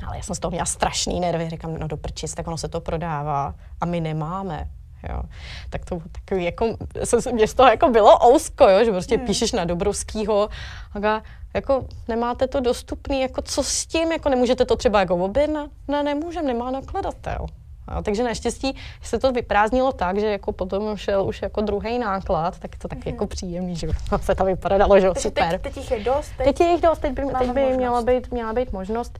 Ale 0.07 0.17
já 0.17 0.23
jsem 0.23 0.35
z 0.35 0.39
toho 0.39 0.51
měla 0.51 0.67
strašný 0.67 1.21
nervy, 1.21 1.51
říkám, 1.51 1.79
no 1.79 1.89
do 1.89 1.97
prčis, 1.97 2.35
tak 2.35 2.47
ono 2.47 2.59
se 2.59 2.69
to 2.69 2.81
prodává 2.81 3.55
a 3.81 3.87
my 3.87 4.01
nemáme. 4.01 4.69
Jo. 5.09 5.23
Tak 5.71 5.85
to 5.85 6.03
takový, 6.13 6.45
jako, 6.45 6.77
se, 7.05 7.33
mě 7.33 7.49
z 7.49 7.55
toho 7.55 7.69
jako 7.69 7.89
bylo 7.89 8.19
ousko, 8.27 8.69
jo, 8.69 8.85
že 8.85 8.91
prostě 8.91 9.17
hmm. 9.17 9.27
píšeš 9.27 9.53
na 9.53 9.65
Dobrovskýho 9.65 10.49
a 10.95 11.23
jako 11.55 11.87
nemáte 12.09 12.47
to 12.47 12.61
dostupný, 12.61 13.21
jako 13.21 13.43
co 13.43 13.63
s 13.63 13.87
tím, 13.87 14.13
jako 14.13 14.29
nemůžete 14.29 14.65
to 14.65 14.77
třeba 14.77 15.01
jako 15.01 15.17
objednat? 15.17 15.71
Ne, 15.89 16.03
nemůžem, 16.03 16.47
nemá 16.47 16.71
nakladatel. 16.71 17.47
A, 17.89 18.03
takže 18.03 18.23
naštěstí 18.23 18.77
se 19.03 19.19
to 19.19 19.33
vyprázdnilo 19.33 19.93
tak, 19.93 20.19
že 20.19 20.27
jako 20.27 20.53
potom 20.53 20.97
šel 20.97 21.25
už 21.25 21.43
jako 21.43 21.61
druhý 21.61 21.99
náklad, 21.99 22.59
tak 22.59 22.75
je 22.75 22.79
to 22.79 22.89
tak 22.89 22.99
mm-hmm. 22.99 23.11
jako 23.11 23.27
příjemný, 23.27 23.77
že 23.77 23.89
se 24.21 24.35
to 24.35 24.45
vypadalo, 24.45 25.01
že 25.01 25.09
super. 25.19 25.51
Teď, 25.51 25.63
teď 25.63 25.77
jich 25.77 25.91
je 25.91 26.05
dost. 26.05 26.33
Teď, 26.37 26.47
teď 26.47 26.61
je 26.61 26.67
jich 26.67 26.81
dost, 26.81 26.99
teď 26.99 27.13
by, 27.13 27.23
teď 27.39 27.51
by 27.51 27.77
měla, 27.77 28.03
být, 28.03 28.33
měla 28.33 28.53
být 28.53 28.73
možnost. 28.73 29.19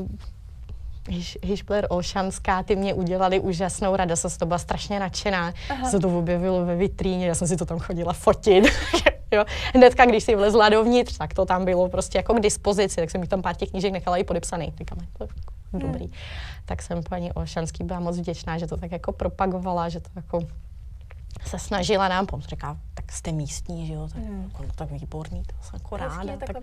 Uh, 0.00 0.06
Hišpler 1.42 1.86
Olšanská, 1.90 2.62
ty 2.62 2.76
mě 2.76 2.94
udělali 2.94 3.40
úžasnou 3.40 3.96
radost, 3.96 4.20
jsem 4.20 4.30
to 4.30 4.46
byla 4.46 4.58
strašně 4.58 5.00
nadšená, 5.00 5.52
Aha. 5.70 5.90
se 5.90 5.98
to 5.98 6.18
objevilo 6.18 6.64
ve 6.64 6.76
vitríně, 6.76 7.26
já 7.26 7.34
jsem 7.34 7.48
si 7.48 7.56
to 7.56 7.66
tam 7.66 7.78
chodila 7.78 8.12
fotit. 8.12 8.64
jo. 9.32 9.44
Hnedka, 9.74 10.04
když 10.04 10.24
si 10.24 10.34
vlezla 10.34 10.68
dovnitř, 10.68 11.18
tak 11.18 11.34
to 11.34 11.44
tam 11.44 11.64
bylo 11.64 11.88
prostě 11.88 12.18
jako 12.18 12.34
k 12.34 12.40
dispozici, 12.40 12.96
tak 12.96 13.10
jsem 13.10 13.20
mi 13.20 13.26
tam 13.26 13.42
pár 13.42 13.56
těch 13.56 13.70
knížek 13.70 13.92
nechala 13.92 14.16
i 14.16 14.24
podepsaný. 14.24 14.72
Říkáme, 14.78 15.02
to 15.18 15.26
hmm. 15.72 15.82
dobrý. 15.82 16.10
Tak 16.64 16.82
jsem 16.82 17.02
paní 17.02 17.32
Olšanský 17.32 17.84
byla 17.84 18.00
moc 18.00 18.18
vděčná, 18.18 18.58
že 18.58 18.66
to 18.66 18.76
tak 18.76 18.92
jako 18.92 19.12
propagovala, 19.12 19.88
že 19.88 20.00
to 20.00 20.10
jako 20.16 20.40
se 21.46 21.58
snažila 21.58 22.08
nám 22.08 22.26
pomoct. 22.26 22.46
Říká, 22.46 22.76
tak 22.94 23.12
jste 23.12 23.32
místní, 23.32 23.86
že 23.86 23.92
jo, 23.92 24.08
tak, 24.08 24.22
mm. 24.22 24.42
jako, 24.42 24.62
no, 24.62 24.68
tak 24.74 24.90
výborný, 24.90 25.42
to 25.42 25.54
jsem 25.62 25.80
jako 25.82 25.96
ráda. 25.96 26.36
Tak, 26.36 26.56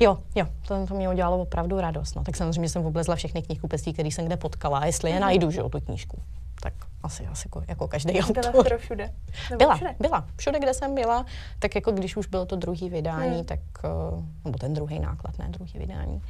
jo, 0.00 0.18
jo, 0.34 0.46
to, 0.68 0.86
to 0.86 0.94
mě 0.94 1.08
udělalo 1.08 1.38
opravdu 1.38 1.80
radost. 1.80 2.14
No. 2.14 2.24
Tak 2.24 2.36
samozřejmě 2.36 2.68
jsem 2.68 2.86
oblezla 2.86 3.16
všechny 3.16 3.42
knihkupectví, 3.42 3.92
které 3.92 4.08
jsem 4.08 4.26
kde 4.26 4.36
potkala, 4.36 4.86
jestli 4.86 5.10
je 5.10 5.16
mm. 5.16 5.22
najdu, 5.22 5.50
že 5.50 5.60
jo, 5.60 5.68
tu 5.68 5.80
knížku. 5.80 6.22
Tak 6.62 6.72
asi, 7.02 7.26
asi 7.26 7.48
jako, 7.48 7.62
jako 7.68 7.88
každý 7.88 8.20
autor. 8.20 8.42
Byla 8.42 8.52
skoro 8.52 8.78
všude? 8.78 9.10
Nebo 9.50 9.58
byla, 9.58 9.74
všude? 9.74 9.94
byla. 10.00 10.28
Všude, 10.36 10.58
kde 10.58 10.74
jsem 10.74 10.94
byla, 10.94 11.26
tak 11.58 11.74
jako 11.74 11.92
když 11.92 12.16
už 12.16 12.26
bylo 12.26 12.46
to 12.46 12.56
druhý 12.56 12.90
vydání, 12.90 13.38
mm. 13.38 13.44
tak, 13.44 13.60
eh, 13.84 13.88
nebo 14.44 14.58
ten 14.58 14.74
druhý 14.74 14.98
náklad, 14.98 15.38
ne 15.38 15.48
druhý 15.48 15.78
vydání, 15.78 16.22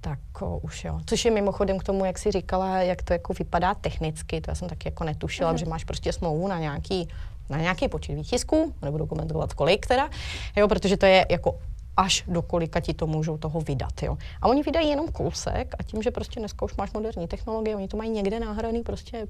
tak 0.00 0.42
o, 0.42 0.58
už 0.58 0.84
jo. 0.84 1.00
Což 1.06 1.24
je 1.24 1.30
mimochodem 1.30 1.78
k 1.78 1.84
tomu, 1.84 2.04
jak 2.04 2.18
jsi 2.18 2.30
říkala, 2.30 2.78
jak 2.78 3.02
to 3.02 3.12
jako 3.12 3.32
vypadá 3.32 3.74
technicky, 3.74 4.40
to 4.40 4.50
já 4.50 4.54
jsem 4.54 4.68
taky 4.68 4.88
jako 4.88 5.04
netušila, 5.04 5.52
mm. 5.52 5.58
že 5.58 5.66
máš 5.66 5.84
prostě 5.84 6.12
smlouvu 6.12 6.48
na 6.48 6.58
nějaký, 6.58 7.08
na 7.48 7.58
nějaký 7.58 7.88
počet 7.88 8.14
výtisků, 8.14 8.74
nebudu 8.82 9.06
komentovat 9.06 9.54
kolik 9.54 9.86
teda, 9.86 10.10
jo, 10.56 10.68
protože 10.68 10.96
to 10.96 11.06
je 11.06 11.26
jako 11.30 11.58
až 11.96 12.24
do 12.26 12.42
kolika 12.42 12.80
ti 12.80 12.94
to 12.94 13.06
můžou 13.06 13.38
toho 13.38 13.60
vydat. 13.60 14.02
Jo. 14.02 14.16
A 14.42 14.48
oni 14.48 14.62
vydají 14.62 14.88
jenom 14.88 15.08
kousek 15.08 15.74
a 15.78 15.82
tím, 15.82 16.02
že 16.02 16.10
prostě 16.10 16.40
dneska 16.40 16.64
už 16.64 16.76
máš 16.76 16.92
moderní 16.92 17.28
technologie, 17.28 17.76
oni 17.76 17.88
to 17.88 17.96
mají 17.96 18.10
někde 18.10 18.40
nahraný 18.40 18.82
prostě 18.82 19.26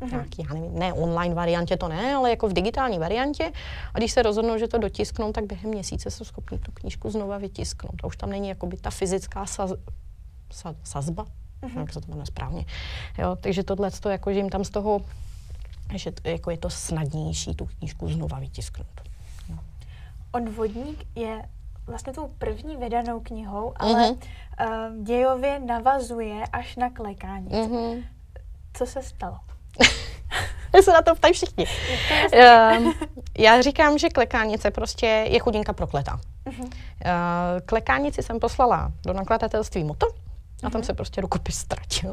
uh-huh. 0.00 0.10
nějaký, 0.10 0.44
já 0.48 0.54
nevím, 0.54 0.78
ne 0.78 0.92
online 0.92 1.34
variantě 1.34 1.76
to 1.76 1.88
ne, 1.88 2.14
ale 2.14 2.30
jako 2.30 2.48
v 2.48 2.52
digitální 2.52 2.98
variantě. 2.98 3.52
A 3.94 3.98
když 3.98 4.12
se 4.12 4.22
rozhodnou, 4.22 4.58
že 4.58 4.68
to 4.68 4.78
dotisknou, 4.78 5.32
tak 5.32 5.44
během 5.44 5.70
měsíce 5.70 6.10
jsou 6.10 6.24
schopni 6.24 6.58
tu 6.58 6.72
knížku 6.72 7.10
znova 7.10 7.38
vytisknout. 7.38 8.04
A 8.04 8.06
už 8.06 8.16
tam 8.16 8.30
není 8.30 8.48
jakoby 8.48 8.76
ta 8.76 8.90
fyzická 8.90 9.46
saz, 9.46 9.72
sa, 10.52 10.74
sazba, 10.84 11.26
uh-huh. 11.62 11.80
jak 11.80 11.92
se 11.92 12.00
to 12.00 12.06
jmenuje 12.08 12.26
správně. 12.26 12.64
Jo, 13.18 13.36
takže 13.40 13.62
tohle, 13.62 13.90
to, 13.90 14.08
jako, 14.08 14.32
že 14.32 14.38
jim 14.38 14.48
tam 14.48 14.64
z 14.64 14.70
toho, 14.70 15.00
že 15.94 16.12
to, 16.12 16.28
jako 16.28 16.50
je 16.50 16.58
to 16.58 16.70
snadnější 16.70 17.54
tu 17.54 17.66
knížku 17.66 18.08
znova 18.08 18.38
vytisknout. 18.38 19.00
No. 19.48 19.58
Odvodník 20.32 21.06
je 21.14 21.48
vlastně 21.86 22.12
tou 22.12 22.30
první 22.38 22.76
vydanou 22.76 23.20
knihou, 23.20 23.72
ale 23.76 23.92
uh-huh. 23.92 24.18
uh, 24.96 25.04
dějově 25.04 25.60
navazuje 25.60 26.44
až 26.52 26.76
na 26.76 26.90
klekání. 26.90 27.48
Uh-huh. 27.48 28.04
Co 28.72 28.86
se 28.86 29.02
stalo? 29.02 29.38
se 30.82 30.92
na 30.92 31.02
to 31.02 31.14
ptají 31.14 31.34
všichni. 31.34 31.66
uh, 32.34 32.92
já 33.38 33.62
říkám, 33.62 33.98
že 33.98 34.08
klekánice 34.08 34.70
prostě 34.70 35.06
je 35.06 35.38
chudinka 35.38 35.72
prokletá. 35.72 36.20
Uh-huh. 36.46 36.64
Uh, 36.64 36.70
klekánici 37.66 38.22
jsem 38.22 38.40
poslala 38.40 38.92
do 39.06 39.12
nakladatelství 39.12 39.84
Moto 39.84 40.06
a 40.62 40.70
tam 40.70 40.80
uh-huh. 40.80 40.84
se 40.84 40.94
prostě 40.94 41.20
rukopis 41.20 41.58
ztratil. 41.58 42.12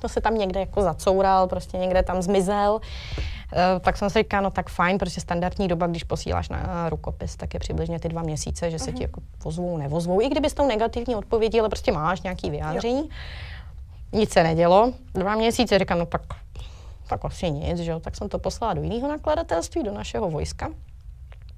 To 0.00 0.08
se 0.08 0.20
tam 0.20 0.38
někde 0.38 0.60
jako 0.60 0.82
zacoural, 0.82 1.46
prostě 1.46 1.78
někde 1.78 2.02
tam 2.02 2.22
zmizel. 2.22 2.72
Uh, 2.72 3.80
tak 3.80 3.96
jsem 3.96 4.10
si 4.10 4.18
říkala, 4.18 4.40
no 4.40 4.50
tak 4.50 4.70
fajn, 4.70 4.98
protože 4.98 5.20
standardní 5.20 5.68
doba, 5.68 5.86
když 5.86 6.04
posíláš 6.04 6.48
na 6.48 6.88
rukopis, 6.88 7.36
tak 7.36 7.54
je 7.54 7.60
přibližně 7.60 8.00
ty 8.00 8.08
dva 8.08 8.22
měsíce, 8.22 8.70
že 8.70 8.78
se 8.78 8.90
uh-huh. 8.90 8.94
ti 8.94 9.02
jako 9.02 9.20
vozvou, 9.44 9.78
nevozvou. 9.78 10.20
I 10.20 10.28
kdyby 10.28 10.50
s 10.50 10.54
tou 10.54 10.66
negativní 10.66 11.16
odpovědí, 11.16 11.60
ale 11.60 11.68
prostě 11.68 11.92
máš 11.92 12.22
nějaký 12.22 12.50
vyjádření. 12.50 13.00
Jo. 13.00 13.08
Nic 14.12 14.32
se 14.32 14.42
nedělo. 14.42 14.92
Dva 15.14 15.34
měsíce 15.34 15.78
říkám, 15.78 15.98
no 15.98 16.06
tak 16.06 16.22
tak 17.10 17.24
asi 17.24 17.50
nic, 17.50 17.78
že 17.78 17.90
jo. 17.90 18.00
Tak 18.00 18.16
jsem 18.16 18.28
to 18.28 18.38
poslala 18.38 18.74
do 18.74 18.82
jiného 18.82 19.08
nakladatelství, 19.08 19.82
do 19.82 19.92
našeho 19.92 20.30
vojska. 20.30 20.70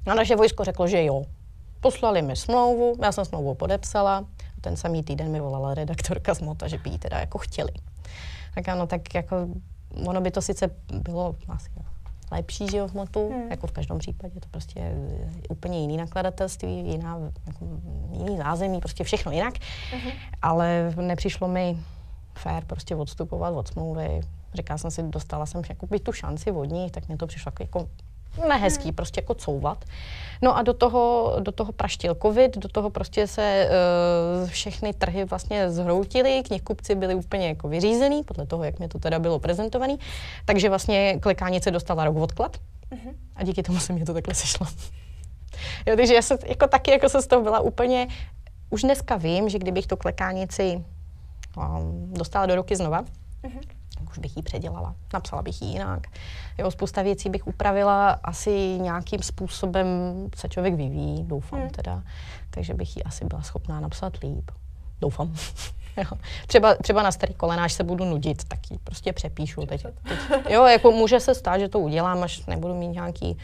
A 0.06 0.14
naše 0.14 0.36
vojsko 0.36 0.64
řeklo, 0.64 0.86
že 0.86 1.04
jo. 1.04 1.22
Poslali 1.80 2.22
mi 2.22 2.36
smlouvu, 2.36 2.96
já 3.02 3.12
jsem 3.12 3.24
smlouvu 3.24 3.54
podepsala. 3.54 4.24
Ten 4.60 4.76
samý 4.76 5.02
týden 5.02 5.30
mi 5.30 5.40
volala 5.40 5.74
redaktorka 5.74 6.34
z 6.34 6.40
Mota, 6.40 6.68
že 6.68 6.78
by 6.78 6.90
ji 6.90 6.98
teda 6.98 7.18
jako 7.18 7.38
chtěli. 7.38 7.72
Tak 8.54 8.68
ano, 8.68 8.86
tak 8.86 9.14
jako 9.14 9.36
ono 10.06 10.20
by 10.20 10.30
to 10.30 10.42
sice 10.42 10.70
bylo 10.92 11.36
asi 11.48 11.70
lepší, 12.32 12.66
že 12.70 12.76
jo, 12.76 12.88
v 12.88 12.94
Motu, 12.94 13.28
hmm. 13.28 13.50
jako 13.50 13.66
v 13.66 13.72
každém 13.72 13.98
případě, 13.98 14.40
to 14.40 14.48
prostě 14.50 14.80
je 14.80 14.94
úplně 15.48 15.80
jiný 15.80 15.96
nakladatelství, 15.96 16.88
jiná, 16.88 17.18
jako, 17.46 17.66
jiný 18.12 18.36
zázemí, 18.36 18.80
prostě 18.80 19.04
všechno 19.04 19.32
jinak, 19.32 19.54
hmm. 19.92 20.12
ale 20.42 20.94
nepřišlo 20.96 21.48
mi 21.48 21.78
fér 22.34 22.64
prostě 22.64 22.96
odstupovat 22.96 23.54
od 23.54 23.68
smlouvy, 23.68 24.20
Říkala 24.54 24.78
jsem 24.78 24.90
si, 24.90 25.02
dostala 25.02 25.46
jsem 25.46 25.62
jako 25.68 25.86
by 25.86 26.00
tu 26.00 26.12
šanci 26.12 26.52
od 26.52 26.64
ní, 26.64 26.90
tak 26.90 27.08
mě 27.08 27.16
to 27.16 27.26
přišlo 27.26 27.52
jako 27.60 27.88
nehezký, 28.48 28.84
hmm. 28.84 28.94
prostě 28.94 29.20
jako 29.20 29.34
couvat. 29.34 29.84
No 30.42 30.56
a 30.56 30.62
do 30.62 30.72
toho, 30.72 31.34
do 31.40 31.52
toho 31.52 31.72
praštil 31.72 32.14
covid, 32.22 32.58
do 32.58 32.68
toho 32.68 32.90
prostě 32.90 33.26
se 33.26 33.68
uh, 34.42 34.48
všechny 34.48 34.92
trhy 34.92 35.24
vlastně 35.24 35.70
zhroutily, 35.70 36.42
knihkupci 36.46 36.94
byli 36.94 37.14
úplně 37.14 37.48
jako 37.48 37.68
vyřízený, 37.68 38.22
podle 38.24 38.46
toho, 38.46 38.64
jak 38.64 38.78
mi 38.78 38.88
to 38.88 38.98
teda 38.98 39.18
bylo 39.18 39.38
prezentovaný, 39.38 39.98
takže 40.44 40.68
vlastně 40.68 41.18
klekánice 41.20 41.70
dostala 41.70 42.04
rok 42.04 42.16
odklad 42.16 42.56
uh-huh. 42.90 43.14
a 43.36 43.42
díky 43.44 43.62
tomu 43.62 43.78
se 43.78 43.92
mě 43.92 44.04
to 44.04 44.14
takhle 44.14 44.34
sešlo. 44.34 44.66
jo, 45.86 45.96
takže 45.96 46.14
já 46.14 46.22
jsem 46.22 46.38
jako 46.46 46.66
taky 46.66 46.90
jako 46.90 47.08
se 47.08 47.22
z 47.22 47.26
toho 47.26 47.42
byla 47.42 47.60
úplně 47.60 48.08
už 48.70 48.82
dneska 48.82 49.16
vím, 49.16 49.48
že 49.48 49.58
kdybych 49.58 49.86
tu 49.86 49.96
klekánici 49.96 50.84
um, 51.56 52.14
dostala 52.14 52.46
do 52.46 52.54
ruky 52.54 52.76
znova, 52.76 53.02
mm-hmm. 53.02 53.81
Už 54.12 54.18
bych 54.18 54.36
ji 54.36 54.42
předělala, 54.42 54.94
napsala 55.12 55.42
bych 55.42 55.62
ji 55.62 55.68
jinak. 55.68 56.06
Jo, 56.58 56.70
spousta 56.70 57.02
věcí 57.02 57.30
bych 57.30 57.46
upravila, 57.46 58.10
asi 58.10 58.78
nějakým 58.80 59.22
způsobem 59.22 59.86
se 60.36 60.48
člověk 60.48 60.74
vyvíjí, 60.74 61.24
doufám 61.24 61.60
mm. 61.60 61.70
teda, 61.70 62.02
takže 62.50 62.74
bych 62.74 62.96
ji 62.96 63.02
asi 63.02 63.24
byla 63.24 63.42
schopná 63.42 63.80
napsat 63.80 64.16
líp. 64.16 64.50
Doufám. 65.00 65.34
Třeba, 66.46 66.74
třeba 66.74 67.02
na 67.02 67.12
starý 67.12 67.34
kolenáš 67.34 67.72
se 67.72 67.84
budu 67.84 68.04
nudit, 68.04 68.44
tak 68.44 68.70
ji 68.70 68.78
prostě 68.84 69.12
přepíšu. 69.12 69.66
Teď, 69.66 69.82
teď, 69.82 70.18
jo, 70.50 70.64
jako 70.64 70.90
může 70.90 71.20
se 71.20 71.34
stát, 71.34 71.58
že 71.58 71.68
to 71.68 71.78
udělám, 71.78 72.22
až 72.22 72.46
nebudu 72.46 72.74
mít 72.74 72.88
nějaký 72.88 73.38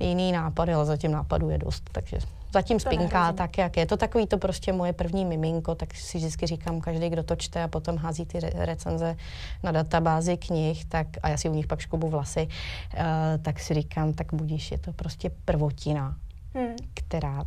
jiný 0.00 0.32
nápad, 0.32 0.68
ale 0.68 0.84
zatím 0.84 1.12
nápadů 1.12 1.50
je 1.50 1.58
dost, 1.58 1.90
takže 1.92 2.18
zatím 2.54 2.80
spinká 2.80 3.32
tak, 3.32 3.58
jak 3.58 3.76
je. 3.76 3.86
To 3.86 3.96
takový 3.96 4.26
to 4.26 4.38
prostě 4.38 4.72
moje 4.72 4.92
první 4.92 5.24
miminko, 5.24 5.74
tak 5.74 5.94
si 5.94 6.18
vždycky 6.18 6.46
říkám, 6.46 6.80
každý, 6.80 7.10
kdo 7.10 7.22
to 7.22 7.36
čte 7.36 7.62
a 7.62 7.68
potom 7.68 7.96
hází 7.96 8.26
ty 8.26 8.40
recenze 8.40 9.16
na 9.62 9.72
databázi 9.72 10.36
knih, 10.36 10.84
tak, 10.84 11.06
a 11.22 11.28
já 11.28 11.36
si 11.36 11.48
u 11.48 11.54
nich 11.54 11.66
pak 11.66 11.80
škubu 11.80 12.08
vlasy, 12.08 12.46
uh, 12.46 13.00
tak 13.42 13.60
si 13.60 13.74
říkám, 13.74 14.12
tak 14.12 14.34
budíš, 14.34 14.70
je 14.70 14.78
to 14.78 14.92
prostě 14.92 15.30
prvotina, 15.44 16.16
hmm. 16.54 16.76
která 16.94 17.44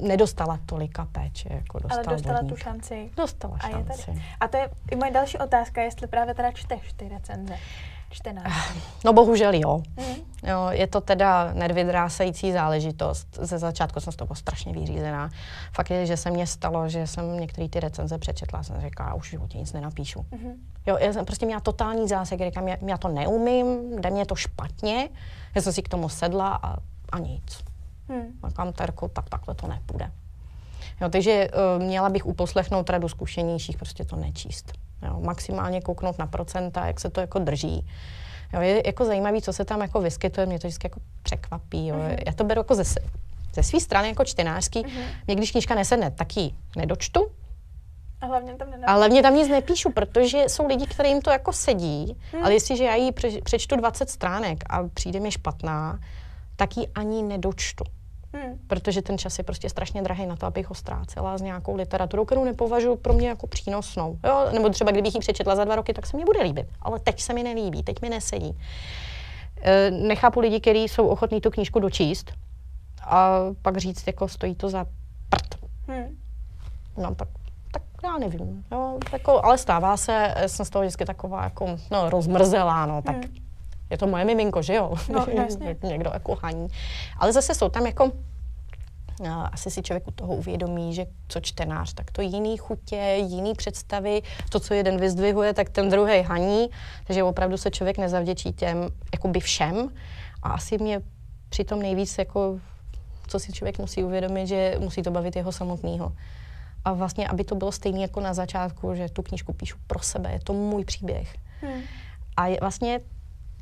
nedostala 0.00 0.58
tolika 0.66 1.04
péče, 1.12 1.48
jako 1.52 1.78
dostala 1.78 2.02
Ale 2.06 2.16
dostala 2.16 2.40
vodník. 2.40 2.58
tu 2.58 2.64
šanci. 2.64 3.10
Dostala 3.16 3.56
a 3.60 3.68
šanci. 3.68 4.00
Je 4.00 4.06
tady. 4.06 4.22
A 4.40 4.48
to 4.48 4.56
je 4.56 4.70
i 4.90 4.96
moje 4.96 5.10
další 5.10 5.38
otázka, 5.38 5.82
jestli 5.82 6.06
právě 6.06 6.34
teda 6.34 6.50
čteš 6.52 6.92
ty 6.96 7.08
recenze. 7.08 7.58
Čtenář. 8.12 8.52
No 9.04 9.12
bohužel 9.12 9.54
jo. 9.54 9.82
Mm. 9.96 10.50
jo. 10.50 10.66
Je 10.70 10.86
to 10.86 11.00
teda 11.00 11.52
nedvydrásající 11.52 12.52
záležitost. 12.52 13.38
Ze 13.42 13.58
začátku 13.58 14.00
jsem 14.00 14.12
z 14.12 14.16
toho 14.16 14.34
strašně 14.34 14.72
vyřízená. 14.72 15.30
Fakt 15.74 15.90
je, 15.90 16.06
že 16.06 16.16
se 16.16 16.30
mně 16.30 16.46
stalo, 16.46 16.88
že 16.88 17.06
jsem 17.06 17.40
některé 17.40 17.68
ty 17.68 17.80
recenze 17.80 18.18
přečetla 18.18 18.62
jsem 18.62 18.80
říkala, 18.80 19.14
už 19.14 19.26
v 19.26 19.30
životě 19.30 19.58
nic 19.58 19.72
nenapíšu. 19.72 20.20
Mm-hmm. 20.20 20.54
Jo, 20.86 20.96
já 21.00 21.12
jsem 21.12 21.24
prostě 21.24 21.46
měla 21.46 21.60
totální 21.60 22.08
zásek, 22.08 22.40
říkám, 22.40 22.68
já, 22.68 22.76
já 22.86 22.98
to 22.98 23.08
neumím, 23.08 24.00
jde 24.00 24.10
mě 24.10 24.26
to 24.26 24.34
špatně. 24.34 25.08
Já 25.54 25.62
jsem 25.62 25.72
si 25.72 25.82
k 25.82 25.88
tomu 25.88 26.08
sedla 26.08 26.60
a, 26.62 26.76
a 27.12 27.18
nic. 27.18 27.64
Hmm. 28.08 28.26
Říkám, 28.48 28.72
Terko, 28.72 29.08
tak 29.08 29.28
takhle 29.28 29.54
to 29.54 29.66
nepůjde. 29.66 30.10
Jo, 31.00 31.08
takže 31.08 31.48
uh, 31.48 31.82
měla 31.82 32.08
bych 32.08 32.26
uposlechnout 32.26 32.90
radu 32.90 33.08
zkušenějších, 33.08 33.76
prostě 33.76 34.04
to 34.04 34.16
nečíst. 34.16 34.72
Jo, 35.06 35.20
maximálně 35.20 35.80
kouknout 35.80 36.18
na 36.18 36.26
procenta, 36.26 36.86
jak 36.86 37.00
se 37.00 37.10
to 37.10 37.20
jako 37.20 37.38
drží. 37.38 37.86
Jo, 38.52 38.60
je 38.60 38.82
jako 38.86 39.04
zajímavý, 39.04 39.42
co 39.42 39.52
se 39.52 39.64
tam 39.64 39.80
jako 39.80 40.00
vyskytuje, 40.00 40.46
mě 40.46 40.58
to 40.58 40.66
vždycky 40.66 40.86
jako 40.86 41.00
překvapí. 41.22 41.86
Jo. 41.86 41.96
Mm-hmm. 41.96 42.22
Já 42.26 42.32
to 42.32 42.44
beru 42.44 42.60
jako 42.60 42.74
ze, 42.74 42.84
ze 43.54 43.62
své 43.62 43.80
strany 43.80 44.08
jako 44.08 44.24
čtenářský. 44.24 44.82
Mm-hmm. 44.82 45.04
Mě 45.26 45.36
když 45.36 45.50
knížka 45.50 45.74
nesedne, 45.74 46.10
tak 46.10 46.36
ji 46.36 46.54
nedočtu. 46.76 47.30
A 48.22 48.26
hlavně 48.26 48.54
tam 48.54 48.70
nenapíšu. 48.70 48.90
A 48.90 48.94
hlavně 48.96 49.22
tam 49.22 49.34
nic 49.34 49.48
nepíšu, 49.48 49.92
protože 49.92 50.44
jsou 50.46 50.66
lidi, 50.66 50.86
kterým 50.86 51.20
to 51.20 51.30
jako 51.30 51.52
sedí, 51.52 52.16
hmm. 52.32 52.44
ale 52.44 52.54
jestliže 52.54 52.84
já 52.84 52.94
ji 52.94 53.12
přečtu 53.44 53.76
20 53.76 54.10
stránek 54.10 54.64
a 54.70 54.88
přijde 54.94 55.20
mi 55.20 55.30
špatná, 55.30 55.98
tak 56.56 56.76
ji 56.76 56.88
ani 56.94 57.22
nedočtu. 57.22 57.84
Hmm. 58.34 58.58
Protože 58.66 59.02
ten 59.02 59.18
čas 59.18 59.38
je 59.38 59.44
prostě 59.44 59.68
strašně 59.68 60.02
drahý 60.02 60.26
na 60.26 60.36
to, 60.36 60.46
abych 60.46 60.68
ho 60.68 60.74
ztrácela 60.74 61.38
s 61.38 61.42
nějakou 61.42 61.76
literaturou, 61.76 62.24
kterou 62.24 62.44
nepovažuji 62.44 62.96
pro 62.96 63.12
mě 63.12 63.28
jako 63.28 63.46
přínosnou. 63.46 64.18
Jo? 64.24 64.46
Nebo 64.52 64.68
třeba 64.68 64.90
kdybych 64.90 65.14
ji 65.14 65.20
přečetla 65.20 65.56
za 65.56 65.64
dva 65.64 65.76
roky, 65.76 65.92
tak 65.94 66.06
se 66.06 66.16
mi 66.16 66.24
bude 66.24 66.42
líbit. 66.42 66.66
Ale 66.82 66.98
teď 66.98 67.20
se 67.20 67.34
mi 67.34 67.42
nelíbí, 67.42 67.82
teď 67.82 68.02
mi 68.02 68.08
nesedí. 68.08 68.58
E, 69.62 69.90
nechápu 69.90 70.40
lidi, 70.40 70.60
kteří 70.60 70.88
jsou 70.88 71.06
ochotní 71.06 71.40
tu 71.40 71.50
knížku 71.50 71.78
dočíst 71.78 72.32
a 73.04 73.38
pak 73.62 73.76
říct, 73.76 74.06
jako 74.06 74.28
stojí 74.28 74.54
to 74.54 74.68
za 74.68 74.86
prd. 75.28 75.54
Hmm. 75.88 76.18
No 76.96 77.14
tak 77.14 77.28
tak 77.72 77.82
já 78.04 78.18
nevím, 78.18 78.64
jo, 78.72 78.98
jako, 79.12 79.44
ale 79.44 79.58
stává 79.58 79.96
se, 79.96 80.34
jsem 80.46 80.66
z 80.66 80.70
toho 80.70 80.82
vždycky 80.82 81.04
taková 81.04 81.44
jako, 81.44 81.76
no, 81.90 82.10
rozmrzelá, 82.10 82.86
no, 82.86 83.02
tak 83.02 83.14
hmm 83.14 83.42
je 83.92 83.98
to 83.98 84.06
moje 84.06 84.24
miminko, 84.24 84.62
že 84.62 84.74
jo? 84.74 84.94
No, 85.12 85.26
jasně. 85.32 85.76
Někdo 85.82 86.10
jako 86.14 86.38
haní. 86.42 86.68
Ale 87.18 87.32
zase 87.32 87.54
jsou 87.54 87.68
tam 87.68 87.86
jako 87.86 88.12
asi 89.52 89.70
si 89.70 89.82
člověk 89.82 90.08
u 90.08 90.10
toho 90.10 90.34
uvědomí, 90.34 90.94
že 90.94 91.06
co 91.28 91.40
čtenář, 91.40 91.94
tak 91.94 92.10
to 92.10 92.22
jiný 92.22 92.56
chutě, 92.56 93.16
jiný 93.26 93.54
představy, 93.54 94.22
to, 94.50 94.60
co 94.60 94.74
jeden 94.74 95.00
vyzdvihuje, 95.00 95.54
tak 95.54 95.68
ten 95.68 95.90
druhý 95.90 96.22
haní, 96.22 96.68
takže 97.06 97.22
opravdu 97.22 97.56
se 97.56 97.70
člověk 97.70 97.98
nezavděčí 97.98 98.52
těm 98.52 98.88
jakoby 99.12 99.40
všem 99.40 99.88
a 100.42 100.50
asi 100.50 100.78
mě 100.78 101.00
přitom 101.48 101.82
nejvíc 101.82 102.18
jako, 102.18 102.60
co 103.26 103.38
si 103.38 103.52
člověk 103.52 103.78
musí 103.78 104.04
uvědomit, 104.04 104.46
že 104.46 104.76
musí 104.78 105.02
to 105.02 105.10
bavit 105.10 105.36
jeho 105.36 105.52
samotného. 105.52 106.12
A 106.84 106.92
vlastně, 106.92 107.28
aby 107.28 107.44
to 107.44 107.54
bylo 107.54 107.72
stejné 107.72 108.00
jako 108.00 108.20
na 108.20 108.34
začátku, 108.34 108.94
že 108.94 109.08
tu 109.08 109.22
knížku 109.22 109.52
píšu 109.52 109.76
pro 109.86 110.00
sebe, 110.00 110.32
je 110.32 110.40
to 110.40 110.52
můj 110.52 110.84
příběh. 110.84 111.36
Hmm. 111.60 111.82
A 112.36 112.46
je, 112.46 112.58
vlastně 112.60 113.00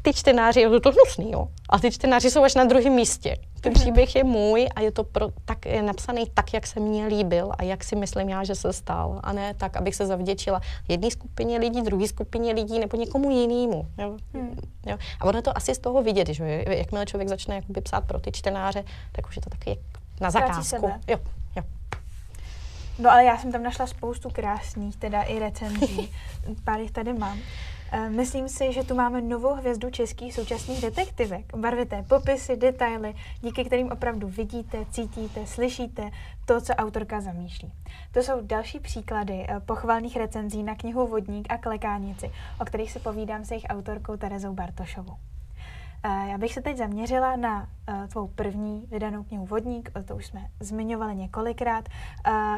ty 0.03 0.13
čtenáři, 0.15 0.61
je 0.61 0.81
to 0.81 0.93
hnusný, 0.93 1.33
jo, 1.33 1.49
a 1.69 1.79
ty 1.79 1.91
čtenáři 1.91 2.31
jsou 2.31 2.45
až 2.45 2.55
na 2.55 2.65
druhém 2.65 2.93
místě. 2.93 3.37
Ten 3.61 3.73
mhm. 3.73 3.81
příběh 3.81 4.17
je 4.17 4.25
můj 4.25 4.69
a 4.77 4.81
je 4.81 4.93
to 4.93 5.05
pro, 5.05 5.29
tak, 5.45 5.67
je 5.67 5.83
napsaný 5.83 6.25
tak, 6.35 6.55
jak 6.55 6.67
se 6.67 6.81
mně 6.81 7.07
líbil 7.07 7.53
a 7.59 7.63
jak 7.63 7.85
si 7.85 7.97
myslím 7.97 8.29
já, 8.29 8.45
že 8.45 8.55
se 8.55 8.73
stal. 8.73 9.21
A 9.23 9.33
ne 9.33 9.55
tak, 9.55 9.77
abych 9.77 9.95
se 9.95 10.07
zavděčila 10.07 10.61
jedné 10.89 11.11
skupině 11.11 11.59
lidí, 11.59 11.83
druhé 11.83 12.09
skupině 12.09 12.53
lidí 12.53 12.79
nebo 12.79 12.97
někomu 12.97 13.31
jinému. 13.31 13.87
Jo? 13.99 14.17
Hmm. 14.35 14.61
Jo? 14.87 14.97
A 15.21 15.25
ono 15.25 15.43
to 15.43 15.57
asi 15.57 15.75
z 15.75 15.79
toho 15.79 16.03
vidět, 16.03 16.29
že 16.29 16.65
jakmile 16.69 17.07
člověk 17.07 17.29
začne 17.29 17.55
jakoby 17.55 17.81
psát 17.81 18.05
pro 18.05 18.21
ty 18.21 18.33
čtenáře, 18.33 18.85
tak 19.13 19.29
už 19.29 19.37
je 19.37 19.43
to 19.43 19.51
taky 19.51 19.79
na 20.21 20.31
zakázku. 20.31 20.91
Jo, 21.09 21.19
jo. 21.57 21.63
No 22.99 23.11
ale 23.11 23.25
já 23.25 23.39
jsem 23.39 23.53
tam 23.53 23.63
našla 23.63 23.87
spoustu 23.87 24.31
krásných, 24.31 24.97
teda 24.97 25.23
i 25.23 25.39
recenzí. 25.39 26.13
Pár 26.65 26.81
jich 26.81 26.91
tady 26.91 27.13
mám. 27.13 27.39
Eh, 27.93 28.11
myslím 28.11 28.49
si, 28.49 28.73
že 28.73 28.85
tu 28.85 28.95
máme 28.95 29.21
novou 29.21 29.55
hvězdu 29.55 29.91
českých 29.91 30.35
současných 30.35 30.81
detektivek. 30.81 31.57
Barvité 31.57 32.03
popisy, 32.03 32.57
detaily, 32.57 33.15
díky 33.41 33.65
kterým 33.65 33.93
opravdu 33.93 34.29
vidíte, 34.29 34.85
cítíte, 34.91 35.47
slyšíte 35.47 36.11
to, 36.45 36.61
co 36.61 36.73
autorka 36.73 37.21
zamýšlí. 37.21 37.73
To 38.13 38.21
jsou 38.21 38.41
další 38.41 38.81
příklady 38.81 39.47
eh, 39.49 39.61
pochvalných 39.61 40.17
recenzí 40.17 40.63
na 40.63 40.75
knihu 40.75 41.07
Vodník 41.07 41.47
a 41.53 41.59
Klekánici, 41.59 42.31
o 42.61 42.65
kterých 42.65 42.93
si 42.93 42.99
povídám 42.99 43.45
se 43.45 43.55
jejich 43.55 43.67
autorkou 43.69 44.17
Terezou 44.17 44.55
Bartošovou. 44.55 45.17
Eh, 46.03 46.29
já 46.29 46.39
bych 46.39 46.55
se 46.55 46.63
teď 46.63 46.77
zaměřila 46.77 47.37
na 47.37 47.69
uh, 47.89 48.07
tvou 48.07 48.29
první 48.29 48.87
vydanou 48.91 49.23
knihu 49.23 49.47
Vodník, 49.47 49.91
to 50.05 50.17
už 50.17 50.27
jsme 50.27 50.41
zmiňovali 50.61 51.17
několikrát, 51.17 51.89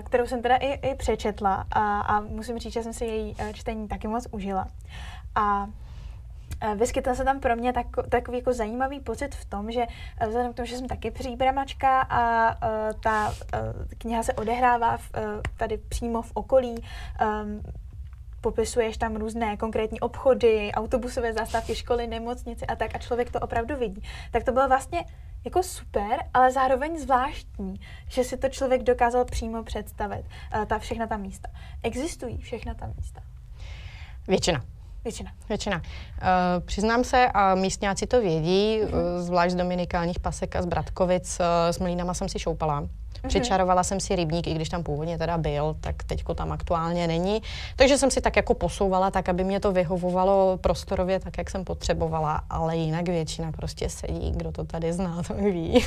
kterou 0.05 0.27
jsem 0.27 0.43
teda 0.43 0.57
i, 0.57 0.91
i 0.91 0.95
přečetla 0.95 1.67
a, 1.71 2.01
a 2.01 2.21
musím 2.21 2.59
říct, 2.59 2.73
že 2.73 2.83
jsem 2.83 2.93
si 2.93 3.05
její 3.05 3.37
čtení 3.53 3.89
taky 3.89 4.09
moc 4.09 4.27
užila. 4.31 4.69
A 5.35 5.69
Vyskytl 6.77 7.15
se 7.15 7.25
tam 7.25 7.41
pro 7.41 7.57
mě 7.57 7.73
tak, 7.73 7.87
takový 8.09 8.39
jako 8.39 8.53
zajímavý 8.53 9.01
pocit 9.01 9.35
v 9.35 9.45
tom, 9.45 9.71
že 9.71 9.87
vzhledem 10.27 10.53
k 10.53 10.57
tomu, 10.57 10.67
že 10.67 10.77
jsem 10.77 10.89
taky 10.89 11.11
příbramačka 11.11 12.01
a 12.01 12.51
uh, 12.51 13.01
ta 13.01 13.29
uh, 13.29 13.35
kniha 13.99 14.23
se 14.23 14.33
odehrává 14.33 14.97
v, 14.97 15.11
uh, 15.17 15.23
tady 15.57 15.79
přímo 15.79 16.23
v 16.23 16.31
okolí, 16.35 16.75
um, 16.75 17.61
popisuješ 18.43 18.97
tam 18.97 19.17
různé 19.17 19.57
konkrétní 19.57 20.01
obchody, 20.01 20.73
autobusové 20.75 21.33
zastávky, 21.33 21.75
školy, 21.75 22.07
nemocnice 22.07 22.67
a 22.67 22.77
tak 22.77 22.95
a 22.95 22.99
člověk 22.99 23.31
to 23.31 23.41
opravdu 23.41 23.77
vidí. 23.77 24.03
Tak 24.31 24.45
to 24.45 24.53
bylo 24.53 24.69
vlastně 24.69 25.05
jako 25.45 25.63
super, 25.63 26.19
ale 26.35 26.53
zároveň 26.53 26.99
zvláštní, 26.99 27.81
že 28.09 28.25
si 28.25 28.37
to 28.37 28.49
člověk 28.49 28.83
dokázal 28.83 29.25
přímo 29.25 29.63
představit, 29.63 30.25
uh, 30.57 30.65
ta 30.65 30.79
všechna 30.79 31.07
ta 31.07 31.17
místa. 31.17 31.49
Existují 31.83 32.39
všechna 32.39 32.75
ta 32.75 32.87
místa? 32.97 33.21
Většina. 34.29 34.63
Většina. 35.05 35.33
Většina. 35.49 35.77
Uh, 35.77 36.65
přiznám 36.65 37.05
se, 37.05 37.29
a 37.35 37.55
místňáci 37.55 38.07
to 38.07 38.21
vědí, 38.21 38.81
mm-hmm. 38.81 38.95
uh, 38.95 39.21
zvlášť 39.21 39.53
z 39.53 39.57
dominikálních 39.57 40.21
pasek 40.21 40.57
a 40.57 40.63
z 40.63 40.67
Bratkovic, 40.67 41.41
uh, 41.41 41.47
s 41.71 41.79
Mlínama 41.79 42.15
jsem 42.15 42.29
si 42.29 42.39
šoupala. 42.39 42.89
Mm-hmm. 43.23 43.29
Přičarovala 43.29 43.83
jsem 43.83 44.01
si 44.01 44.17
rybník, 44.17 44.47
i 44.47 44.55
když 44.55 44.69
tam 44.69 44.83
původně 44.83 45.19
teda 45.19 45.39
byl, 45.39 45.77
tak 45.81 46.03
teďko 46.03 46.35
tam 46.35 46.53
aktuálně 46.53 47.07
není. 47.07 47.43
Takže 47.77 47.99
jsem 47.99 48.11
si 48.11 48.21
tak 48.21 48.37
jako 48.37 48.55
posouvala, 48.55 49.11
tak 49.11 49.29
aby 49.29 49.45
mě 49.45 49.61
to 49.61 49.73
vyhovovalo 49.73 50.59
prostorově, 50.59 51.21
tak 51.21 51.39
jak 51.39 51.51
jsem 51.51 51.65
potřebovala, 51.65 52.43
ale 52.51 52.77
jinak 52.77 53.09
většina 53.09 53.53
prostě 53.53 53.89
sedí, 53.89 54.33
kdo 54.37 54.53
to 54.53 54.65
tady 54.65 54.93
zná, 54.93 55.23
to 55.29 55.35
ví. 55.35 55.73
uh, 55.75 55.83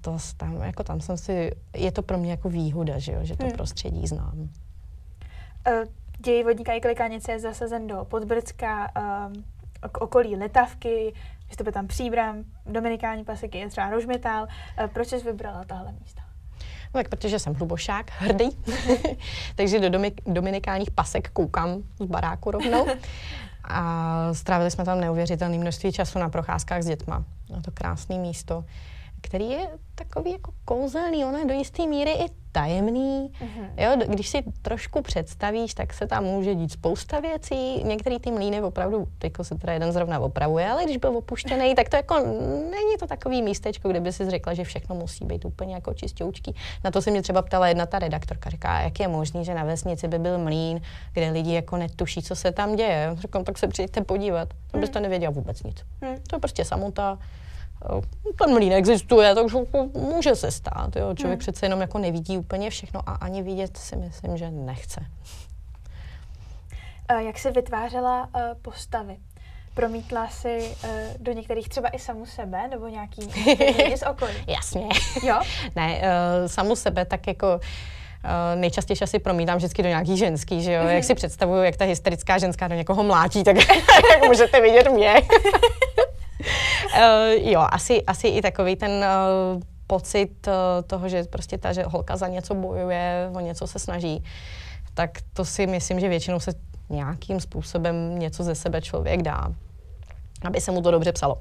to 0.00 0.18
tam, 0.36 0.62
jako 0.62 0.84
tam 0.84 1.00
jsem 1.00 1.16
si, 1.16 1.52
je 1.76 1.92
to 1.92 2.02
pro 2.02 2.18
mě 2.18 2.30
jako 2.30 2.48
výhoda, 2.48 2.98
že, 2.98 3.12
jo, 3.12 3.18
že 3.22 3.36
to 3.36 3.46
mm. 3.46 3.52
prostředí 3.52 4.06
znám. 4.06 4.48
Uh, 5.68 5.88
děj 6.18 6.44
vodníka 6.44 6.72
i 6.72 6.80
klikánice 6.80 7.32
je 7.32 7.40
zasazen 7.40 7.86
do 7.86 8.04
Podbrdska, 8.04 8.92
um, 9.26 9.44
k 9.92 10.00
okolí 10.00 10.36
Letavky, 10.36 11.14
vystupuje 11.54 11.72
tam 11.72 11.86
Příbram, 11.86 12.44
Dominikální 12.66 13.24
paseky 13.24 13.58
je 13.58 13.68
třeba 13.68 13.90
Rožmitál. 13.90 14.42
Uh, 14.42 14.86
proč 14.86 15.08
jsi 15.08 15.18
vybrala 15.18 15.64
tahle 15.64 15.92
místa? 15.92 16.22
No 16.94 17.00
tak 17.00 17.08
protože 17.08 17.38
jsem 17.38 17.54
hlubošák, 17.54 18.10
hrdý, 18.18 18.48
takže 19.56 19.80
do 19.80 19.98
domi- 19.98 20.14
dominikálních 20.26 20.90
pasek 20.90 21.30
koukám 21.30 21.82
z 22.00 22.06
baráku 22.06 22.50
rovnou. 22.50 22.86
A 23.64 24.28
strávili 24.32 24.70
jsme 24.70 24.84
tam 24.84 25.00
neuvěřitelné 25.00 25.58
množství 25.58 25.92
času 25.92 26.18
na 26.18 26.28
procházkách 26.28 26.82
s 26.82 26.86
dětma. 26.86 27.24
Je 27.56 27.62
to 27.62 27.70
krásné 27.70 28.18
místo 28.18 28.64
který 29.24 29.50
je 29.50 29.68
takový 29.94 30.32
jako 30.32 30.52
kouzelný, 30.64 31.24
ono 31.24 31.38
je 31.38 31.44
do 31.44 31.54
jisté 31.54 31.86
míry 31.86 32.10
i 32.10 32.26
tajemný. 32.52 33.30
Mm-hmm. 33.40 33.68
Jo, 33.76 34.14
když 34.14 34.28
si 34.28 34.42
trošku 34.62 35.02
představíš, 35.02 35.74
tak 35.74 35.94
se 35.94 36.06
tam 36.06 36.24
může 36.24 36.54
dít 36.54 36.72
spousta 36.72 37.20
věcí. 37.20 37.84
Některý 37.84 38.18
ty 38.18 38.30
mlýny 38.30 38.62
opravdu, 38.62 39.08
teďko 39.18 39.44
se 39.44 39.54
teda 39.54 39.72
jeden 39.72 39.92
zrovna 39.92 40.18
opravuje, 40.18 40.68
ale 40.68 40.84
když 40.84 40.96
byl 40.96 41.16
opuštěný, 41.16 41.74
tak 41.74 41.88
to 41.88 41.96
jako 41.96 42.14
není 42.70 42.96
to 43.00 43.06
takový 43.06 43.42
místečko, 43.42 43.88
kde 43.88 44.00
by 44.00 44.12
si 44.12 44.30
řekla, 44.30 44.54
že 44.54 44.64
všechno 44.64 44.94
musí 44.94 45.24
být 45.24 45.44
úplně 45.44 45.74
jako 45.74 45.94
čistoučký. 45.94 46.54
Na 46.84 46.90
to 46.90 47.02
se 47.02 47.10
mě 47.10 47.22
třeba 47.22 47.42
ptala 47.42 47.68
jedna 47.68 47.86
ta 47.86 47.98
redaktorka, 47.98 48.50
říká, 48.50 48.80
jak 48.80 49.00
je 49.00 49.08
možný, 49.08 49.44
že 49.44 49.54
na 49.54 49.64
vesnici 49.64 50.08
by 50.08 50.18
byl 50.18 50.38
mlín, 50.38 50.80
kde 51.12 51.30
lidi 51.30 51.52
jako 51.52 51.76
netuší, 51.76 52.22
co 52.22 52.36
se 52.36 52.52
tam 52.52 52.76
děje. 52.76 53.10
Říkám, 53.18 53.44
tak 53.44 53.58
se 53.58 53.68
přijďte 53.68 54.00
podívat. 54.00 54.48
To 54.70 54.78
byste 54.78 55.00
nevěděl 55.00 55.32
vůbec 55.32 55.62
nic. 55.62 55.76
Hmm. 56.02 56.16
To 56.26 56.36
je 56.36 56.40
prostě 56.40 56.64
samota 56.64 57.18
ten 58.38 58.54
mlín 58.54 58.72
existuje, 58.72 59.34
takže 59.34 59.58
může 59.94 60.34
se 60.34 60.50
stát. 60.50 60.96
Jo. 60.96 61.14
Člověk 61.14 61.38
hmm. 61.38 61.38
přece 61.38 61.66
jenom 61.66 61.80
jako 61.80 61.98
nevidí 61.98 62.38
úplně 62.38 62.70
všechno 62.70 63.00
a 63.06 63.12
ani 63.12 63.42
vidět 63.42 63.76
si 63.76 63.96
myslím, 63.96 64.36
že 64.36 64.50
nechce. 64.50 65.06
Jak 67.18 67.38
jsi 67.38 67.50
vytvářela 67.50 68.28
uh, 68.34 68.40
postavy? 68.62 69.16
Promítla 69.74 70.28
si 70.28 70.70
uh, 70.84 70.90
do 71.18 71.32
některých 71.32 71.68
třeba 71.68 71.88
i 71.88 71.98
samu 71.98 72.26
sebe, 72.26 72.68
nebo 72.68 72.88
nějaký 72.88 73.20
lidi 73.78 73.96
z 73.96 74.02
okolí? 74.10 74.32
Jasně. 74.46 74.88
Jo? 75.22 75.40
ne, 75.76 76.02
uh, 76.02 76.46
samu 76.46 76.76
sebe 76.76 77.04
tak 77.04 77.26
jako 77.26 77.60
Uh, 78.24 78.60
nejčastěji 78.60 78.96
asi 79.02 79.18
promítám 79.18 79.56
vždycky 79.56 79.82
do 79.82 79.88
nějaký 79.88 80.16
ženský, 80.16 80.62
že 80.62 80.72
jo? 80.72 80.82
Mm-hmm. 80.82 80.88
Jak 80.88 81.04
si 81.04 81.14
představuju, 81.14 81.62
jak 81.62 81.76
ta 81.76 81.84
hysterická 81.84 82.38
ženská 82.38 82.68
do 82.68 82.74
někoho 82.74 83.02
mlátí, 83.02 83.44
tak 83.44 83.56
jak 83.56 83.68
můžete 84.26 84.60
vidět 84.60 84.90
mě. 84.90 85.14
Uh, 86.94 87.00
jo, 87.52 87.66
asi, 87.70 88.04
asi 88.04 88.28
i 88.28 88.42
takový 88.42 88.76
ten 88.76 88.90
uh, 88.90 89.60
pocit 89.86 90.46
uh, 90.46 90.52
toho, 90.86 91.08
že 91.08 91.24
prostě 91.24 91.58
ta 91.58 91.72
že 91.72 91.82
holka 91.82 92.16
za 92.16 92.28
něco 92.28 92.54
bojuje, 92.54 93.30
o 93.34 93.40
něco 93.40 93.66
se 93.66 93.78
snaží, 93.78 94.24
tak 94.94 95.10
to 95.32 95.44
si 95.44 95.66
myslím, 95.66 96.00
že 96.00 96.08
většinou 96.08 96.40
se 96.40 96.52
nějakým 96.90 97.40
způsobem 97.40 98.18
něco 98.18 98.44
ze 98.44 98.54
sebe 98.54 98.80
člověk 98.80 99.22
dá 99.22 99.48
aby 100.44 100.60
se 100.60 100.72
mu 100.72 100.82
to 100.82 100.90
dobře 100.90 101.12
psalo. 101.12 101.38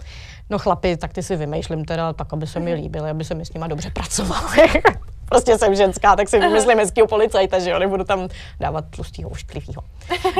No 0.49 0.59
chlapi, 0.59 0.97
tak 0.97 1.13
ty 1.13 1.23
si 1.23 1.35
vymýšlím 1.35 1.85
teda 1.85 2.13
tak, 2.13 2.33
aby 2.33 2.47
se 2.47 2.59
mi 2.59 2.71
mhm. 2.71 2.81
líbily, 2.81 3.09
aby 3.09 3.23
se 3.23 3.35
mi 3.35 3.45
s 3.45 3.53
nima 3.53 3.67
dobře 3.67 3.89
pracovalo. 3.89 4.47
prostě 5.33 5.57
jsem 5.57 5.75
ženská, 5.75 6.15
tak 6.15 6.29
si 6.29 6.39
vymyslím 6.39 6.77
hezkýho 6.77 7.07
policajta, 7.07 7.59
že 7.59 7.69
jo, 7.69 7.79
nebudu 7.79 8.03
tam 8.03 8.27
dávat 8.59 8.85
tlustýho, 8.89 9.29
ošklivýho. 9.29 9.81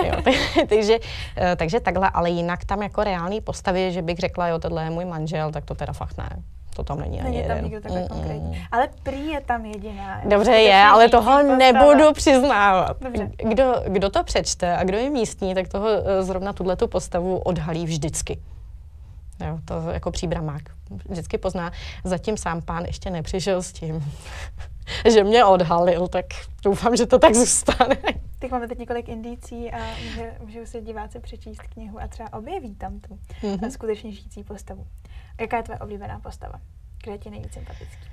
Jo, 0.06 0.14
takže, 0.70 1.00
eh, 1.38 1.56
takže 1.56 1.80
takhle, 1.80 2.10
ale 2.14 2.30
jinak 2.30 2.66
tam 2.66 2.82
jako 2.82 3.04
reální 3.04 3.42
postavy, 3.42 3.92
že 3.92 4.02
bych 4.02 4.18
řekla, 4.18 4.48
jo, 4.48 4.60
tohle 4.60 4.84
je 4.84 4.90
můj 4.90 5.06
manžel, 5.06 5.52
tak 5.52 5.66
to 5.66 5.76
teda 5.76 5.94
fakt 5.94 6.18
ne. 6.18 6.30
To 6.76 6.84
tam 6.84 7.00
není, 7.00 7.22
není 7.22 7.38
ani 7.38 7.48
tam 7.48 7.64
nikdo 7.64 7.82
takhle 7.82 8.02
mm, 8.02 8.08
konkrétní. 8.08 8.68
Ale 8.72 8.90
prý 9.04 9.28
je 9.28 9.42
tam 9.42 9.66
jediná. 9.66 10.22
Dobře 10.26 10.52
je, 10.52 10.84
ale 10.84 11.10
toho 11.10 11.44
nebudu 11.44 12.14
přiznávat. 12.14 12.98
Dobře. 13.02 13.30
Kdo, 13.38 13.76
kdo 13.88 14.10
to 14.10 14.24
přečte 14.24 14.78
a 14.78 14.84
kdo 14.84 14.98
je 14.98 15.10
místní, 15.10 15.56
tak 15.56 15.68
toho 15.68 15.88
eh, 15.88 16.24
zrovna 16.24 16.54
tuhle 16.54 16.76
tu 16.76 16.88
postavu 16.88 17.38
odhalí 17.38 17.86
vždycky. 17.86 18.40
Jo, 19.40 19.60
to 19.66 19.90
jako 19.92 20.12
příbramák 20.12 20.62
vždycky 21.10 21.38
pozná. 21.38 21.72
Zatím 22.04 22.38
sám 22.38 22.62
pán 22.62 22.86
ještě 22.86 23.10
nepřišel 23.10 23.64
s 23.64 23.72
tím, 23.72 24.14
že 25.12 25.24
mě 25.24 25.46
odhalil, 25.46 26.08
tak 26.08 26.26
doufám, 26.64 26.96
že 26.96 27.06
to 27.06 27.20
tak 27.20 27.36
zůstane. 27.36 27.98
Tak 28.40 28.52
máme 28.52 28.68
teď 28.68 28.80
několik 28.80 29.10
indicí 29.10 29.72
a 29.72 29.78
může, 30.04 30.38
můžou 30.40 30.66
si 30.66 30.82
diváci 30.82 31.20
přečíst 31.20 31.62
knihu 31.62 32.02
a 32.02 32.08
třeba 32.08 32.34
objeví 32.34 32.76
tam 32.76 33.00
tu 33.00 33.20
mm-hmm. 33.42 33.70
skutečně 33.70 34.12
žijící 34.12 34.44
postavu. 34.44 34.88
Jaká 35.40 35.58
je 35.58 35.64
tvoje 35.64 35.80
oblíbená 35.80 36.20
postava? 36.20 36.60
Kde 37.04 37.12
je 37.12 37.18
ti 37.18 37.30
nejvíc 37.30 37.54
sympatický? 37.54 38.10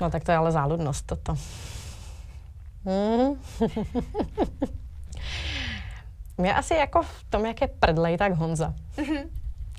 No 0.00 0.10
tak 0.10 0.24
to 0.24 0.30
je 0.30 0.36
ale 0.36 0.52
záludnost 0.52 1.06
toto. 1.06 1.34
Mm. 2.84 3.40
Mě 6.38 6.54
asi 6.54 6.74
jako 6.74 7.02
v 7.02 7.24
tom, 7.30 7.46
jak 7.46 7.60
je 7.60 7.68
prdlej, 7.68 8.16
tak 8.16 8.32
Honza. 8.32 8.74
Mm-hmm. 8.96 9.28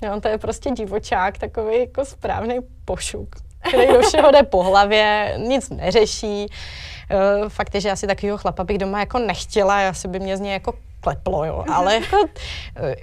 Jo, 0.02 0.20
to 0.20 0.28
je 0.28 0.38
prostě 0.38 0.70
divočák, 0.70 1.38
takový 1.38 1.80
jako 1.80 2.04
správný 2.04 2.58
pošuk, 2.84 3.36
který 3.68 3.86
do 3.86 4.00
všeho 4.00 4.30
jde 4.30 4.42
po 4.42 4.62
hlavě, 4.62 5.34
nic 5.36 5.70
neřeší. 5.70 6.46
Uh, 7.42 7.48
fakt 7.48 7.74
je, 7.74 7.80
že 7.80 7.90
asi 7.90 8.06
takového 8.06 8.38
chlapa 8.38 8.64
bych 8.64 8.78
doma 8.78 9.00
jako 9.00 9.18
nechtěla, 9.18 9.88
asi 9.88 10.08
by 10.08 10.20
mě 10.20 10.36
z 10.36 10.40
něj 10.40 10.52
jako 10.52 10.74
kleplo, 11.00 11.44
jo. 11.44 11.64
Ale 11.72 11.94
jako, 11.94 12.16
uh, 12.16 12.28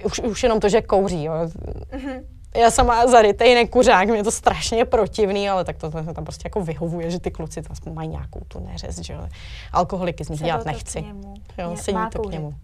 už, 0.04 0.18
už 0.18 0.42
jenom 0.42 0.60
to, 0.60 0.68
že 0.68 0.82
kouří, 0.82 1.24
jo. 1.24 1.32
Mm-hmm. 1.32 2.24
Já 2.56 2.70
sama 2.70 3.06
zarytej 3.06 3.54
nekuřák, 3.54 4.08
mě 4.08 4.24
to 4.24 4.30
strašně 4.30 4.84
protivný, 4.84 5.50
ale 5.50 5.64
tak 5.64 5.76
to, 5.76 5.90
to 5.90 6.14
tam 6.14 6.24
prostě 6.24 6.46
jako 6.46 6.60
vyhovuje, 6.60 7.10
že 7.10 7.20
ty 7.20 7.30
kluci 7.30 7.62
tam 7.62 7.94
mají 7.94 8.08
nějakou 8.08 8.40
tu 8.48 8.60
neřez, 8.60 8.98
že 8.98 9.12
jo. 9.12 9.28
Alkoholiky 9.72 10.24
z 10.24 10.28
nich 10.28 10.42
dělat 10.42 10.64
nechci. 10.64 11.04
Jo, 11.58 11.76
sedí 11.76 11.98
to 12.12 12.22
k 12.22 12.30
němu. 12.30 12.54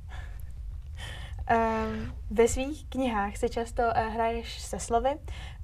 Um, 1.51 2.13
ve 2.31 2.49
svých 2.49 2.87
knihách 2.89 3.37
si 3.37 3.49
často 3.49 3.83
uh, 3.83 4.15
hraješ 4.15 4.61
se 4.61 4.81
slovy, 4.81 5.11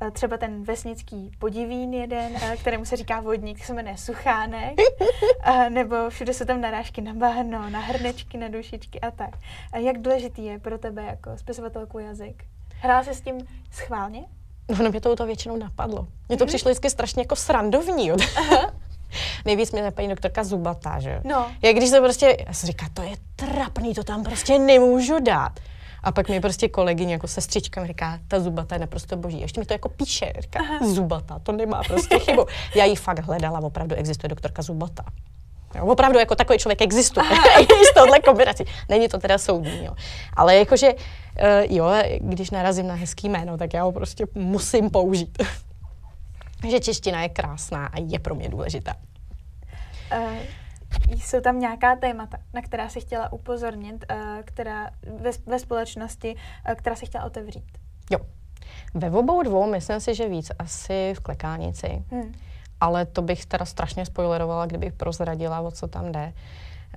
uh, 0.02 0.10
třeba 0.10 0.36
ten 0.36 0.62
vesnický 0.64 1.30
podivín 1.38 1.94
jeden, 1.94 2.32
uh, 2.32 2.54
kterému 2.54 2.84
se 2.84 2.96
říká 2.96 3.20
vodník, 3.20 3.64
se 3.64 3.74
jmenuje 3.74 3.96
Suchánek, 3.96 4.74
uh, 5.48 5.68
nebo 5.70 6.10
všude 6.10 6.34
jsou 6.34 6.44
tam 6.44 6.60
narážky 6.60 7.00
na 7.00 7.14
bahno, 7.14 7.70
na 7.70 7.80
hrnečky, 7.80 8.38
na 8.38 8.48
dušičky 8.48 9.00
a 9.00 9.10
tak. 9.10 9.30
Uh, 9.76 9.80
jak 9.80 9.98
důležitý 9.98 10.44
je 10.44 10.58
pro 10.58 10.78
tebe 10.78 11.02
jako 11.02 11.38
spisovatelku 11.38 11.98
jazyk? 11.98 12.44
Hrál 12.80 13.04
se 13.04 13.14
s 13.14 13.20
tím 13.20 13.46
schválně? 13.72 14.24
No, 14.82 14.90
mě 14.90 15.00
to, 15.00 15.16
to 15.16 15.26
většinou 15.26 15.56
napadlo. 15.56 16.06
Mně 16.28 16.38
to 16.38 16.44
mm-hmm. 16.44 16.48
přišlo 16.48 16.70
vždycky 16.70 16.90
strašně 16.90 17.22
jako 17.22 17.36
srandovní. 17.36 18.10
Nejvíc 19.44 19.72
mě 19.72 19.90
paní 19.90 20.08
doktorka 20.08 20.44
Zubatá, 20.44 21.00
že 21.00 21.20
No. 21.24 21.50
Jak 21.62 21.76
když 21.76 21.90
se 21.90 22.00
prostě, 22.00 22.36
já 22.46 22.52
jsem 22.52 22.66
říká, 22.66 22.86
to 22.94 23.02
je 23.02 23.16
trapný, 23.36 23.94
to 23.94 24.04
tam 24.04 24.24
prostě 24.24 24.58
nemůžu 24.58 25.20
dát. 25.20 25.60
A 26.06 26.12
pak 26.12 26.28
mi 26.28 26.40
prostě 26.40 26.68
kolegyně 26.68 27.12
jako 27.12 27.28
sestřička 27.28 27.80
mi 27.80 27.86
říká, 27.86 28.18
ta 28.28 28.40
zubata 28.40 28.74
je 28.74 28.78
naprosto 28.78 29.16
boží. 29.16 29.40
Ještě 29.40 29.60
mi 29.60 29.66
to 29.66 29.74
jako 29.74 29.88
píše, 29.88 30.32
říká, 30.38 30.60
Aha. 30.60 30.94
zubata, 30.94 31.38
to 31.38 31.52
nemá 31.52 31.82
prostě 31.86 32.18
chybu. 32.18 32.46
Já 32.74 32.84
ji 32.84 32.96
fakt 32.96 33.18
hledala, 33.18 33.60
opravdu 33.60 33.94
existuje 33.94 34.28
doktorka 34.28 34.62
zubata. 34.62 35.04
Jo, 35.74 35.86
opravdu 35.86 36.18
jako 36.18 36.34
takový 36.34 36.58
člověk 36.58 36.82
existuje 36.82 37.26
i 37.60 37.64
s 37.64 37.94
touhle 37.94 38.20
kombinací. 38.20 38.64
Není 38.88 39.08
to 39.08 39.18
teda 39.18 39.38
soudní, 39.38 39.84
jo. 39.84 39.92
Ale 40.36 40.56
jakože, 40.56 40.94
uh, 40.94 41.76
jo, 41.76 41.86
když 42.20 42.50
narazím 42.50 42.86
na 42.86 42.94
hezký 42.94 43.28
jméno, 43.28 43.58
tak 43.58 43.74
já 43.74 43.82
ho 43.82 43.92
prostě 43.92 44.24
musím 44.34 44.90
použít. 44.90 45.42
že 46.70 46.80
čeština 46.80 47.22
je 47.22 47.28
krásná 47.28 47.86
a 47.86 48.00
je 48.00 48.18
pro 48.18 48.34
mě 48.34 48.48
důležitá. 48.48 48.94
Uh, 50.18 50.36
jsou 51.10 51.40
tam 51.40 51.60
nějaká 51.60 51.96
témata, 51.96 52.38
na 52.54 52.62
která 52.62 52.88
si 52.88 53.00
chtěla 53.00 53.32
upozornit, 53.32 54.04
uh, 54.10 54.16
která 54.44 54.90
ve, 55.20 55.30
ve 55.46 55.58
společnosti, 55.58 56.34
uh, 56.68 56.74
která 56.74 56.96
si 56.96 57.06
chtěla 57.06 57.24
otevřít? 57.24 57.78
Jo. 58.10 58.18
Ve 58.94 59.10
obou 59.10 59.42
dvou 59.42 59.70
myslím 59.70 60.00
si, 60.00 60.14
že 60.14 60.28
víc 60.28 60.52
asi 60.58 61.14
v 61.16 61.20
klekánici. 61.20 62.04
Hmm. 62.10 62.34
Ale 62.80 63.06
to 63.06 63.22
bych 63.22 63.46
teda 63.46 63.64
strašně 63.64 64.06
spoilerovala, 64.06 64.66
kdybych 64.66 64.92
prozradila, 64.92 65.60
o 65.60 65.70
co 65.70 65.88
tam 65.88 66.12
jde. 66.12 66.32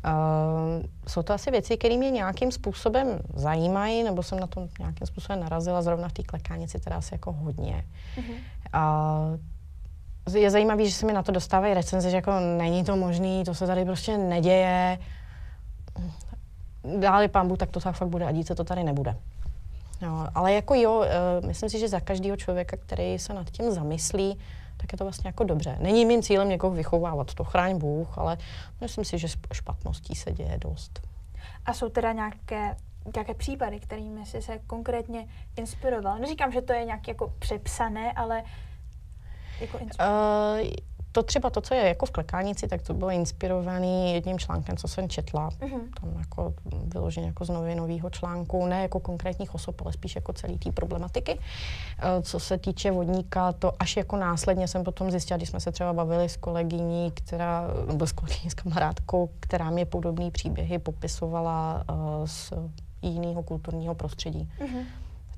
Uh, 0.05 0.85
jsou 1.07 1.23
to 1.23 1.33
asi 1.33 1.51
věci, 1.51 1.77
které 1.77 1.97
mě 1.97 2.11
nějakým 2.11 2.51
způsobem 2.51 3.19
zajímají, 3.33 4.03
nebo 4.03 4.23
jsem 4.23 4.39
na 4.39 4.47
to 4.47 4.67
nějakým 4.79 5.07
způsobem 5.07 5.39
narazila 5.39 5.81
zrovna 5.81 6.09
v 6.09 6.13
té 6.13 6.23
klekánici, 6.23 6.79
teda 6.79 6.95
asi 6.95 7.13
jako 7.13 7.31
hodně. 7.31 7.85
Mm-hmm. 8.17 8.35
Uh, 9.33 9.39
je 10.33 10.51
zajímavé, 10.51 10.85
že 10.85 10.91
se 10.91 11.05
mi 11.05 11.13
na 11.13 11.23
to 11.23 11.31
dostávají 11.31 11.73
recenze, 11.73 12.09
že 12.09 12.15
jako 12.15 12.31
není 12.57 12.83
to 12.83 12.95
možný, 12.95 13.43
to 13.43 13.55
se 13.55 13.67
tady 13.67 13.85
prostě 13.85 14.17
neděje. 14.17 14.99
Dáli 16.99 17.29
Bůh, 17.43 17.57
tak 17.57 17.71
to 17.71 17.79
tak 17.79 17.95
fakt 17.95 18.09
bude 18.09 18.25
a 18.25 18.31
dít 18.31 18.47
se 18.47 18.55
to 18.55 18.63
tady 18.63 18.83
nebude. 18.83 19.15
Jo, 20.01 20.27
ale 20.35 20.53
jako 20.53 20.73
jo, 20.73 20.97
uh, 20.97 21.47
myslím 21.47 21.69
si, 21.69 21.79
že 21.79 21.87
za 21.87 21.99
každého 21.99 22.37
člověka, 22.37 22.77
který 22.77 23.19
se 23.19 23.33
nad 23.33 23.49
tím 23.49 23.71
zamyslí, 23.71 24.39
tak 24.77 24.91
je 24.91 24.97
to 24.97 25.03
vlastně 25.03 25.27
jako 25.27 25.43
dobře. 25.43 25.77
Není 25.79 26.05
mým 26.05 26.21
cílem 26.21 26.49
někoho 26.49 26.73
vychovávat, 26.73 27.33
to 27.33 27.43
chráň 27.43 27.77
Bůh, 27.77 28.17
ale 28.17 28.37
myslím 28.81 29.05
si, 29.05 29.17
že 29.17 29.27
špatností 29.53 30.15
se 30.15 30.31
děje 30.31 30.57
dost. 30.57 30.99
A 31.65 31.73
jsou 31.73 31.89
teda 31.89 32.11
nějaké 32.11 32.75
nějaké 33.15 33.33
případy, 33.33 33.79
kterými 33.79 34.25
jsi 34.25 34.41
se 34.41 34.59
konkrétně 34.67 35.27
inspiroval? 35.55 36.19
Neříkám, 36.19 36.51
že 36.51 36.61
to 36.61 36.73
je 36.73 36.85
nějak 36.85 37.07
jako 37.07 37.33
přepsané, 37.39 38.11
ale 38.11 38.43
jako 39.61 39.77
uh, 39.77 40.69
to 41.11 41.23
třeba 41.23 41.49
to, 41.49 41.61
co 41.61 41.73
je 41.73 41.87
jako 41.87 42.05
v 42.05 42.11
klekánici, 42.11 42.67
tak 42.67 42.81
to 42.81 42.93
bylo 42.93 43.11
inspirovaný 43.11 44.13
jedním 44.13 44.39
článkem, 44.39 44.77
co 44.77 44.87
jsem 44.87 45.09
četla. 45.09 45.49
Uh-huh. 45.49 45.81
Tam 46.01 46.19
jako 46.19 46.53
vyloženě 46.93 47.27
jako 47.27 47.45
z 47.45 47.49
novinového 47.49 48.09
článku, 48.09 48.65
ne 48.65 48.81
jako 48.81 48.99
konkrétních 48.99 49.55
osob, 49.55 49.81
ale 49.81 49.93
spíš 49.93 50.15
jako 50.15 50.33
celý 50.33 50.57
té 50.57 50.71
problematiky. 50.71 51.33
Uh, 51.33 52.23
co 52.23 52.39
se 52.39 52.57
týče 52.57 52.91
vodníka, 52.91 53.51
to 53.51 53.73
až 53.79 53.97
jako 53.97 54.17
následně 54.17 54.67
jsem 54.67 54.83
potom 54.83 55.11
zjistila, 55.11 55.37
když 55.37 55.49
jsme 55.49 55.59
se 55.59 55.71
třeba 55.71 55.93
bavili 55.93 56.29
s 56.29 56.37
kolegyní, 56.37 57.11
která, 57.11 57.67
nebo 57.87 58.07
s 58.07 58.11
kolegyní, 58.11 58.49
s 58.49 58.53
kamarádkou, 58.53 59.29
která 59.39 59.69
mě 59.69 59.85
podobné 59.85 60.31
příběhy 60.31 60.79
popisovala 60.79 61.83
uh, 61.89 62.25
z 62.25 62.53
jiného 63.01 63.43
kulturního 63.43 63.95
prostředí. 63.95 64.49
Uh-huh 64.59 64.85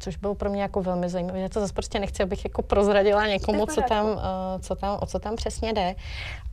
což 0.02 0.18
bylo 0.18 0.36
pro 0.36 0.50
mě 0.50 0.62
jako 0.62 0.82
velmi 0.82 1.10
zajímavé. 1.10 1.40
Já 1.40 1.50
to 1.50 1.60
zase 1.60 1.74
prostě 1.74 2.00
nechci, 2.00 2.24
abych 2.24 2.46
jako 2.46 2.62
prozradila 2.62 3.28
někomu, 3.28 3.66
co 3.66 3.82
tam, 3.82 4.06
uh, 4.06 4.22
co 4.62 4.76
tam, 4.76 4.98
o 5.02 5.06
co 5.06 5.20
tam 5.20 5.36
přesně 5.36 5.74
jde, 5.74 5.96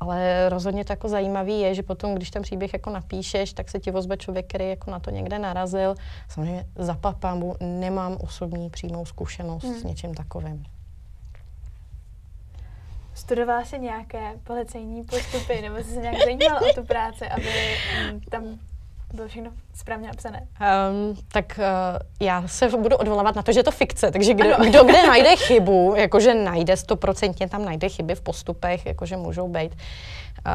ale 0.01 0.49
rozhodně 0.49 0.85
to 0.85 0.93
jako 0.93 1.09
zajímavý 1.09 1.61
je, 1.61 1.75
že 1.75 1.83
potom, 1.83 2.15
když 2.15 2.31
ten 2.31 2.43
příběh 2.43 2.73
jako 2.73 2.91
napíšeš, 2.91 3.53
tak 3.53 3.69
se 3.71 3.81
ti 3.81 3.93
ozve 3.93 4.17
člověk, 4.17 4.47
který 4.47 4.69
jako 4.69 4.91
na 4.91 5.01
to 5.01 5.11
někde 5.11 5.39
narazil. 5.39 5.95
Samozřejmě 6.29 6.67
za 6.77 6.95
papámu 6.95 7.57
nemám 7.61 8.17
osobní 8.21 8.71
přímou 8.71 9.07
zkušenost 9.07 9.65
hmm. 9.65 9.75
s 9.75 9.85
něčím 9.85 10.15
takovým. 10.15 10.65
Studovala 13.15 13.65
jsi 13.65 13.79
nějaké 13.79 14.33
policejní 14.45 15.05
postupy, 15.05 15.63
nebo 15.63 15.77
jsi 15.77 15.85
se 15.85 16.01
nějak 16.01 16.17
zajímala 16.25 16.61
o 16.61 16.75
tu 16.75 16.85
práci, 16.85 17.29
aby 17.29 17.77
mm, 18.13 18.21
tam 18.21 18.59
bylo 19.15 19.29
všechno 19.29 19.51
správně 19.75 20.09
napsané? 20.09 20.41
Um, 20.41 21.17
tak 21.33 21.59
uh, 21.59 22.27
já 22.27 22.49
se 22.49 22.69
budu 22.69 22.97
odvolávat 22.97 23.37
na 23.37 23.43
to, 23.43 23.53
že 23.53 23.61
je 23.61 23.65
to 23.65 23.71
fikce, 23.71 24.11
takže 24.11 24.35
kdo, 24.35 24.51
kdo 24.69 24.85
kde 24.85 25.07
najde 25.07 25.37
chybu, 25.47 25.95
jakože 25.97 26.35
najde 26.35 26.77
stoprocentně 26.77 27.49
tam 27.49 27.65
najde 27.65 27.89
chyby 27.89 28.15
v 28.15 28.21
postupech, 28.21 28.87
jakože 28.87 29.17
můžou 29.17 29.49
být, 29.49 29.77
Uh, 30.47 30.53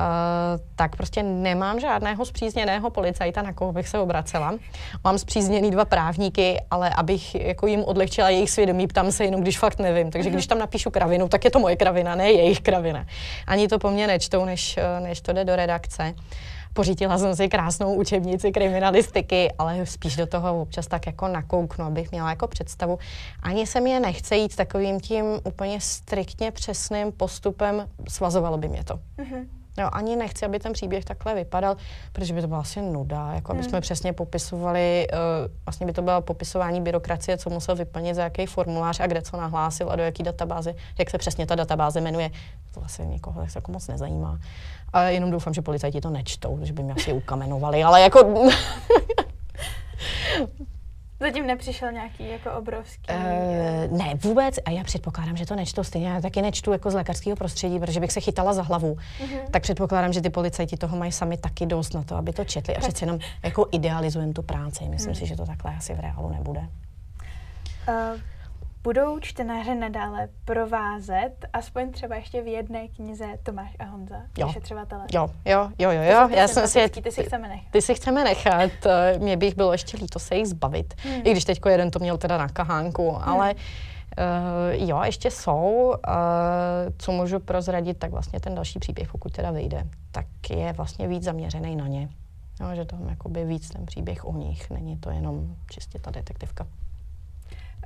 tak 0.76 0.96
prostě 0.96 1.24
nemám 1.24 1.80
žádného 1.80 2.26
zpřízněného 2.26 2.90
policajta, 2.90 3.42
na 3.42 3.54
koho 3.54 3.72
bych 3.72 3.88
se 3.88 4.00
obracela. 4.00 4.56
Mám 5.04 5.18
zpřízněný 5.18 5.72
dva 5.72 5.86
právníky, 5.86 6.62
ale 6.72 6.90
abych 6.90 7.36
jako 7.36 7.68
jim 7.68 7.84
odlehčila 7.84 8.30
jejich 8.30 8.52
svědomí, 8.52 8.88
ptám 8.88 9.12
se 9.12 9.24
jenom, 9.26 9.42
když 9.42 9.60
fakt 9.60 9.80
nevím. 9.80 10.12
Takže 10.12 10.30
když 10.30 10.48
tam 10.48 10.60
napíšu 10.60 10.92
kravinu, 10.92 11.28
tak 11.28 11.46
je 11.46 11.52
to 11.52 11.60
moje 11.60 11.76
kravina, 11.76 12.16
ne 12.16 12.32
jejich 12.32 12.60
kravina. 12.60 13.06
Ani 13.48 13.68
to 13.68 13.80
po 13.80 13.92
mně 13.92 14.08
nečtou, 14.08 14.46
než, 14.46 14.80
než 15.00 15.22
to 15.22 15.34
jde 15.34 15.46
do 15.46 15.56
redakce. 15.56 16.14
Pořítila 16.74 17.18
jsem 17.18 17.36
si 17.36 17.50
krásnou 17.50 17.94
učebnici 17.94 18.52
kriminalistiky, 18.52 19.52
ale 19.58 19.86
spíš 19.86 20.16
do 20.16 20.28
toho 20.28 20.62
občas 20.62 20.88
tak 20.88 21.06
jako 21.08 21.28
nakouknu, 21.28 21.86
abych 21.86 22.12
měla 22.12 22.30
jako 22.30 22.48
představu. 22.48 23.00
Ani 23.44 23.68
se 23.68 23.82
mě 23.82 24.00
nechce 24.00 24.36
jít 24.36 24.56
takovým 24.56 25.00
tím 25.00 25.26
úplně 25.44 25.82
striktně 25.82 26.52
přesným 26.52 27.12
postupem, 27.12 27.88
svazovalo 28.10 28.58
by 28.58 28.68
mě 28.68 28.84
to. 28.84 28.94
Mm-hmm. 28.94 29.63
Jo, 29.78 29.90
ani 29.92 30.16
nechci, 30.16 30.46
aby 30.46 30.60
ten 30.60 30.74
příběh 30.74 31.06
takhle 31.06 31.36
vypadal, 31.36 31.78
protože 32.12 32.34
by 32.34 32.42
to 32.42 32.48
byla 32.48 32.60
asi 32.60 32.82
nuda, 32.82 33.34
jako 33.34 33.52
aby 33.52 33.62
hmm. 33.62 33.70
jsme 33.70 33.82
přesně 33.82 34.14
popisovali, 34.14 35.08
uh, 35.14 35.18
vlastně 35.66 35.86
by 35.86 35.94
to 35.94 36.02
bylo 36.02 36.22
popisování 36.22 36.82
byrokracie, 36.82 37.38
co 37.38 37.50
musel 37.50 37.76
vyplnit, 37.76 38.16
za 38.16 38.24
jaký 38.24 38.46
formulář 38.46 39.00
a 39.00 39.08
kde 39.08 39.22
co 39.22 39.38
nahlásil 39.38 39.92
a 39.92 39.96
do 39.96 40.04
jaký 40.04 40.24
databáze, 40.24 40.76
jak 41.00 41.10
se 41.10 41.18
přesně 41.18 41.46
ta 41.46 41.56
databáze 41.56 42.02
jmenuje. 42.02 42.32
To 42.74 42.86
asi 42.86 43.06
nikoho 43.06 43.42
tak 43.42 43.56
jako 43.56 43.72
moc 43.72 43.88
nezajímá. 43.88 44.40
A 44.94 45.04
jenom 45.04 45.32
doufám, 45.32 45.54
že 45.54 45.62
policajti 45.62 46.02
to 46.02 46.10
nečtou, 46.10 46.60
že 46.62 46.74
by 46.74 46.84
mě 46.84 46.94
asi 46.94 47.14
ukamenovali, 47.14 47.84
ale 47.84 48.02
jako... 48.02 48.50
Zatím 51.24 51.48
nepřišel 51.48 51.92
nějaký 51.92 52.30
jako 52.30 52.52
obrovský? 52.52 53.04
Uh, 53.10 53.98
ne, 53.98 54.14
vůbec. 54.16 54.60
A 54.66 54.70
já 54.70 54.84
předpokládám, 54.84 55.38
že 55.38 55.46
to 55.46 55.56
nečtu 55.56 55.84
stejně. 55.84 56.08
Já 56.08 56.22
taky 56.22 56.42
nečtu 56.42 56.72
jako 56.72 56.92
z 56.92 56.94
lékařského 56.94 57.36
prostředí, 57.36 57.80
protože 57.80 58.00
bych 58.00 58.12
se 58.12 58.20
chytala 58.20 58.54
za 58.54 58.62
hlavu. 58.62 58.94
Uh-huh. 58.94 59.40
Tak 59.52 59.64
předpokládám, 59.64 60.14
že 60.14 60.22
ty 60.22 60.30
policajti 60.30 60.78
toho 60.78 60.98
mají 60.98 61.12
sami 61.12 61.38
taky 61.38 61.66
dost 61.66 61.94
na 61.94 62.04
to, 62.04 62.16
aby 62.16 62.34
to 62.34 62.46
četli. 62.46 62.76
A 62.76 62.80
přece 62.80 63.06
jenom 63.06 63.20
jako 63.44 63.68
idealizujeme 63.72 64.34
tu 64.34 64.42
práci. 64.42 64.84
Myslím 64.90 65.14
uh-huh. 65.14 65.20
si, 65.20 65.26
že 65.26 65.36
to 65.36 65.46
takhle 65.46 65.76
asi 65.76 65.94
v 65.94 66.00
reálu 66.00 66.30
nebude. 66.30 66.60
Uh, 66.60 68.20
Budou 68.84 69.20
čtenáře 69.20 69.76
nadále 69.76 70.30
provázet, 70.46 71.32
aspoň 71.54 71.92
třeba 71.92 72.16
ještě 72.16 72.42
v 72.42 72.48
jedné 72.48 72.88
knize 72.88 73.26
Tomáš 73.44 73.76
a 73.80 73.84
Honza, 73.84 74.16
jo. 74.38 74.48
vyšetřovatele? 74.48 75.06
Jo, 75.14 75.30
jo, 75.46 75.70
jo, 75.80 75.92
jo, 75.92 76.02
jo. 76.04 76.30
Já 76.30 76.48
jsem 76.48 76.68
si, 76.68 76.90
ty 76.90 77.12
si 77.12 77.24
chceme 77.24 77.48
nechat. 77.48 77.72
Ty 77.72 77.82
si 77.82 77.96
chceme 77.96 78.24
nechat. 78.24 78.72
Mě 79.18 79.38
bych 79.38 79.56
bylo 79.56 79.72
ještě 79.72 79.98
líto 79.98 80.20
se 80.20 80.36
jich 80.36 80.48
zbavit. 80.48 80.94
Hmm. 80.98 81.22
I 81.24 81.32
když 81.32 81.46
teďko 81.46 81.70
jeden 81.70 81.92
to 81.92 82.00
měl 82.00 82.18
teda 82.18 82.38
na 82.38 82.48
kahánku, 82.48 83.12
hmm. 83.12 83.30
ale 83.30 83.56
Uh, 84.18 84.90
jo, 84.90 85.02
ještě 85.06 85.32
jsou. 85.32 85.94
Uh, 86.08 86.14
co 86.98 87.12
můžu 87.12 87.40
prozradit, 87.40 88.00
tak 88.00 88.12
vlastně 88.12 88.40
ten 88.40 88.56
další 88.56 88.80
příběh, 88.80 89.12
pokud 89.12 89.32
teda 89.32 89.52
vyjde, 89.52 89.88
tak 90.12 90.26
je 90.50 90.74
vlastně 90.74 91.08
víc 91.08 91.24
zaměřený 91.24 91.76
na 91.76 91.88
ně. 91.88 92.10
Jo, 92.62 92.68
že 92.76 92.86
to 92.86 92.98
je 93.38 93.46
víc 93.46 93.70
ten 93.70 93.86
příběh 93.86 94.26
o 94.26 94.34
nich, 94.34 94.70
není 94.70 94.98
to 94.98 95.10
jenom 95.10 95.56
čistě 95.70 96.00
ta 96.00 96.12
detektivka. 96.12 96.68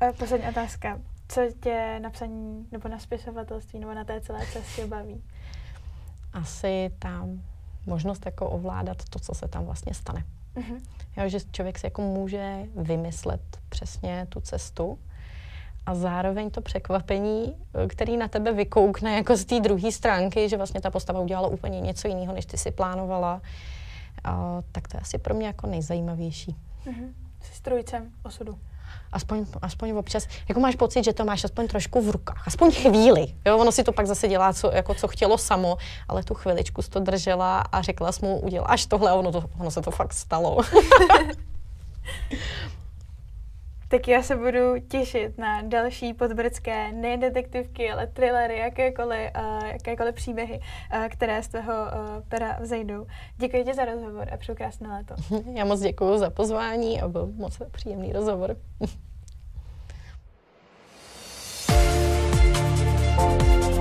Eh, 0.02 0.14
poslední 0.14 0.48
otázka. 0.48 1.00
Co 1.28 1.42
tě 1.60 2.00
na 2.02 2.10
psaní 2.10 2.68
nebo 2.72 2.90
na 2.90 3.00
spisovatelství 3.00 3.80
nebo 3.80 3.94
na 3.94 4.04
té 4.04 4.22
celé 4.22 4.46
cestě 4.54 4.88
baví? 4.88 5.24
Asi 6.34 6.92
tam 7.00 7.42
možnost 7.86 8.26
jako 8.26 8.50
ovládat 8.50 8.98
to, 9.10 9.20
co 9.20 9.36
se 9.36 9.48
tam 9.48 9.66
vlastně 9.66 9.94
stane. 9.94 10.24
Uh-huh. 10.56 10.82
Jo, 11.18 11.30
že 11.30 11.40
člověk 11.52 11.80
si 11.80 11.86
jako 11.86 12.02
může 12.02 12.64
vymyslet 12.76 13.42
přesně 13.70 14.28
tu 14.30 14.42
cestu 14.42 15.00
a 15.86 15.96
zároveň 15.96 16.50
to 16.50 16.62
překvapení, 16.62 17.56
eh, 17.84 17.88
který 17.88 18.18
na 18.18 18.28
tebe 18.28 18.54
vykoukne 18.54 19.16
jako 19.16 19.38
z 19.38 19.46
té 19.46 19.60
druhé 19.60 19.92
stránky, 19.92 20.50
že 20.50 20.58
vlastně 20.58 20.82
ta 20.82 20.92
postava 20.92 21.20
udělala 21.20 21.48
úplně 21.48 21.82
něco 21.82 22.08
jiného, 22.08 22.34
než 22.34 22.46
ty 22.46 22.58
si 22.58 22.72
plánovala, 22.72 23.42
a, 24.24 24.62
tak 24.72 24.88
to 24.88 24.98
je 24.98 25.02
asi 25.02 25.18
pro 25.18 25.34
mě 25.34 25.48
jako 25.48 25.68
nejzajímavější. 25.68 26.56
Uh-huh. 26.86 27.14
Jsi 27.42 27.54
strujcem 27.54 28.12
osudu 28.24 28.60
aspoň, 29.12 29.46
aspoň 29.62 29.92
občas, 29.92 30.28
jako 30.50 30.60
máš 30.60 30.76
pocit, 30.76 31.04
že 31.04 31.14
to 31.14 31.26
máš 31.26 31.44
aspoň 31.44 31.68
trošku 31.68 32.02
v 32.02 32.10
rukách, 32.10 32.48
aspoň 32.48 32.72
chvíli. 32.72 33.34
Jo? 33.46 33.58
Ono 33.58 33.72
si 33.72 33.84
to 33.84 33.92
pak 33.92 34.08
zase 34.08 34.28
dělá, 34.28 34.54
co, 34.54 34.72
jako 34.74 34.94
co 34.94 35.08
chtělo 35.08 35.38
samo, 35.38 35.78
ale 36.08 36.24
tu 36.24 36.34
chviličku 36.34 36.82
to 36.90 37.00
držela 37.00 37.60
a 37.60 37.82
řekla 37.82 38.12
jsi 38.12 38.26
mu, 38.26 38.40
uděláš 38.40 38.86
tohle 38.86 39.12
a 39.12 39.14
ono, 39.14 39.32
to, 39.32 39.44
ono 39.60 39.72
se 39.72 39.82
to 39.82 39.92
fakt 39.92 40.14
stalo. 40.14 40.58
Tak 43.90 44.08
já 44.08 44.24
se 44.24 44.36
budu 44.36 44.80
těšit 44.88 45.38
na 45.38 45.62
další 45.62 46.14
podbrdské 46.14 46.92
ne 46.92 47.18
detektivky, 47.18 47.92
ale 47.92 48.08
trillery, 48.08 48.58
jakékoliv, 48.58 49.32
uh, 49.40 49.66
jakékoliv 49.66 50.16
příběhy, 50.16 50.60
uh, 50.60 51.08
které 51.08 51.44
z 51.44 51.48
toho 51.48 51.74
uh, 51.74 52.18
eh, 52.18 52.22
pera 52.28 52.58
vzejdou. 52.62 53.06
Děkuji 53.38 53.64
ti 53.64 53.74
za 53.74 53.86
rozhovor 53.86 54.28
a 54.34 54.38
přeju 54.38 54.56
krásné 54.56 54.90
léto. 54.90 55.16
Já 55.54 55.66
moc 55.66 55.82
děkuji 55.82 56.18
za 56.18 56.30
pozvání 56.30 57.02
a 57.02 57.08
byl 57.08 57.28
moc 57.36 57.62
příjemný 57.72 58.14
rozhovor. 58.14 58.58
thank 63.18 63.62
you 63.72 63.77